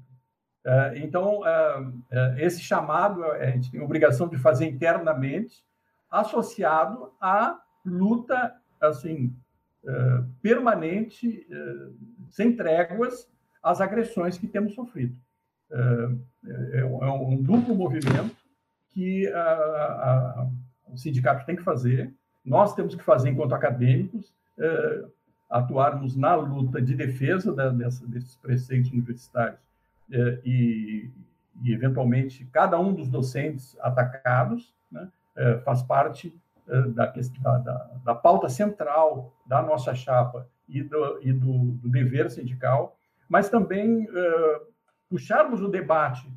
É, 0.65 0.97
então, 0.99 1.41
é, 1.45 2.35
esse 2.45 2.61
chamado 2.61 3.23
a 3.23 3.45
gente 3.51 3.71
tem 3.71 3.79
a 3.79 3.83
obrigação 3.83 4.27
de 4.27 4.37
fazer 4.37 4.67
internamente, 4.67 5.63
associado 6.09 7.11
à 7.19 7.59
luta 7.85 8.55
assim 8.81 9.35
permanente, 10.41 11.47
sem 12.29 12.55
tréguas, 12.55 13.27
às 13.61 13.81
agressões 13.81 14.37
que 14.37 14.47
temos 14.47 14.73
sofrido. 14.73 15.15
Uh, 15.69 16.19
é, 16.73 16.85
um, 16.85 17.33
um, 17.33 17.41
duplo 17.41 17.75
movimento 17.75 18.35
que 18.89 19.27
a, 19.27 19.41
a, 19.41 20.47
o 20.87 20.97
sindicato 20.97 21.45
tem 21.45 21.55
que 21.55 21.63
fazer, 21.63 22.13
nós 22.45 22.73
temos 22.73 22.95
que 22.95 23.03
fazer 23.03 23.29
enquanto 23.29 23.53
acadêmicos, 23.53 24.33
atuarmos 25.49 26.15
na 26.15 26.35
luta 26.35 26.81
de 26.81 26.95
defesa 26.95 27.53
da, 27.53 27.69
dessa, 27.69 28.07
desses 28.07 28.35
preceitos 28.37 28.91
universitários 28.91 29.59
e, 30.45 31.09
e, 31.61 31.73
eventualmente, 31.73 32.45
cada 32.45 32.79
um 32.79 32.93
dos 32.93 33.09
docentes 33.09 33.77
atacados 33.81 34.73
né, 34.89 35.09
faz 35.65 35.83
parte 35.83 36.33
eh, 36.69 36.87
da, 36.89 37.13
da, 37.59 37.89
da, 38.03 38.15
pauta 38.15 38.49
central 38.49 39.33
da 39.45 39.61
nossa 39.61 39.95
chapa 39.95 40.49
e 40.67 40.83
do, 40.83 41.19
e 41.21 41.31
do, 41.31 41.71
do 41.73 41.89
dever 41.89 42.29
sindical, 42.29 42.97
mas 43.29 43.49
também 43.49 44.07
puxarmos 45.09 45.61
o 45.61 45.67
debate 45.67 46.27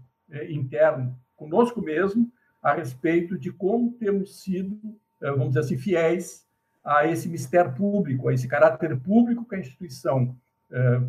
interno 0.48 1.16
conosco 1.36 1.80
mesmo 1.80 2.30
a 2.62 2.74
respeito 2.74 3.38
de 3.38 3.50
como 3.52 3.92
temos 3.92 4.42
sido, 4.42 4.78
vamos 5.20 5.48
dizer 5.48 5.60
assim, 5.60 5.78
fiéis 5.78 6.46
a 6.84 7.06
esse 7.06 7.28
mistério 7.28 7.72
público, 7.74 8.28
a 8.28 8.34
esse 8.34 8.46
caráter 8.46 8.98
público 9.00 9.44
que 9.44 9.56
a 9.56 9.60
instituição 9.60 10.36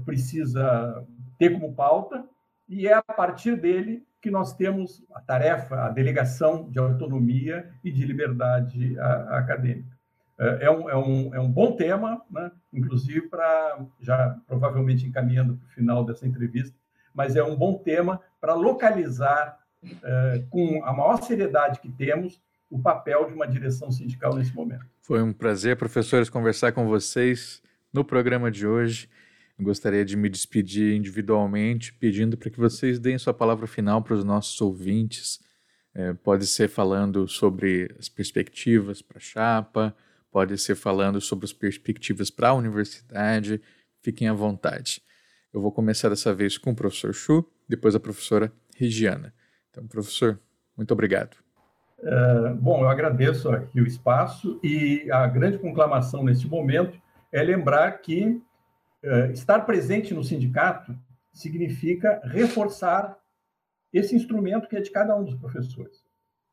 precisa 0.05 1.05
ter 1.37 1.51
como 1.51 1.73
pauta, 1.73 2.23
e 2.67 2.87
é 2.87 2.93
a 2.93 3.01
partir 3.01 3.55
dele 3.55 4.03
que 4.21 4.31
nós 4.31 4.55
temos 4.55 5.03
a 5.13 5.19
tarefa, 5.19 5.85
a 5.85 5.89
delegação 5.89 6.69
de 6.69 6.79
autonomia 6.79 7.69
e 7.83 7.91
de 7.91 8.05
liberdade 8.05 8.97
acadêmica. 9.29 9.97
É, 10.41 10.65
é 10.65 10.71
um, 10.71 10.89
é 10.89 10.97
um, 10.97 11.35
é 11.35 11.39
um 11.39 11.51
bom 11.51 11.73
tema, 11.75 12.19
né? 12.31 12.51
inclusive 12.73 13.21
para, 13.27 13.85
já 13.99 14.35
provavelmente 14.47 15.05
encaminhando 15.05 15.55
para 15.55 15.67
o 15.67 15.69
final 15.69 16.03
dessa 16.03 16.27
entrevista, 16.27 16.75
mas 17.13 17.35
é 17.35 17.43
um 17.43 17.55
bom 17.55 17.77
tema 17.77 18.19
para 18.39 18.55
localizar 18.55 19.59
é, 20.03 20.43
com 20.49 20.83
a 20.83 20.91
maior 20.91 21.21
seriedade 21.21 21.79
que 21.79 21.91
temos 21.91 22.41
o 22.71 22.79
papel 22.79 23.27
de 23.27 23.33
uma 23.33 23.45
direção 23.45 23.91
sindical 23.91 24.35
nesse 24.35 24.55
momento. 24.55 24.85
Foi 25.01 25.21
um 25.21 25.31
prazer, 25.31 25.75
professores, 25.75 26.29
conversar 26.29 26.71
com 26.71 26.87
vocês 26.87 27.61
no 27.93 28.03
programa 28.03 28.49
de 28.49 28.65
hoje. 28.65 29.07
Gostaria 29.59 30.03
de 30.03 30.17
me 30.17 30.27
despedir 30.27 30.95
individualmente, 30.95 31.93
pedindo 31.93 32.35
para 32.35 32.49
que 32.49 32.57
vocês 32.57 32.97
deem 32.97 33.19
sua 33.19 33.33
palavra 33.33 33.67
final 33.67 34.01
para 34.01 34.15
os 34.15 34.23
nossos 34.23 34.59
ouvintes. 34.59 35.39
É, 35.93 36.13
pode 36.13 36.47
ser 36.47 36.67
falando 36.67 37.27
sobre 37.27 37.93
as 37.99 38.09
perspectivas 38.09 39.01
para 39.01 39.17
a 39.17 39.21
chapa, 39.21 39.95
pode 40.31 40.57
ser 40.57 40.75
falando 40.75 41.19
sobre 41.19 41.45
as 41.45 41.53
perspectivas 41.53 42.29
para 42.29 42.49
a 42.49 42.53
universidade. 42.53 43.61
Fiquem 44.01 44.27
à 44.27 44.33
vontade. 44.33 45.01
Eu 45.53 45.61
vou 45.61 45.71
começar 45.71 46.09
dessa 46.09 46.33
vez 46.33 46.57
com 46.57 46.71
o 46.71 46.75
professor 46.75 47.13
Chu, 47.13 47.45
depois 47.67 47.93
a 47.93 47.99
professora 47.99 48.51
Regiana. 48.75 49.33
Então, 49.69 49.85
professor, 49.85 50.39
muito 50.75 50.91
obrigado. 50.91 51.37
É, 52.03 52.53
bom, 52.53 52.81
eu 52.81 52.89
agradeço 52.89 53.49
aqui 53.49 53.79
o 53.79 53.85
espaço 53.85 54.59
e 54.63 55.09
a 55.11 55.27
grande 55.27 55.59
conclamação 55.59 56.23
neste 56.23 56.47
momento 56.47 56.99
é 57.31 57.43
lembrar 57.43 57.91
que 58.01 58.41
uh, 59.03 59.31
estar 59.31 59.59
presente 59.61 60.13
no 60.13 60.23
sindicato 60.23 60.97
significa 61.31 62.19
reforçar 62.25 63.17
esse 63.93 64.15
instrumento 64.15 64.67
que 64.67 64.75
é 64.75 64.81
de 64.81 64.89
cada 64.89 65.15
um 65.15 65.23
dos 65.23 65.35
professores. 65.35 66.03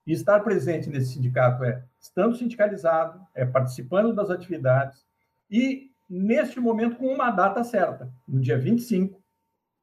E 0.08 0.12
estar 0.12 0.40
presente 0.40 0.88
nesse 0.88 1.12
sindicato 1.12 1.62
é 1.62 1.84
estando 2.00 2.34
sindicalizado, 2.34 3.20
é 3.34 3.44
participando 3.44 4.14
das 4.14 4.30
atividades 4.30 5.04
e, 5.50 5.90
neste 6.08 6.58
momento, 6.58 6.96
com 6.96 7.12
uma 7.12 7.30
data 7.30 7.62
certa, 7.62 8.10
no 8.26 8.40
dia 8.40 8.56
25, 8.58 9.20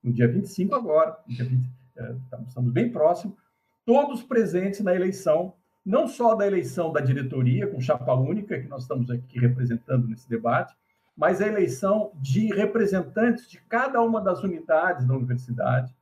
no 0.03 0.11
dia 0.11 0.27
25 0.27 0.73
agora, 0.73 1.15
dia 1.27 1.45
20, 1.45 1.69
é, 1.97 2.15
estamos 2.47 2.73
bem 2.73 2.91
próximos, 2.91 3.37
todos 3.85 4.23
presentes 4.23 4.79
na 4.79 4.95
eleição, 4.95 5.53
não 5.85 6.07
só 6.07 6.33
da 6.33 6.47
eleição 6.47 6.91
da 6.91 7.01
diretoria, 7.01 7.67
com 7.67 7.79
chapa 7.79 8.15
única, 8.15 8.59
que 8.59 8.67
nós 8.67 8.81
estamos 8.81 9.11
aqui 9.11 9.37
representando 9.37 10.07
nesse 10.07 10.27
debate, 10.27 10.75
mas 11.15 11.39
a 11.39 11.45
eleição 11.45 12.11
de 12.15 12.47
representantes 12.47 13.47
de 13.47 13.61
cada 13.69 14.01
uma 14.01 14.19
das 14.19 14.41
unidades 14.41 15.05
da 15.05 15.13
universidade, 15.13 15.95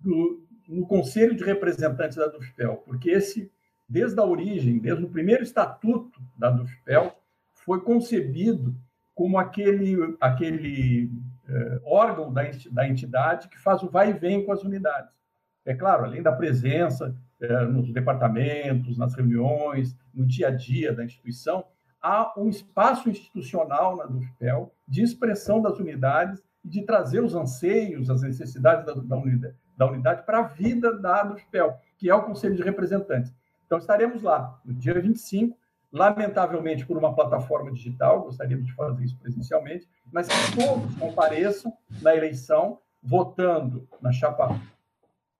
do, 0.00 0.44
no 0.68 0.84
Conselho 0.88 1.36
de 1.36 1.44
Representantes 1.44 2.16
da 2.16 2.26
DUFPEL, 2.26 2.82
porque 2.84 3.10
esse, 3.10 3.48
desde 3.90 4.20
a 4.20 4.24
origem, 4.24 4.78
desde 4.78 5.04
o 5.04 5.10
primeiro 5.10 5.42
estatuto 5.42 6.22
da 6.38 6.48
DUFPEL, 6.48 7.12
foi 7.52 7.80
concebido 7.80 8.72
como 9.12 9.36
aquele, 9.36 10.16
aquele 10.20 11.10
eh, 11.48 11.80
órgão 11.84 12.32
da, 12.32 12.42
da 12.70 12.88
entidade 12.88 13.48
que 13.48 13.58
faz 13.58 13.82
o 13.82 13.90
vai 13.90 14.10
e 14.10 14.12
vem 14.12 14.46
com 14.46 14.52
as 14.52 14.62
unidades. 14.62 15.12
É 15.66 15.74
claro, 15.74 16.04
além 16.04 16.22
da 16.22 16.30
presença 16.30 17.14
eh, 17.40 17.64
nos 17.66 17.92
departamentos, 17.92 18.96
nas 18.96 19.12
reuniões, 19.12 19.96
no 20.14 20.24
dia 20.24 20.48
a 20.48 20.50
dia 20.52 20.92
da 20.94 21.04
instituição, 21.04 21.64
há 22.00 22.32
um 22.38 22.48
espaço 22.48 23.10
institucional 23.10 23.96
na 23.96 24.06
DUFPEL 24.06 24.72
de 24.86 25.02
expressão 25.02 25.60
das 25.60 25.78
unidades 25.80 26.40
e 26.64 26.68
de 26.68 26.82
trazer 26.82 27.24
os 27.24 27.34
anseios, 27.34 28.08
as 28.08 28.22
necessidades 28.22 28.86
da, 28.86 28.94
da 28.94 29.16
unidade, 29.16 29.54
da 29.76 29.86
unidade 29.90 30.24
para 30.24 30.38
a 30.38 30.42
vida 30.42 30.96
da 30.96 31.24
DUFPEL, 31.24 31.76
que 31.98 32.08
é 32.08 32.14
o 32.14 32.22
Conselho 32.22 32.54
de 32.54 32.62
Representantes. 32.62 33.34
Então, 33.70 33.78
estaremos 33.78 34.20
lá 34.20 34.60
no 34.64 34.74
dia 34.74 35.00
25, 35.00 35.56
lamentavelmente 35.92 36.84
por 36.84 36.98
uma 36.98 37.14
plataforma 37.14 37.70
digital, 37.70 38.24
gostaríamos 38.24 38.66
de 38.66 38.74
fazer 38.74 39.04
isso 39.04 39.16
presencialmente, 39.16 39.88
mas 40.12 40.26
que 40.26 40.56
todos 40.56 40.92
compareçam 40.96 41.72
na 42.02 42.12
eleição, 42.16 42.80
votando 43.00 43.86
na 44.02 44.10
chapa 44.10 44.60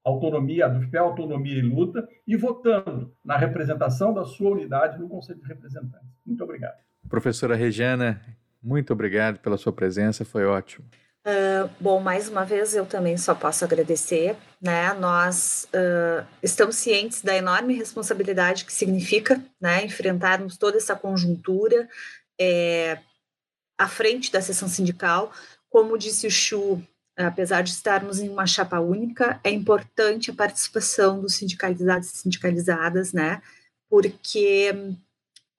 autonomia, 0.05 0.69
do 0.69 0.81
FPE 0.81 0.99
Autonomia 0.99 1.59
e 1.59 1.63
Luta, 1.63 2.09
e 2.25 2.37
votando 2.37 3.13
na 3.25 3.37
representação 3.37 4.15
da 4.15 4.25
sua 4.25 4.53
unidade 4.53 4.97
no 4.97 5.09
Conselho 5.09 5.41
de 5.41 5.49
Representantes. 5.49 6.17
Muito 6.25 6.45
obrigado. 6.45 6.79
Professora 7.09 7.57
Regiana, 7.57 8.21
muito 8.63 8.93
obrigado 8.93 9.41
pela 9.41 9.57
sua 9.57 9.73
presença, 9.73 10.25
foi 10.25 10.45
ótimo. 10.47 10.87
Uh, 11.27 11.69
bom, 11.79 12.01
mais 12.01 12.31
uma 12.31 12.47
vez 12.47 12.75
eu 12.75 12.87
também 12.87 13.19
só 13.19 13.35
posso 13.35 13.63
agradecer, 13.63 14.39
né? 14.61 14.95
Nós 14.95 15.69
uh, 15.75 16.27
estamos 16.43 16.77
cientes 16.77 17.21
da 17.21 17.37
enorme 17.37 17.75
responsabilidade 17.75 18.65
que 18.65 18.73
significa, 18.73 19.43
né, 19.61 19.85
enfrentarmos 19.85 20.57
toda 20.57 20.79
essa 20.79 20.97
conjuntura 20.97 21.87
é, 22.41 22.99
à 23.79 23.87
frente 23.87 24.33
da 24.33 24.41
sessão 24.41 24.67
sindical. 24.67 25.31
Como 25.69 25.99
disse 25.99 26.27
o 26.27 26.31
Chu, 26.31 26.83
apesar 27.15 27.63
de 27.63 27.71
estarmos 27.71 28.19
em 28.19 28.31
uma 28.31 28.47
chapa 28.47 28.81
única, 28.81 29.39
é 29.45 29.51
importante 29.51 30.31
a 30.31 30.35
participação 30.35 31.21
dos 31.21 31.35
sindicalizados 31.35 32.15
e 32.15 32.17
sindicalizadas, 32.17 33.13
né? 33.13 33.43
Porque 33.91 34.97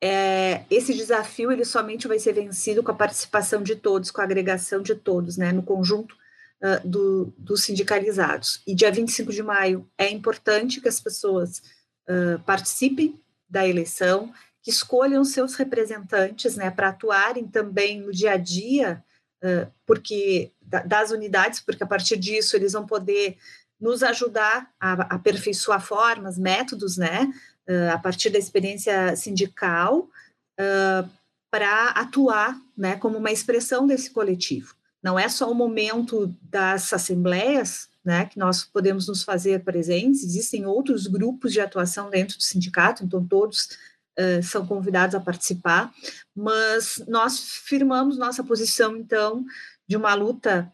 é, 0.01 0.65
esse 0.69 0.95
desafio 0.95 1.51
ele 1.51 1.63
somente 1.63 2.07
vai 2.07 2.17
ser 2.17 2.33
vencido 2.33 2.81
com 2.81 2.91
a 2.91 2.95
participação 2.95 3.61
de 3.61 3.75
todos, 3.75 4.09
com 4.09 4.19
a 4.19 4.23
agregação 4.23 4.81
de 4.81 4.95
todos, 4.95 5.37
né? 5.37 5.51
No 5.51 5.61
conjunto 5.61 6.15
uh, 6.61 6.87
do, 6.87 7.31
dos 7.37 7.63
sindicalizados. 7.63 8.63
E 8.65 8.73
dia 8.73 8.91
25 8.91 9.31
de 9.31 9.43
maio 9.43 9.87
é 9.95 10.09
importante 10.09 10.81
que 10.81 10.89
as 10.89 10.99
pessoas 10.99 11.61
uh, 12.09 12.39
participem 12.45 13.21
da 13.47 13.67
eleição, 13.67 14.33
que 14.63 14.71
escolham 14.71 15.23
seus 15.23 15.53
representantes, 15.53 16.55
né? 16.55 16.71
Para 16.71 16.89
atuarem 16.89 17.47
também 17.47 18.01
no 18.01 18.11
dia 18.11 18.31
a 18.31 18.37
dia, 18.37 19.03
uh, 19.43 19.71
porque 19.85 20.51
das 20.61 21.11
unidades, 21.11 21.59
porque 21.59 21.83
a 21.83 21.87
partir 21.87 22.17
disso 22.17 22.55
eles 22.55 22.73
vão 22.73 22.87
poder 22.87 23.37
nos 23.79 24.03
ajudar 24.03 24.71
a, 24.79 24.93
aperfeiçoar 25.15 25.81
formas, 25.81 26.37
métodos, 26.37 26.97
né, 26.97 27.31
a 27.93 27.97
partir 27.97 28.29
da 28.29 28.39
experiência 28.39 29.15
sindical, 29.15 30.09
para 31.51 31.89
atuar, 31.89 32.59
né, 32.77 32.95
como 32.95 33.17
uma 33.17 33.31
expressão 33.31 33.85
desse 33.85 34.09
coletivo. 34.09 34.73
Não 35.03 35.19
é 35.19 35.27
só 35.27 35.51
o 35.51 35.55
momento 35.55 36.33
das 36.41 36.93
assembleias, 36.93 37.89
né, 38.03 38.25
que 38.25 38.39
nós 38.39 38.63
podemos 38.63 39.07
nos 39.07 39.21
fazer 39.21 39.63
presentes, 39.63 40.23
existem 40.23 40.65
outros 40.65 41.07
grupos 41.07 41.51
de 41.51 41.59
atuação 41.59 42.09
dentro 42.09 42.37
do 42.37 42.43
sindicato, 42.43 43.03
então 43.03 43.25
todos 43.27 43.77
uh, 44.17 44.41
são 44.41 44.65
convidados 44.65 45.13
a 45.13 45.19
participar, 45.19 45.93
mas 46.35 47.03
nós 47.07 47.39
firmamos 47.39 48.17
nossa 48.17 48.43
posição, 48.43 48.95
então, 48.95 49.45
de 49.87 49.97
uma 49.97 50.13
luta 50.13 50.71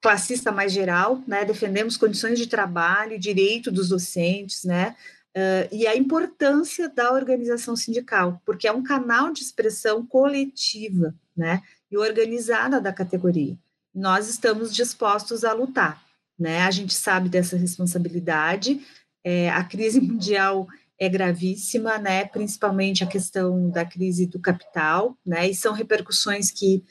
classista 0.00 0.50
mais 0.50 0.72
geral, 0.72 1.22
né? 1.26 1.44
Defendemos 1.44 1.96
condições 1.96 2.38
de 2.38 2.46
trabalho, 2.46 3.18
direito 3.18 3.70
dos 3.70 3.88
docentes, 3.88 4.64
né? 4.64 4.94
Uh, 5.38 5.68
e 5.70 5.86
a 5.86 5.94
importância 5.94 6.88
da 6.88 7.12
organização 7.12 7.76
sindical, 7.76 8.42
porque 8.44 8.66
é 8.66 8.72
um 8.72 8.82
canal 8.82 9.32
de 9.32 9.42
expressão 9.42 10.04
coletiva, 10.04 11.14
né? 11.36 11.62
E 11.88 11.96
organizada 11.96 12.80
da 12.80 12.92
categoria. 12.92 13.56
Nós 13.94 14.28
estamos 14.28 14.74
dispostos 14.74 15.44
a 15.44 15.52
lutar, 15.52 16.02
né? 16.36 16.62
A 16.62 16.70
gente 16.72 16.92
sabe 16.92 17.28
dessa 17.28 17.56
responsabilidade. 17.56 18.84
É, 19.22 19.48
a 19.50 19.62
crise 19.62 20.00
mundial 20.02 20.66
é 20.98 21.08
gravíssima, 21.08 21.98
né? 21.98 22.24
Principalmente 22.24 23.04
a 23.04 23.06
questão 23.06 23.70
da 23.70 23.84
crise 23.84 24.26
do 24.26 24.40
capital, 24.40 25.16
né? 25.24 25.48
E 25.48 25.54
são 25.54 25.72
repercussões 25.72 26.50
que 26.50 26.82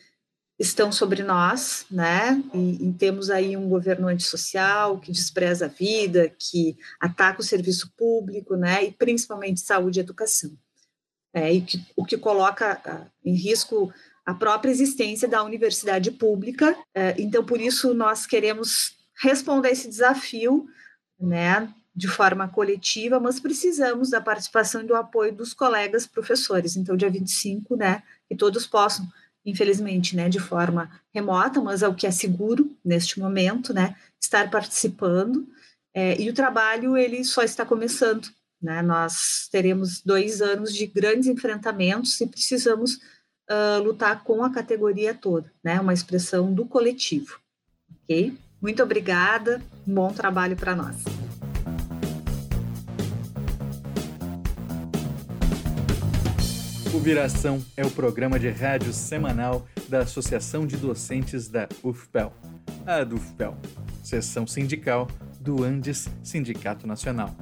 estão 0.60 0.91
sobre 0.91 1.22
nós, 1.22 1.86
né? 1.89 2.43
E, 2.53 2.88
e, 2.88 2.93
temos 2.93 3.30
aí 3.30 3.55
um 3.55 3.70
governo 3.70 4.08
antissocial 4.08 4.99
que 4.99 5.12
despreza 5.12 5.66
a 5.66 5.70
vida, 5.70 6.30
que 6.30 6.78
ataca 6.99 7.41
o 7.41 7.43
serviço 7.43 7.93
público, 7.95 8.55
né? 8.55 8.84
E 8.86 8.91
principalmente 8.91 9.60
saúde 9.60 9.99
e 9.99 10.01
educação. 10.01 10.51
É, 11.34 11.53
e 11.53 11.62
que, 11.62 11.86
o 11.95 12.03
que 12.03 12.18
coloca 12.18 13.12
em 13.24 13.36
risco 13.36 13.93
a 14.26 14.34
própria 14.34 14.72
existência 14.72 15.26
da 15.26 15.41
universidade 15.41 16.12
pública. 16.12 16.72
Uh, 16.72 17.16
então, 17.18 17.45
por 17.45 17.62
isso, 17.62 17.93
nós 17.93 18.26
queremos 18.26 18.97
responder 19.22 19.70
esse 19.70 19.88
desafio, 19.88 20.68
né? 21.18 21.74
De 21.95 22.08
forma 22.08 22.47
coletiva, 22.47 23.20
mas 23.20 23.39
precisamos 23.39 24.10
da 24.10 24.20
participação 24.20 24.82
e 24.82 24.86
do 24.86 24.95
apoio 24.95 25.34
dos 25.34 25.53
colegas 25.53 26.05
professores. 26.05 26.76
Então, 26.76 26.97
dia 26.97 27.10
25, 27.10 27.76
né? 27.78 28.03
Que 28.28 28.36
todos 28.36 28.68
possam 28.68 29.08
infelizmente, 29.48 30.16
né, 30.16 30.30
de 30.30 30.39
forma 30.39 30.91
remota, 31.12 31.60
mas 31.62 31.82
é 31.82 31.88
o 31.88 31.95
que 31.95 32.06
é 32.06 32.12
seguro 32.12 32.78
neste 32.86 33.20
momento, 33.20 33.74
né, 33.74 33.95
estar 34.22 34.52
participando 34.52 35.48
É, 35.95 36.22
e 36.22 36.30
o 36.30 36.34
trabalho 36.34 36.95
ele 36.95 37.24
só 37.24 37.41
está 37.41 37.66
começando. 37.66 38.28
Né? 38.62 38.84
Nós 38.84 39.48
teremos 39.52 40.00
dois 40.04 40.43
anos 40.43 40.72
de 40.72 40.86
grandes 40.86 41.28
enfrentamentos 41.28 42.22
e 42.22 42.28
precisamos 42.28 43.00
uh, 43.50 43.82
lutar 43.84 44.24
com 44.24 44.43
a 44.43 44.52
categoria 44.52 45.16
toda, 45.16 45.52
né? 45.64 45.80
Uma 45.80 45.93
expressão 45.93 46.54
do 46.54 46.66
coletivo. 46.66 47.39
Ok? 48.04 48.38
Muito 48.62 48.84
obrigada. 48.84 49.60
Bom 49.88 50.12
trabalho 50.14 50.56
para 50.56 50.76
nós. 50.76 50.98
O 56.98 57.00
Viração 57.00 57.64
é 57.78 57.86
o 57.86 57.91
programa 57.91 58.39
de 58.39 58.50
rádio 58.50 58.91
semanal 58.91 59.68
da 59.88 60.00
Associação 60.00 60.66
de 60.66 60.76
Docentes 60.78 61.48
da 61.48 61.70
UFPEL, 61.84 62.34
a 62.88 63.04
DUFPEL, 63.04 63.56
seção 64.04 64.48
sindical 64.48 65.08
do 65.39 65.64
Andes 65.64 66.10
Sindicato 66.24 66.88
Nacional. 66.88 67.36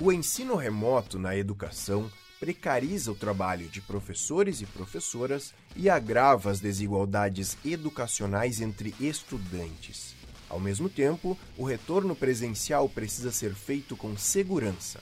O 0.01 0.13
ensino 0.13 0.55
remoto 0.55 1.19
na 1.19 1.35
educação 1.35 2.09
precariza 2.39 3.11
o 3.11 3.15
trabalho 3.15 3.67
de 3.67 3.81
professores 3.81 4.61
e 4.61 4.65
professoras 4.65 5.53
e 5.75 5.89
agrava 5.89 6.49
as 6.49 6.61
desigualdades 6.61 7.57
educacionais 7.65 8.61
entre 8.61 8.95
estudantes. 8.97 10.15
Ao 10.47 10.57
mesmo 10.57 10.87
tempo, 10.87 11.37
o 11.57 11.65
retorno 11.65 12.15
presencial 12.15 12.87
precisa 12.87 13.29
ser 13.29 13.53
feito 13.53 13.97
com 13.97 14.17
segurança. 14.17 15.01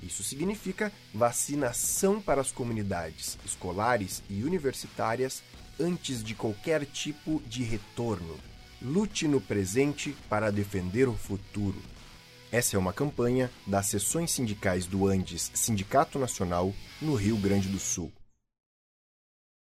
Isso 0.00 0.22
significa 0.22 0.92
vacinação 1.12 2.20
para 2.20 2.40
as 2.40 2.52
comunidades 2.52 3.36
escolares 3.44 4.22
e 4.30 4.44
universitárias 4.44 5.42
antes 5.80 6.22
de 6.22 6.36
qualquer 6.36 6.86
tipo 6.86 7.42
de 7.48 7.64
retorno. 7.64 8.36
Lute 8.80 9.26
no 9.26 9.40
presente 9.40 10.16
para 10.28 10.52
defender 10.52 11.08
o 11.08 11.14
futuro. 11.14 11.95
Essa 12.56 12.74
é 12.74 12.78
uma 12.78 12.90
campanha 12.90 13.50
das 13.66 13.84
seções 13.84 14.30
sindicais 14.30 14.86
do 14.86 15.06
Andes 15.06 15.50
Sindicato 15.52 16.18
Nacional, 16.18 16.72
no 17.02 17.14
Rio 17.14 17.36
Grande 17.36 17.68
do 17.68 17.78
Sul. 17.78 18.10